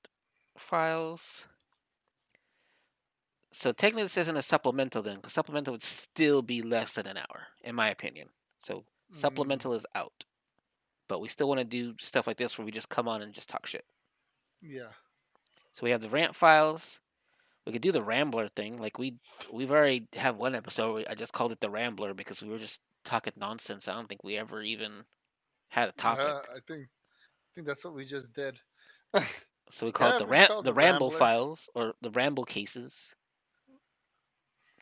files. 0.58 1.48
So 3.52 3.72
technically, 3.72 4.04
this 4.04 4.18
isn't 4.18 4.36
a 4.38 4.42
supplemental 4.42 5.02
then, 5.04 5.18
because 5.18 5.34
supplemental 5.34 5.74
would 5.74 5.84
still 5.84 6.42
be 6.42 6.62
less 6.62 6.96
than 6.96 7.08
an 7.08 7.18
hour, 7.18 7.48
in 7.64 7.76
my 7.76 7.90
opinion. 7.90 8.30
So 8.60 8.86
Mm, 9.14 9.16
supplemental 9.18 9.74
is 9.74 9.86
out, 9.96 10.26
but 11.08 11.22
we 11.22 11.28
still 11.30 11.48
want 11.48 11.60
to 11.60 11.66
do 11.66 11.96
stuff 12.00 12.28
like 12.28 12.38
this 12.38 12.58
where 12.58 12.66
we 12.66 12.72
just 12.72 12.90
come 12.90 13.08
on 13.08 13.22
and 13.22 13.34
just 13.34 13.50
talk 13.50 13.66
shit. 13.68 13.86
yeah. 14.62 14.94
So 15.74 15.84
we 15.84 15.92
have 15.92 16.02
the 16.02 16.10
rant 16.10 16.36
files. 16.36 17.02
We 17.66 17.72
could 17.72 17.82
do 17.82 17.92
the 17.92 18.04
Rambler 18.04 18.48
thing. 18.50 18.78
Like 18.78 19.00
we 19.00 19.16
we've 19.52 19.72
already 19.72 20.08
have 20.14 20.36
one 20.38 20.56
episode. 20.56 21.06
I 21.10 21.16
just 21.16 21.34
called 21.34 21.52
it 21.52 21.60
the 21.62 21.70
Rambler 21.70 22.14
because 22.14 22.42
we 22.44 22.50
were 22.50 22.58
just 22.58 22.82
talking 23.06 23.34
nonsense. 23.38 23.88
I 23.88 23.94
don't 23.94 24.08
think 24.10 24.24
we 24.24 24.38
ever 24.38 24.62
even 24.62 25.06
had 25.70 25.90
a 25.90 25.94
topic. 25.94 26.26
Uh, 26.26 26.42
I 26.56 26.60
think 26.68 26.84
I 26.84 27.50
think 27.56 27.68
that's 27.68 27.86
what 27.86 27.96
we 27.96 28.06
just 28.06 28.34
did. 28.34 28.60
So 29.70 29.86
we 29.86 29.94
call 29.94 30.10
Yeah, 30.10 30.16
it 30.16 30.20
the 30.20 30.28
ram- 30.28 30.64
the, 30.66 30.74
ramble 30.74 31.08
Rambler. 31.10 31.18
files 31.18 31.70
or 31.74 31.94
the 32.02 32.12
ramble 32.12 32.44
cases. 32.44 33.16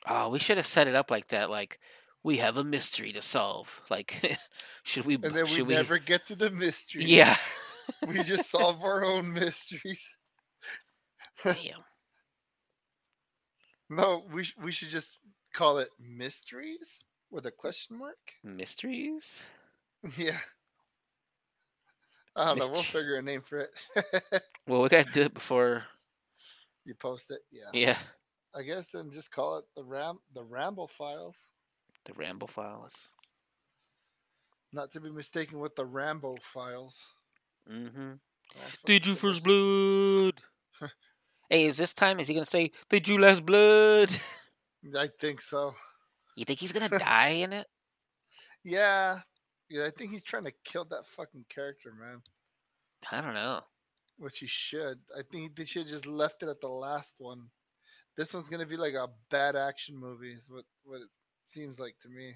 Oh, 0.08 0.30
we 0.30 0.40
should 0.40 0.58
have 0.58 0.66
set 0.66 0.88
it 0.88 0.96
up 0.96 1.12
like 1.12 1.28
that. 1.28 1.52
Like 1.52 1.80
we 2.24 2.38
have 2.38 2.58
a 2.58 2.64
mystery 2.64 3.14
to 3.14 3.22
solve. 3.22 3.82
Like 3.92 4.38
should 4.84 5.06
we? 5.06 5.16
and 5.16 5.24
then 5.24 5.44
we 5.44 5.50
should 5.50 5.68
we? 5.68 5.76
never 5.76 6.00
get 6.00 6.26
to 6.26 6.36
the 6.36 6.50
mystery. 6.50 7.04
Yeah. 7.06 7.36
we 8.08 8.24
just 8.24 8.50
solve 8.50 8.84
our 8.84 9.06
own 9.06 9.32
mysteries. 9.32 10.04
Damn. 11.44 11.84
No, 13.92 14.24
we 14.32 14.44
sh- 14.46 14.56
we 14.64 14.72
should 14.72 14.88
just 14.90 15.20
call 15.54 15.78
it 15.80 15.90
mysteries 16.00 17.04
with 17.30 17.46
a 17.46 17.52
question 17.52 17.98
mark. 18.00 18.18
Mysteries. 18.44 19.44
Yeah. 20.18 20.40
I 22.36 22.46
don't 22.46 22.60
know. 22.60 22.70
We'll 22.70 22.82
figure 22.82 23.18
a 23.18 23.22
name 23.22 23.42
for 23.42 23.60
it. 23.60 23.72
Well, 24.68 24.82
we 24.82 24.90
gotta 24.90 25.12
do 25.12 25.22
it 25.24 25.34
before. 25.34 25.84
you 26.86 26.96
post 26.96 27.30
it. 27.30 27.42
Yeah. 27.52 27.70
Yeah. 27.74 27.98
I 28.56 28.64
guess 28.64 28.88
then 28.88 29.12
just 29.12 29.32
call 29.32 29.58
it 29.60 29.66
the 29.76 29.84
ram 29.84 30.18
the 30.34 30.44
ramble 30.44 30.88
files, 30.88 31.48
The 32.06 32.14
ramble 32.14 32.48
files. 32.48 33.14
not 34.74 34.92
to 34.94 35.02
be 35.02 35.12
mistaken 35.12 35.60
with 35.60 35.76
the 35.76 35.86
Rambo 35.86 36.38
files. 36.54 37.06
Mm-hmm. 37.70 38.14
Did 38.86 39.06
you 39.06 39.16
first 39.16 39.44
blood? 39.44 40.42
hey, 41.52 41.66
is 41.66 41.78
this 41.78 41.94
time? 41.94 42.20
Is 42.20 42.28
he 42.28 42.34
gonna 42.34 42.46
say, 42.46 42.72
"Did 42.90 43.08
you 43.08 43.20
last 43.20 43.46
blood"? 43.46 44.10
I 44.98 45.10
think 45.20 45.42
so. 45.42 45.76
You 46.36 46.46
think 46.46 46.60
he's 46.60 46.72
gonna 46.72 46.90
die 47.00 47.42
in 47.44 47.54
it? 47.54 47.68
Yeah. 48.64 49.20
Yeah, 49.70 49.86
I 49.86 49.92
think 49.92 50.12
he's 50.12 50.24
trying 50.24 50.46
to 50.46 50.54
kill 50.66 50.86
that 50.86 51.06
fucking 51.06 51.46
character, 51.50 51.94
man. 51.94 52.22
I 53.12 53.22
don't 53.22 53.34
know. 53.34 53.62
Which 54.18 54.40
he 54.40 54.48
should. 54.48 55.00
I 55.18 55.22
think 55.32 55.56
they 55.56 55.66
should 55.66 55.88
just 55.88 56.06
left 56.06 56.44
it 56.44 56.50
at 56.50 56.62
the 56.62 56.68
last 56.70 57.16
one. 57.20 57.50
This 58.18 58.34
one's 58.34 58.50
gonna 58.50 58.66
be 58.66 58.78
like 58.78 58.94
a 58.94 59.10
bad 59.30 59.56
action 59.56 59.96
movie, 59.98 60.34
is 60.34 60.50
what 60.50 60.66
what 60.84 61.02
it 61.02 61.10
seems 61.46 61.80
like 61.80 61.96
to 62.02 62.10
me. 62.10 62.34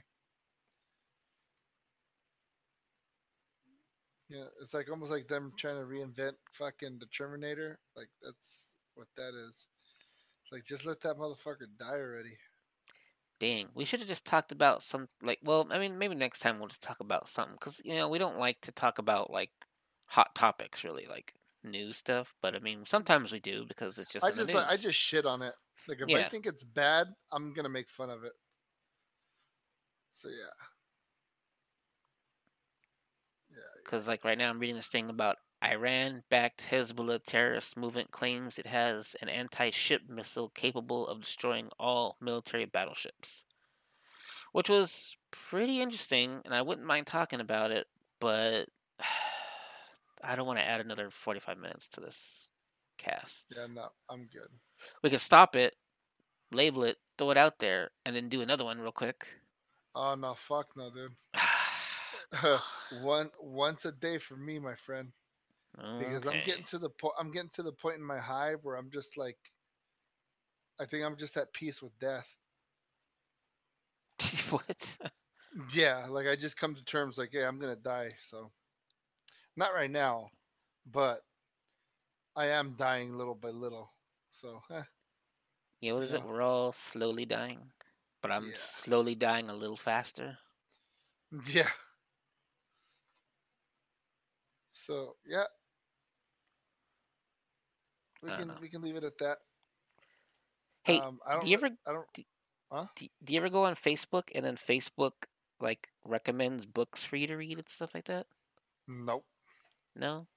Yeah, 4.30 4.46
it's 4.62 4.74
like 4.74 4.90
almost 4.90 5.12
like 5.12 5.28
them 5.28 5.54
trying 5.58 5.76
to 5.76 5.86
reinvent 5.86 6.34
fucking 6.54 6.98
the 7.00 7.06
Terminator. 7.08 7.80
Like 7.96 8.10
that's 8.24 8.75
what 8.96 9.08
that 9.18 9.34
is. 9.48 9.68
It's 10.44 10.52
like 10.52 10.64
just 10.64 10.86
let 10.86 11.02
that 11.02 11.18
motherfucker 11.18 11.68
die 11.80 11.96
already. 11.96 12.38
Dang, 13.40 13.68
we 13.74 13.86
should 13.86 14.00
have 14.00 14.08
just 14.08 14.26
talked 14.26 14.52
about 14.52 14.82
some 14.82 15.08
like. 15.22 15.40
Well, 15.44 15.68
I 15.72 15.80
mean, 15.80 15.98
maybe 15.98 16.16
next 16.16 16.40
time 16.40 16.60
we'll 16.60 16.68
just 16.68 16.84
talk 16.84 17.00
about 17.00 17.28
something 17.28 17.56
because 17.60 17.82
you 17.84 17.96
know 17.96 18.08
we 18.08 18.18
don't 18.20 18.40
like 18.40 18.62
to 18.62 18.72
talk 18.72 18.98
about 18.98 19.30
like 19.32 19.52
hot 20.06 20.34
topics 20.36 20.84
really, 20.84 21.06
like 21.10 21.34
news 21.64 21.98
stuff. 21.98 22.34
But 22.42 22.56
I 22.56 22.60
mean, 22.60 22.86
sometimes 22.86 23.32
we 23.32 23.40
do 23.40 23.66
because 23.68 24.00
it's 24.00 24.12
just 24.12 24.26
I 24.26 24.32
just 24.32 24.54
like, 24.54 24.68
I 24.68 24.78
just 24.78 24.98
shit 24.98 25.26
on 25.26 25.42
it. 25.42 25.54
Like 25.88 26.00
if 26.08 26.16
I 26.16 26.30
think 26.30 26.46
it's 26.46 26.64
bad, 26.64 27.08
I'm 27.32 27.54
gonna 27.54 27.70
make 27.70 27.90
fun 27.90 28.10
of 28.10 28.24
it. 28.24 28.34
So 30.14 30.30
yeah. 30.30 30.66
Yeah. 33.52 33.82
Because, 33.84 34.08
like, 34.08 34.24
right 34.24 34.38
now 34.38 34.50
I'm 34.50 34.60
reading 34.60 34.76
this 34.76 34.88
thing 34.88 35.10
about 35.10 35.38
Iran 35.64 36.24
backed 36.30 36.64
Hezbollah 36.70 37.24
terrorist 37.24 37.78
movement 37.78 38.12
claims 38.12 38.60
it 38.60 38.66
has 38.66 39.16
an 39.22 39.30
anti 39.30 39.70
ship 39.70 40.02
missile 40.08 40.50
capable 40.50 41.08
of 41.08 41.22
destroying 41.22 41.70
all 41.80 42.18
military 42.22 42.66
battleships. 42.66 43.46
Which 44.52 44.70
was 44.70 45.18
pretty 45.32 45.82
interesting, 45.82 46.42
and 46.46 46.54
I 46.54 46.62
wouldn't 46.62 46.88
mind 46.88 47.08
talking 47.08 47.40
about 47.40 47.72
it, 47.72 47.88
but 48.20 48.66
I 50.24 50.36
don't 50.36 50.48
want 50.48 50.60
to 50.60 50.68
add 50.68 50.82
another 50.82 51.10
45 51.10 51.58
minutes 51.58 51.90
to 51.90 52.02
this 52.02 52.50
cast. 52.98 53.54
Yeah, 53.56 53.68
no, 53.74 53.88
I'm 54.10 54.28
good. 54.32 54.50
We 55.04 55.10
could 55.10 55.22
stop 55.22 55.56
it, 55.56 55.76
label 56.52 56.84
it, 56.84 56.98
throw 57.18 57.32
it 57.32 57.38
out 57.38 57.60
there, 57.60 57.92
and 58.06 58.16
then 58.16 58.30
do 58.30 58.42
another 58.42 58.66
one 58.66 58.80
real 58.80 58.92
quick. 58.92 59.26
Oh 59.94 60.16
no, 60.16 60.34
fuck 60.34 60.68
no, 60.76 60.90
dude. 60.90 61.12
One 63.02 63.30
once 63.40 63.86
a 63.86 63.92
day 63.92 64.18
for 64.18 64.36
me, 64.36 64.60
my 64.60 64.76
friend. 64.76 65.12
Because 65.98 66.26
I'm 66.26 66.42
getting 66.42 66.64
to 66.66 66.78
the 66.80 66.90
point. 66.90 67.14
I'm 67.20 67.32
getting 67.32 67.50
to 67.52 67.64
the 67.64 67.72
point 67.72 67.96
in 67.98 68.04
my 68.04 68.20
hive 68.20 68.60
where 68.64 68.76
I'm 68.76 68.90
just 68.92 69.18
like, 69.18 69.38
I 70.80 70.86
think 70.86 71.04
I'm 71.06 71.18
just 71.18 71.38
at 71.38 71.54
peace 71.54 71.82
with 71.82 71.98
death. 72.00 72.36
what? 74.50 74.98
Yeah, 75.74 76.06
like 76.10 76.28
I 76.28 76.36
just 76.36 76.58
come 76.58 76.76
to 76.76 76.84
terms 76.84 77.18
like, 77.18 77.34
yeah, 77.34 77.48
I'm 77.48 77.60
gonna 77.60 77.76
die. 77.76 78.16
So, 78.22 78.52
not 79.56 79.74
right 79.74 79.92
now, 79.92 80.30
but 80.86 81.22
I 82.36 82.48
am 82.48 82.76
dying 82.78 83.14
little 83.14 83.36
by 83.36 83.50
little. 83.50 83.92
So, 84.30 84.62
eh, 84.72 84.84
Yeah, 85.82 85.94
what 85.94 86.04
is 86.04 86.14
it? 86.14 86.24
We're 86.24 86.42
all 86.42 86.72
slowly 86.72 87.26
dying, 87.26 87.72
but 88.22 88.32
I'm 88.32 88.52
Yeah. 88.52 88.56
slowly 88.56 89.16
dying 89.16 89.50
a 89.50 89.56
little 89.56 89.78
faster. 89.78 90.40
yeah. 91.54 91.72
So 94.74 95.16
yeah, 95.26 95.46
we 98.26 98.36
can 98.38 98.48
know. 98.48 98.54
we 98.62 98.70
can 98.70 98.82
leave 98.82 98.96
it 98.96 99.04
at 99.04 99.18
that. 99.20 99.38
Hey, 100.84 101.00
um, 101.00 101.20
I 101.26 101.32
don't. 101.34 101.42
do 101.44 101.50
you 101.50 101.56
ever 101.56 101.70
I 101.88 101.94
don't. 101.94 102.06
do, 102.96 103.08
do 103.24 103.34
you 103.34 103.40
ever 103.40 103.50
go 103.50 103.64
on 103.66 103.76
Facebook 103.76 104.24
and 104.36 104.46
then 104.46 104.56
Facebook 104.56 105.12
like 105.60 105.90
recommends 106.04 106.66
books 106.66 107.04
for 107.04 107.16
you 107.16 107.28
to 107.28 107.36
read 107.38 107.58
and 107.58 107.70
stuff 107.70 107.94
like 107.94 108.06
that? 108.06 108.28
Nope, 108.88 109.26
No, 109.96 110.28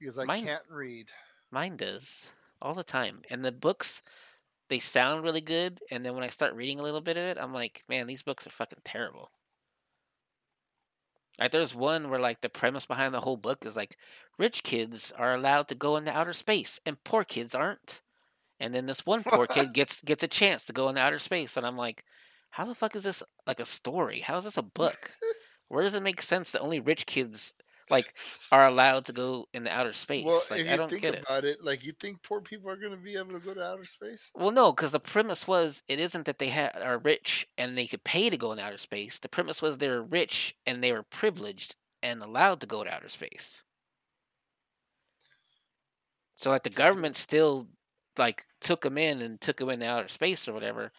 because 0.00 0.18
I 0.18 0.24
Mine- 0.24 0.44
can't 0.44 0.62
read. 0.70 1.10
mine 1.50 1.76
does 1.76 2.28
all 2.62 2.72
the 2.74 2.84
time. 2.84 3.20
And 3.28 3.44
the 3.44 3.52
books, 3.52 4.02
they 4.68 4.78
sound 4.78 5.22
really 5.22 5.42
good, 5.42 5.80
and 5.90 6.02
then 6.04 6.14
when 6.14 6.24
I 6.24 6.28
start 6.28 6.54
reading 6.54 6.80
a 6.80 6.82
little 6.82 7.02
bit 7.02 7.16
of 7.18 7.24
it, 7.24 7.36
I'm 7.38 7.52
like, 7.52 7.82
man, 7.88 8.06
these 8.06 8.22
books 8.22 8.46
are 8.46 8.50
fucking 8.50 8.78
terrible. 8.84 9.30
Like, 11.38 11.50
there's 11.50 11.74
one 11.74 12.10
where 12.10 12.20
like 12.20 12.40
the 12.40 12.48
premise 12.48 12.86
behind 12.86 13.14
the 13.14 13.20
whole 13.20 13.36
book 13.36 13.64
is 13.64 13.76
like, 13.76 13.96
rich 14.38 14.62
kids 14.62 15.12
are 15.16 15.34
allowed 15.34 15.68
to 15.68 15.74
go 15.74 15.96
into 15.96 16.16
outer 16.16 16.32
space, 16.32 16.78
and 16.84 17.02
poor 17.04 17.24
kids 17.24 17.54
aren't. 17.54 18.02
And 18.60 18.74
then 18.74 18.86
this 18.86 19.04
one 19.06 19.24
poor 19.24 19.46
kid 19.48 19.72
gets 19.72 20.00
gets 20.02 20.22
a 20.22 20.28
chance 20.28 20.66
to 20.66 20.72
go 20.72 20.88
into 20.88 21.00
outer 21.00 21.18
space, 21.18 21.56
and 21.56 21.66
I'm 21.66 21.76
like, 21.76 22.04
how 22.50 22.64
the 22.64 22.74
fuck 22.74 22.94
is 22.94 23.04
this 23.04 23.22
like 23.46 23.60
a 23.60 23.66
story? 23.66 24.20
How 24.20 24.36
is 24.36 24.44
this 24.44 24.58
a 24.58 24.62
book? 24.62 25.16
Where 25.68 25.82
does 25.82 25.94
it 25.94 26.02
make 26.02 26.20
sense 26.20 26.52
that 26.52 26.60
only 26.60 26.80
rich 26.80 27.06
kids 27.06 27.54
like 27.92 28.14
are 28.50 28.66
allowed 28.66 29.04
to 29.06 29.12
go 29.12 29.46
in 29.54 29.62
the 29.62 29.70
outer 29.70 29.92
space? 29.92 30.24
Well, 30.24 30.42
like 30.50 30.60
if 30.60 30.68
I 30.68 30.70
you 30.72 30.76
don't 30.76 30.88
think 30.88 31.02
get 31.02 31.20
about 31.20 31.44
it. 31.44 31.62
like 31.62 31.84
you 31.84 31.92
think 31.92 32.22
poor 32.22 32.40
people 32.40 32.70
are 32.70 32.76
gonna 32.76 32.96
be 32.96 33.16
able 33.16 33.32
to 33.32 33.38
go 33.38 33.54
to 33.54 33.62
outer 33.62 33.84
space? 33.84 34.30
Well, 34.34 34.50
no, 34.50 34.72
because 34.72 34.92
the 34.92 35.00
premise 35.00 35.46
was 35.46 35.82
it 35.88 36.00
isn't 36.00 36.26
that 36.26 36.38
they 36.38 36.48
ha- 36.48 36.72
are 36.80 36.98
rich 36.98 37.46
and 37.56 37.78
they 37.78 37.86
could 37.86 38.02
pay 38.02 38.30
to 38.30 38.36
go 38.36 38.52
in 38.52 38.58
outer 38.58 38.78
space. 38.78 39.18
The 39.18 39.28
premise 39.28 39.62
was 39.62 39.78
they're 39.78 40.02
rich 40.02 40.56
and 40.66 40.82
they 40.82 40.92
were 40.92 41.04
privileged 41.04 41.76
and 42.02 42.22
allowed 42.22 42.60
to 42.62 42.66
go 42.66 42.82
to 42.82 42.92
outer 42.92 43.08
space. 43.08 43.62
So, 46.36 46.50
like, 46.50 46.64
the 46.64 46.70
government 46.70 47.14
still 47.16 47.68
like 48.18 48.44
took 48.60 48.82
them 48.82 48.98
in 48.98 49.22
and 49.22 49.40
took 49.40 49.58
them 49.58 49.68
into 49.68 49.86
outer 49.86 50.08
space 50.08 50.48
or 50.48 50.52
whatever, 50.52 50.92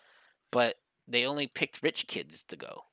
but 0.52 0.78
they 1.08 1.26
only 1.26 1.48
picked 1.48 1.84
rich 1.84 2.08
kids 2.08 2.44
to 2.46 2.56
go. 2.56 2.84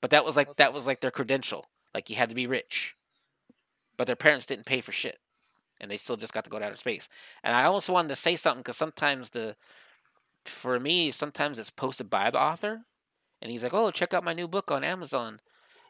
But 0.00 0.10
that 0.10 0.24
was 0.24 0.36
like 0.36 0.56
that 0.56 0.72
was 0.72 0.86
like 0.86 1.00
their 1.00 1.10
credential. 1.10 1.66
Like 1.94 2.10
you 2.10 2.16
had 2.16 2.28
to 2.28 2.34
be 2.34 2.46
rich. 2.46 2.96
But 3.96 4.06
their 4.06 4.16
parents 4.16 4.46
didn't 4.46 4.66
pay 4.66 4.80
for 4.80 4.92
shit. 4.92 5.18
And 5.80 5.90
they 5.90 5.96
still 5.96 6.16
just 6.16 6.32
got 6.32 6.44
to 6.44 6.50
go 6.50 6.58
to 6.58 6.64
outer 6.64 6.76
space. 6.76 7.08
And 7.42 7.56
I 7.56 7.64
also 7.64 7.92
wanted 7.92 8.08
to 8.08 8.16
say 8.16 8.36
something 8.36 8.60
because 8.60 8.76
sometimes 8.76 9.30
the, 9.30 9.56
for 10.44 10.78
me, 10.78 11.10
sometimes 11.10 11.58
it's 11.58 11.70
posted 11.70 12.10
by 12.10 12.30
the 12.30 12.40
author, 12.40 12.82
and 13.40 13.50
he's 13.50 13.62
like, 13.62 13.74
"Oh, 13.74 13.90
check 13.90 14.12
out 14.12 14.24
my 14.24 14.34
new 14.34 14.48
book 14.48 14.70
on 14.70 14.84
Amazon," 14.84 15.40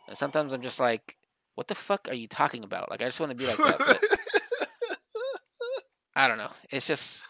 and 0.06 0.16
sometimes 0.16 0.52
I'm 0.52 0.62
just 0.62 0.78
like, 0.80 1.16
"What 1.54 1.68
the 1.68 1.74
fuck 1.74 2.08
are 2.08 2.14
you 2.14 2.28
talking 2.28 2.64
about?" 2.64 2.90
Like 2.90 3.02
I 3.02 3.06
just 3.06 3.20
want 3.20 3.30
to 3.30 3.36
be 3.36 3.46
like 3.46 3.58
that, 3.58 3.78
but 3.78 4.04
I 6.16 6.28
don't 6.28 6.38
know. 6.38 6.50
It's 6.70 6.86
just 6.86 7.22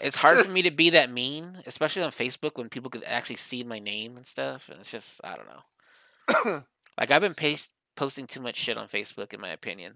It's 0.00 0.16
hard 0.16 0.44
for 0.44 0.50
me 0.50 0.62
to 0.62 0.70
be 0.70 0.90
that 0.90 1.10
mean, 1.10 1.62
especially 1.66 2.02
on 2.02 2.10
Facebook 2.10 2.56
when 2.56 2.68
people 2.68 2.90
could 2.90 3.04
actually 3.04 3.36
see 3.36 3.64
my 3.64 3.78
name 3.78 4.16
and 4.16 4.26
stuff. 4.26 4.68
And 4.68 4.80
it's 4.80 4.90
just 4.90 5.20
I 5.24 5.36
don't 5.36 5.48
know. 5.48 6.62
like 6.98 7.10
I've 7.10 7.22
been 7.22 7.34
paste, 7.34 7.72
posting 7.96 8.26
too 8.26 8.40
much 8.40 8.56
shit 8.56 8.78
on 8.78 8.88
Facebook, 8.88 9.32
in 9.32 9.40
my 9.40 9.50
opinion. 9.50 9.94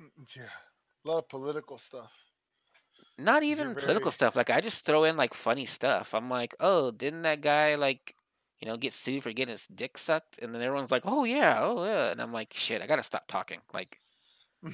Mm, 0.00 0.36
yeah, 0.36 0.42
a 1.04 1.08
lot 1.08 1.18
of 1.18 1.28
political 1.28 1.78
stuff. 1.78 2.12
Not 3.18 3.42
You're 3.42 3.52
even 3.52 3.68
very- 3.74 3.82
political 3.82 4.10
stuff. 4.10 4.36
Like 4.36 4.50
I 4.50 4.60
just 4.60 4.86
throw 4.86 5.04
in 5.04 5.16
like 5.16 5.34
funny 5.34 5.66
stuff. 5.66 6.14
I'm 6.14 6.30
like, 6.30 6.54
oh, 6.60 6.90
didn't 6.90 7.22
that 7.22 7.40
guy 7.40 7.74
like, 7.74 8.14
you 8.60 8.68
know, 8.68 8.76
get 8.76 8.92
sued 8.92 9.22
for 9.22 9.32
getting 9.32 9.52
his 9.52 9.66
dick 9.66 9.98
sucked? 9.98 10.38
And 10.38 10.54
then 10.54 10.62
everyone's 10.62 10.90
like, 10.90 11.02
oh 11.04 11.24
yeah, 11.24 11.58
oh 11.60 11.84
yeah. 11.84 12.10
And 12.10 12.20
I'm 12.20 12.32
like, 12.32 12.52
shit, 12.52 12.80
I 12.82 12.86
gotta 12.86 13.02
stop 13.02 13.26
talking. 13.28 13.60
Like 13.74 14.00
I'm 14.64 14.72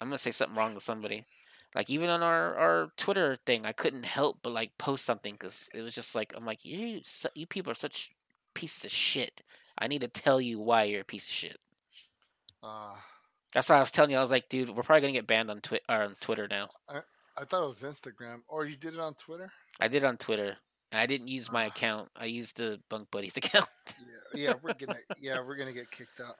gonna 0.00 0.18
say 0.18 0.30
something 0.30 0.56
wrong 0.56 0.74
to 0.74 0.80
somebody. 0.80 1.26
Like 1.74 1.90
even 1.90 2.08
on 2.08 2.22
our, 2.22 2.56
our 2.56 2.88
Twitter 2.96 3.36
thing, 3.44 3.66
I 3.66 3.72
couldn't 3.72 4.04
help 4.04 4.38
but 4.42 4.52
like 4.52 4.78
post 4.78 5.04
something 5.04 5.34
because 5.34 5.68
it 5.74 5.82
was 5.82 5.94
just 5.94 6.14
like 6.14 6.32
I'm 6.36 6.46
like 6.46 6.64
you 6.64 7.02
you 7.34 7.46
people 7.46 7.70
are 7.70 7.76
such 7.76 8.10
pieces 8.54 8.86
of 8.86 8.90
shit. 8.90 9.42
I 9.78 9.86
need 9.88 10.00
to 10.02 10.08
tell 10.08 10.40
you 10.40 10.58
why 10.60 10.84
you're 10.84 11.02
a 11.02 11.04
piece 11.04 11.26
of 11.28 11.32
shit. 11.32 11.56
uh, 12.62 12.94
That's 13.52 13.68
why 13.68 13.76
I 13.76 13.80
was 13.80 13.90
telling 13.92 14.10
you. 14.10 14.18
I 14.18 14.20
was 14.20 14.30
like, 14.30 14.48
dude, 14.48 14.68
we're 14.70 14.82
probably 14.82 15.00
gonna 15.02 15.12
get 15.12 15.26
banned 15.26 15.50
on 15.50 15.60
Twi- 15.60 15.80
on 15.88 16.14
Twitter 16.20 16.48
now. 16.48 16.68
I 16.88 17.00
I 17.36 17.44
thought 17.44 17.64
it 17.64 17.68
was 17.68 17.82
Instagram, 17.82 18.40
or 18.48 18.66
you 18.66 18.76
did 18.76 18.94
it 18.94 19.00
on 19.00 19.14
Twitter. 19.14 19.50
I 19.80 19.86
did 19.88 20.02
it 20.02 20.06
on 20.06 20.16
Twitter. 20.16 20.56
and 20.90 21.00
I 21.00 21.06
didn't 21.06 21.28
use 21.28 21.52
my 21.52 21.64
Ah. 21.64 21.68
account. 21.68 22.08
I 22.16 22.24
used 22.24 22.56
the 22.56 22.80
Bunk 22.88 23.10
Buddies 23.10 23.36
account. 23.42 23.68
Yeah, 24.34 24.48
yeah, 24.48 24.54
we're 24.62 24.72
gonna, 24.74 24.98
yeah, 25.20 25.38
we're 25.40 25.56
gonna 25.56 25.72
get 25.72 25.90
kicked 25.90 26.18
out. 26.20 26.36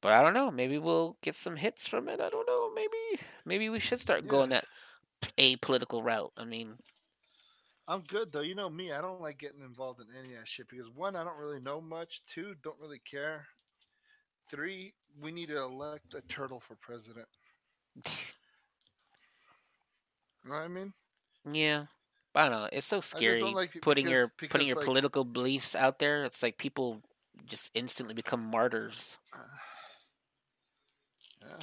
But 0.00 0.12
I 0.12 0.22
don't 0.22 0.34
know. 0.34 0.50
Maybe 0.52 0.78
we'll 0.78 1.16
get 1.20 1.34
some 1.34 1.56
hits 1.56 1.88
from 1.88 2.08
it. 2.08 2.20
I 2.20 2.30
don't 2.30 2.46
know. 2.46 2.72
Maybe 2.74 3.22
maybe 3.44 3.68
we 3.68 3.80
should 3.80 4.00
start 4.00 4.26
going 4.28 4.50
Yeah. 4.52 4.60
that 5.22 5.32
apolitical 5.36 6.02
route. 6.04 6.32
I 6.36 6.44
mean, 6.44 6.78
I'm 7.88 8.02
good 8.02 8.30
though. 8.30 8.42
You 8.42 8.54
know 8.54 8.68
me, 8.68 8.92
I 8.92 9.00
don't 9.00 9.20
like 9.22 9.38
getting 9.38 9.62
involved 9.62 10.00
in 10.00 10.06
any 10.18 10.34
of 10.34 10.40
that 10.40 10.46
shit 10.48 10.68
because 10.68 10.90
one, 10.90 11.16
I 11.16 11.24
don't 11.24 11.38
really 11.38 11.58
know 11.58 11.80
much. 11.80 12.20
Two, 12.26 12.54
don't 12.62 12.78
really 12.78 13.00
care. 13.10 13.46
Three, 14.50 14.92
we 15.20 15.32
need 15.32 15.48
to 15.48 15.58
elect 15.58 16.14
a 16.14 16.20
turtle 16.22 16.60
for 16.60 16.76
president. 16.76 17.26
You 17.96 18.02
know 20.50 20.54
what 20.56 20.64
I 20.64 20.68
mean? 20.68 20.92
yeah. 21.50 21.86
I 22.34 22.42
don't 22.42 22.52
know. 22.52 22.68
It's 22.70 22.86
so 22.86 23.00
scary 23.00 23.42
like 23.42 23.80
putting 23.80 24.06
your 24.06 24.30
because- 24.38 24.52
putting 24.52 24.68
your 24.68 24.76
like- 24.76 24.84
political 24.84 25.24
beliefs 25.24 25.74
out 25.74 25.98
there. 25.98 26.24
It's 26.24 26.42
like 26.42 26.56
people 26.58 27.02
just 27.46 27.70
instantly 27.74 28.14
become 28.14 28.44
martyrs. 28.44 29.18
Uh, 29.34 29.38
yeah. 31.48 31.56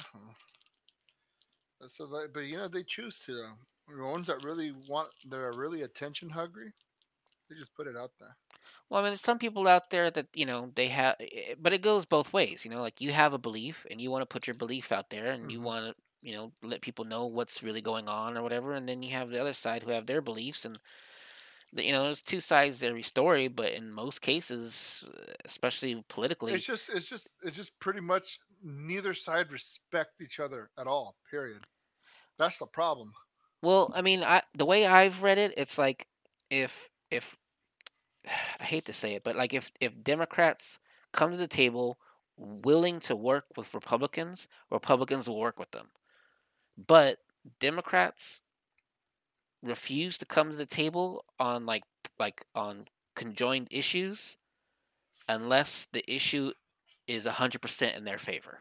the, 1.80 2.04
like- 2.04 2.32
but 2.34 2.40
you 2.40 2.56
know 2.56 2.68
they 2.68 2.82
choose 2.82 3.20
to. 3.20 3.46
The 3.88 4.04
ones 4.04 4.26
that 4.26 4.44
really 4.44 4.72
want, 4.72 5.10
that 5.26 5.38
are 5.38 5.52
really 5.52 5.82
attention 5.82 6.30
hungry, 6.30 6.72
they 7.48 7.56
just 7.56 7.74
put 7.74 7.86
it 7.86 7.96
out 7.96 8.12
there. 8.18 8.36
Well, 8.88 9.00
I 9.00 9.02
mean, 9.02 9.10
there's 9.10 9.20
some 9.20 9.38
people 9.38 9.66
out 9.68 9.90
there 9.90 10.10
that 10.10 10.28
you 10.34 10.46
know 10.46 10.72
they 10.74 10.88
have, 10.88 11.16
eh, 11.20 11.54
but 11.58 11.72
it 11.72 11.82
goes 11.82 12.04
both 12.04 12.32
ways. 12.32 12.64
You 12.64 12.70
know, 12.70 12.80
like 12.80 13.00
you 13.00 13.12
have 13.12 13.32
a 13.32 13.38
belief 13.38 13.86
and 13.90 14.00
you 14.00 14.10
want 14.10 14.22
to 14.22 14.26
put 14.26 14.46
your 14.46 14.54
belief 14.54 14.92
out 14.92 15.10
there, 15.10 15.26
and 15.32 15.50
you 15.50 15.60
Mhm. 15.60 15.64
want 15.64 15.86
to, 15.96 16.02
you 16.22 16.34
know, 16.34 16.52
let 16.62 16.80
people 16.82 17.04
know 17.04 17.26
what's 17.26 17.62
really 17.62 17.80
going 17.82 18.08
on 18.08 18.36
or 18.36 18.42
whatever. 18.42 18.74
And 18.74 18.88
then 18.88 19.02
you 19.02 19.10
have 19.12 19.30
the 19.30 19.40
other 19.40 19.52
side 19.52 19.82
who 19.82 19.90
have 19.90 20.06
their 20.06 20.20
beliefs, 20.22 20.64
and 20.64 20.78
the- 21.72 21.84
you 21.84 21.92
know, 21.92 22.04
there's 22.04 22.22
two 22.22 22.40
sides 22.40 22.80
to 22.80 22.88
every 22.88 23.02
story. 23.02 23.48
But 23.48 23.72
in 23.72 23.92
most 23.92 24.20
cases, 24.22 25.04
especially 25.44 26.04
politically, 26.08 26.52
It's 26.54 26.64
just, 26.64 26.88
it's 26.88 27.06
just, 27.06 27.28
it's 27.42 27.56
just 27.56 27.78
pretty 27.80 28.00
much 28.00 28.38
neither 28.62 29.14
side 29.14 29.52
respect 29.52 30.20
each 30.20 30.40
other 30.40 30.70
at 30.78 30.86
all. 30.86 31.16
Period. 31.30 31.66
That's 32.38 32.58
the 32.58 32.66
problem. 32.66 33.14
Well, 33.62 33.92
I 33.94 34.02
mean, 34.02 34.22
I 34.22 34.42
the 34.54 34.66
way 34.66 34.86
I've 34.86 35.22
read 35.22 35.38
it, 35.38 35.54
it's 35.56 35.78
like 35.78 36.06
if 36.50 36.90
if 37.10 37.36
I 38.60 38.64
hate 38.64 38.84
to 38.86 38.92
say 38.92 39.14
it, 39.14 39.24
but 39.24 39.36
like 39.36 39.54
if 39.54 39.72
if 39.80 40.02
Democrats 40.02 40.78
come 41.12 41.30
to 41.32 41.36
the 41.36 41.48
table 41.48 41.98
willing 42.36 43.00
to 43.00 43.16
work 43.16 43.46
with 43.56 43.74
Republicans, 43.74 44.48
Republicans 44.70 45.28
will 45.28 45.40
work 45.40 45.58
with 45.58 45.70
them. 45.70 45.88
But 46.76 47.18
Democrats 47.60 48.42
refuse 49.62 50.18
to 50.18 50.26
come 50.26 50.50
to 50.50 50.56
the 50.56 50.66
table 50.66 51.24
on 51.38 51.66
like 51.66 51.84
like 52.18 52.44
on 52.54 52.86
conjoined 53.14 53.68
issues 53.70 54.36
unless 55.28 55.86
the 55.92 56.04
issue 56.12 56.52
is 57.06 57.26
100% 57.26 57.96
in 57.96 58.04
their 58.04 58.18
favor. 58.18 58.60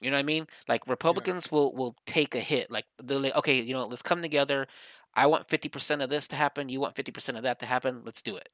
You 0.00 0.10
know 0.10 0.16
what 0.16 0.20
I 0.20 0.24
mean? 0.24 0.46
Like 0.68 0.86
Republicans 0.86 1.50
will 1.50 1.74
will 1.74 1.96
take 2.06 2.34
a 2.34 2.40
hit. 2.40 2.70
Like 2.70 2.86
they're 3.02 3.18
like, 3.18 3.34
okay, 3.36 3.60
you 3.60 3.74
know, 3.74 3.86
let's 3.86 4.02
come 4.02 4.22
together. 4.22 4.66
I 5.14 5.26
want 5.26 5.48
fifty 5.48 5.68
percent 5.68 6.02
of 6.02 6.10
this 6.10 6.28
to 6.28 6.36
happen. 6.36 6.68
You 6.68 6.80
want 6.80 6.96
fifty 6.96 7.12
percent 7.12 7.36
of 7.36 7.44
that 7.44 7.58
to 7.60 7.66
happen. 7.66 8.02
Let's 8.04 8.22
do 8.22 8.36
it. 8.36 8.48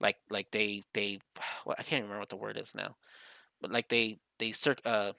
Like 0.00 0.16
like 0.30 0.50
they 0.50 0.82
they, 0.94 1.20
well, 1.66 1.76
I 1.78 1.82
can't 1.82 2.02
remember 2.02 2.20
what 2.20 2.28
the 2.30 2.36
word 2.36 2.56
is 2.58 2.74
now, 2.74 2.96
but 3.60 3.70
like 3.72 3.88
they 3.88 4.18
they 4.38 4.52
circ 4.52 4.80
uh. 4.84 5.12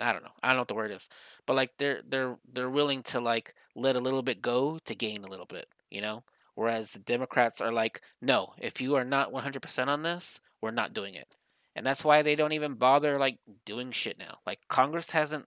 I 0.00 0.12
don't 0.12 0.24
know. 0.24 0.30
I 0.42 0.48
don't 0.48 0.56
know 0.56 0.60
what 0.62 0.68
the 0.68 0.74
word 0.74 0.90
is, 0.90 1.08
but 1.46 1.54
like 1.54 1.72
they're 1.78 2.00
they're 2.08 2.38
they're 2.50 2.70
willing 2.70 3.02
to 3.04 3.20
like 3.20 3.54
let 3.74 3.94
a 3.96 4.00
little 4.00 4.22
bit 4.22 4.40
go 4.42 4.78
to 4.86 4.94
gain 4.94 5.22
a 5.24 5.28
little 5.28 5.46
bit, 5.46 5.68
you 5.90 6.00
know. 6.00 6.24
Whereas 6.54 6.92
the 6.92 6.98
Democrats 6.98 7.60
are 7.60 7.72
like, 7.72 8.00
no, 8.20 8.54
if 8.58 8.80
you 8.80 8.94
are 8.96 9.04
not 9.04 9.32
one 9.32 9.42
hundred 9.42 9.62
percent 9.62 9.90
on 9.90 10.02
this, 10.02 10.40
we're 10.62 10.70
not 10.70 10.94
doing 10.94 11.14
it 11.14 11.36
and 11.74 11.84
that's 11.86 12.04
why 12.04 12.22
they 12.22 12.34
don't 12.34 12.52
even 12.52 12.74
bother 12.74 13.18
like 13.18 13.38
doing 13.64 13.90
shit 13.90 14.18
now. 14.18 14.38
Like 14.46 14.60
Congress 14.68 15.10
hasn't. 15.10 15.46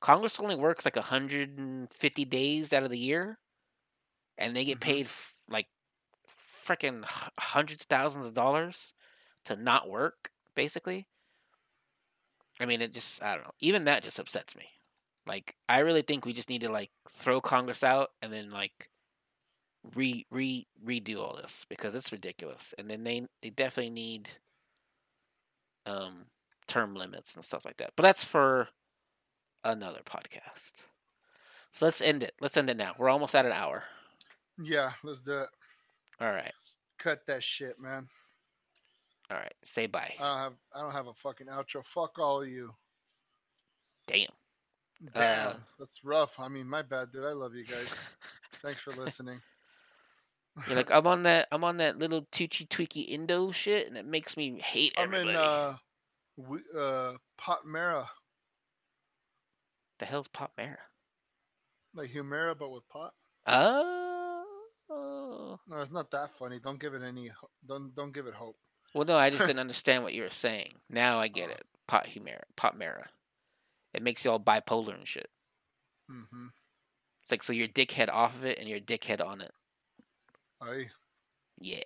Congress 0.00 0.38
only 0.40 0.54
works 0.54 0.84
like 0.84 0.96
150 0.96 2.24
days 2.24 2.72
out 2.72 2.84
of 2.84 2.90
the 2.90 2.98
year, 2.98 3.38
and 4.36 4.54
they 4.54 4.64
get 4.64 4.78
Mhm. 4.78 4.82
paid 4.82 5.06
f- 5.06 5.34
like 5.48 5.68
freaking 6.28 7.04
hundreds 7.38 7.82
of 7.82 7.86
thousands 7.88 8.26
of 8.26 8.34
dollars 8.34 8.94
to 9.44 9.56
not 9.56 9.88
work. 9.88 10.30
Basically, 10.54 11.06
I 12.60 12.66
mean, 12.66 12.82
it 12.82 12.92
just 12.92 13.22
I 13.22 13.34
don't 13.34 13.44
know. 13.44 13.54
Even 13.60 13.84
that 13.84 14.02
just 14.02 14.18
upsets 14.18 14.56
me. 14.56 14.68
Like 15.26 15.56
I 15.68 15.80
really 15.80 16.02
think 16.02 16.24
we 16.24 16.32
just 16.32 16.48
need 16.50 16.62
to 16.62 16.70
like 16.72 16.90
throw 17.10 17.40
Congress 17.40 17.82
out 17.84 18.10
and 18.22 18.32
then 18.32 18.50
like 18.50 18.90
re 19.94 20.26
re 20.30 20.66
redo 20.84 21.18
all 21.20 21.36
this 21.36 21.64
because 21.68 21.94
it's 21.94 22.12
ridiculous. 22.12 22.74
And 22.78 22.90
then 22.90 23.04
they 23.04 23.26
they 23.42 23.50
definitely 23.50 23.90
need 23.90 24.28
um, 25.88 26.26
term 26.66 26.94
limits 26.94 27.34
and 27.34 27.44
stuff 27.44 27.64
like 27.64 27.76
that. 27.78 27.92
But 27.96 28.02
that's 28.04 28.24
for 28.24 28.68
another 29.64 30.00
podcast. 30.04 30.72
So 31.72 31.86
let's 31.86 32.00
end 32.00 32.22
it. 32.22 32.34
Let's 32.40 32.56
end 32.56 32.70
it 32.70 32.76
now. 32.76 32.94
We're 32.98 33.08
almost 33.10 33.34
at 33.34 33.46
an 33.46 33.52
hour. 33.52 33.84
Yeah, 34.62 34.92
let's 35.02 35.20
do 35.20 35.38
it. 35.38 35.48
All 36.20 36.30
right. 36.32 36.52
Cut 36.98 37.20
that 37.26 37.42
shit, 37.44 37.78
man. 37.78 38.08
All 39.30 39.36
right. 39.36 39.54
Say 39.62 39.86
bye. 39.86 40.14
I 40.18 40.26
don't 40.28 40.38
have, 40.38 40.52
I 40.74 40.80
don't 40.80 40.92
have 40.92 41.06
a 41.06 41.14
fucking 41.14 41.46
outro. 41.48 41.84
Fuck 41.84 42.18
all 42.18 42.42
of 42.42 42.48
you. 42.48 42.74
Damn. 44.06 44.28
Damn, 45.14 45.48
Uh, 45.50 45.54
that's 45.78 46.02
rough. 46.04 46.34
I 46.40 46.48
mean, 46.48 46.68
my 46.68 46.82
bad, 46.82 47.12
dude. 47.12 47.24
I 47.24 47.30
love 47.32 47.54
you 47.54 47.64
guys. 47.64 47.94
Thanks 48.62 48.80
for 48.80 48.90
listening. 48.92 49.40
You're 50.66 50.76
like 50.76 50.90
I'm 50.90 51.06
on 51.06 51.22
that. 51.22 51.48
I'm 51.52 51.64
on 51.64 51.76
that 51.78 51.98
little 51.98 52.22
Tucci 52.32 52.66
Tweaky 52.66 53.08
Indo 53.08 53.50
shit, 53.50 53.86
and 53.86 53.96
it 53.96 54.06
makes 54.06 54.36
me 54.36 54.58
hate 54.60 54.94
I'm 54.98 55.14
everybody. 55.14 55.30
in 55.30 55.36
uh, 55.36 55.76
we, 56.36 56.58
uh, 56.76 57.12
Pot 57.36 57.66
Mara, 57.66 58.08
the 59.98 60.06
hell's 60.06 60.28
Pop 60.28 60.52
Mara? 60.56 60.78
like 61.94 62.10
Humira, 62.12 62.56
but 62.58 62.70
with 62.70 62.88
pot. 62.88 63.12
Oh. 63.46 64.44
No, 65.68 65.80
it's 65.80 65.92
not 65.92 66.10
that 66.12 66.30
funny. 66.38 66.58
Don't 66.62 66.80
give 66.80 66.94
it 66.94 67.02
any. 67.02 67.30
Don't 67.66 67.94
don't 67.94 68.12
give 68.12 68.26
it 68.26 68.34
hope. 68.34 68.56
Well, 68.94 69.04
no, 69.04 69.18
I 69.18 69.30
just 69.30 69.42
didn't 69.46 69.60
understand 69.60 70.02
what 70.02 70.14
you 70.14 70.22
were 70.22 70.30
saying. 70.30 70.72
Now 70.88 71.18
I 71.18 71.28
get 71.28 71.48
Oh. 71.48 71.52
it. 71.52 71.62
Pot 71.86 72.06
Humira, 72.06 72.42
Pop 72.56 72.76
Mara. 72.76 73.06
It 73.94 74.02
makes 74.02 74.24
you 74.24 74.30
all 74.30 74.40
bipolar 74.40 74.94
and 74.94 75.06
shit. 75.08 75.30
Mm-hmm. 76.10 76.46
It's 77.22 77.30
like 77.30 77.42
so 77.42 77.52
you're 77.52 77.68
dickhead 77.68 78.08
off 78.10 78.34
of 78.36 78.44
it 78.44 78.58
and 78.58 78.68
you're 78.68 78.80
dickhead 78.80 79.24
on 79.24 79.40
it. 79.40 79.52
Aye. 80.60 80.90
Yeah. 81.60 81.82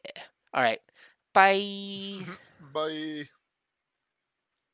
All 0.55 0.63
right. 0.63 0.81
Bye. 1.35 2.29
Bye. 2.61 3.29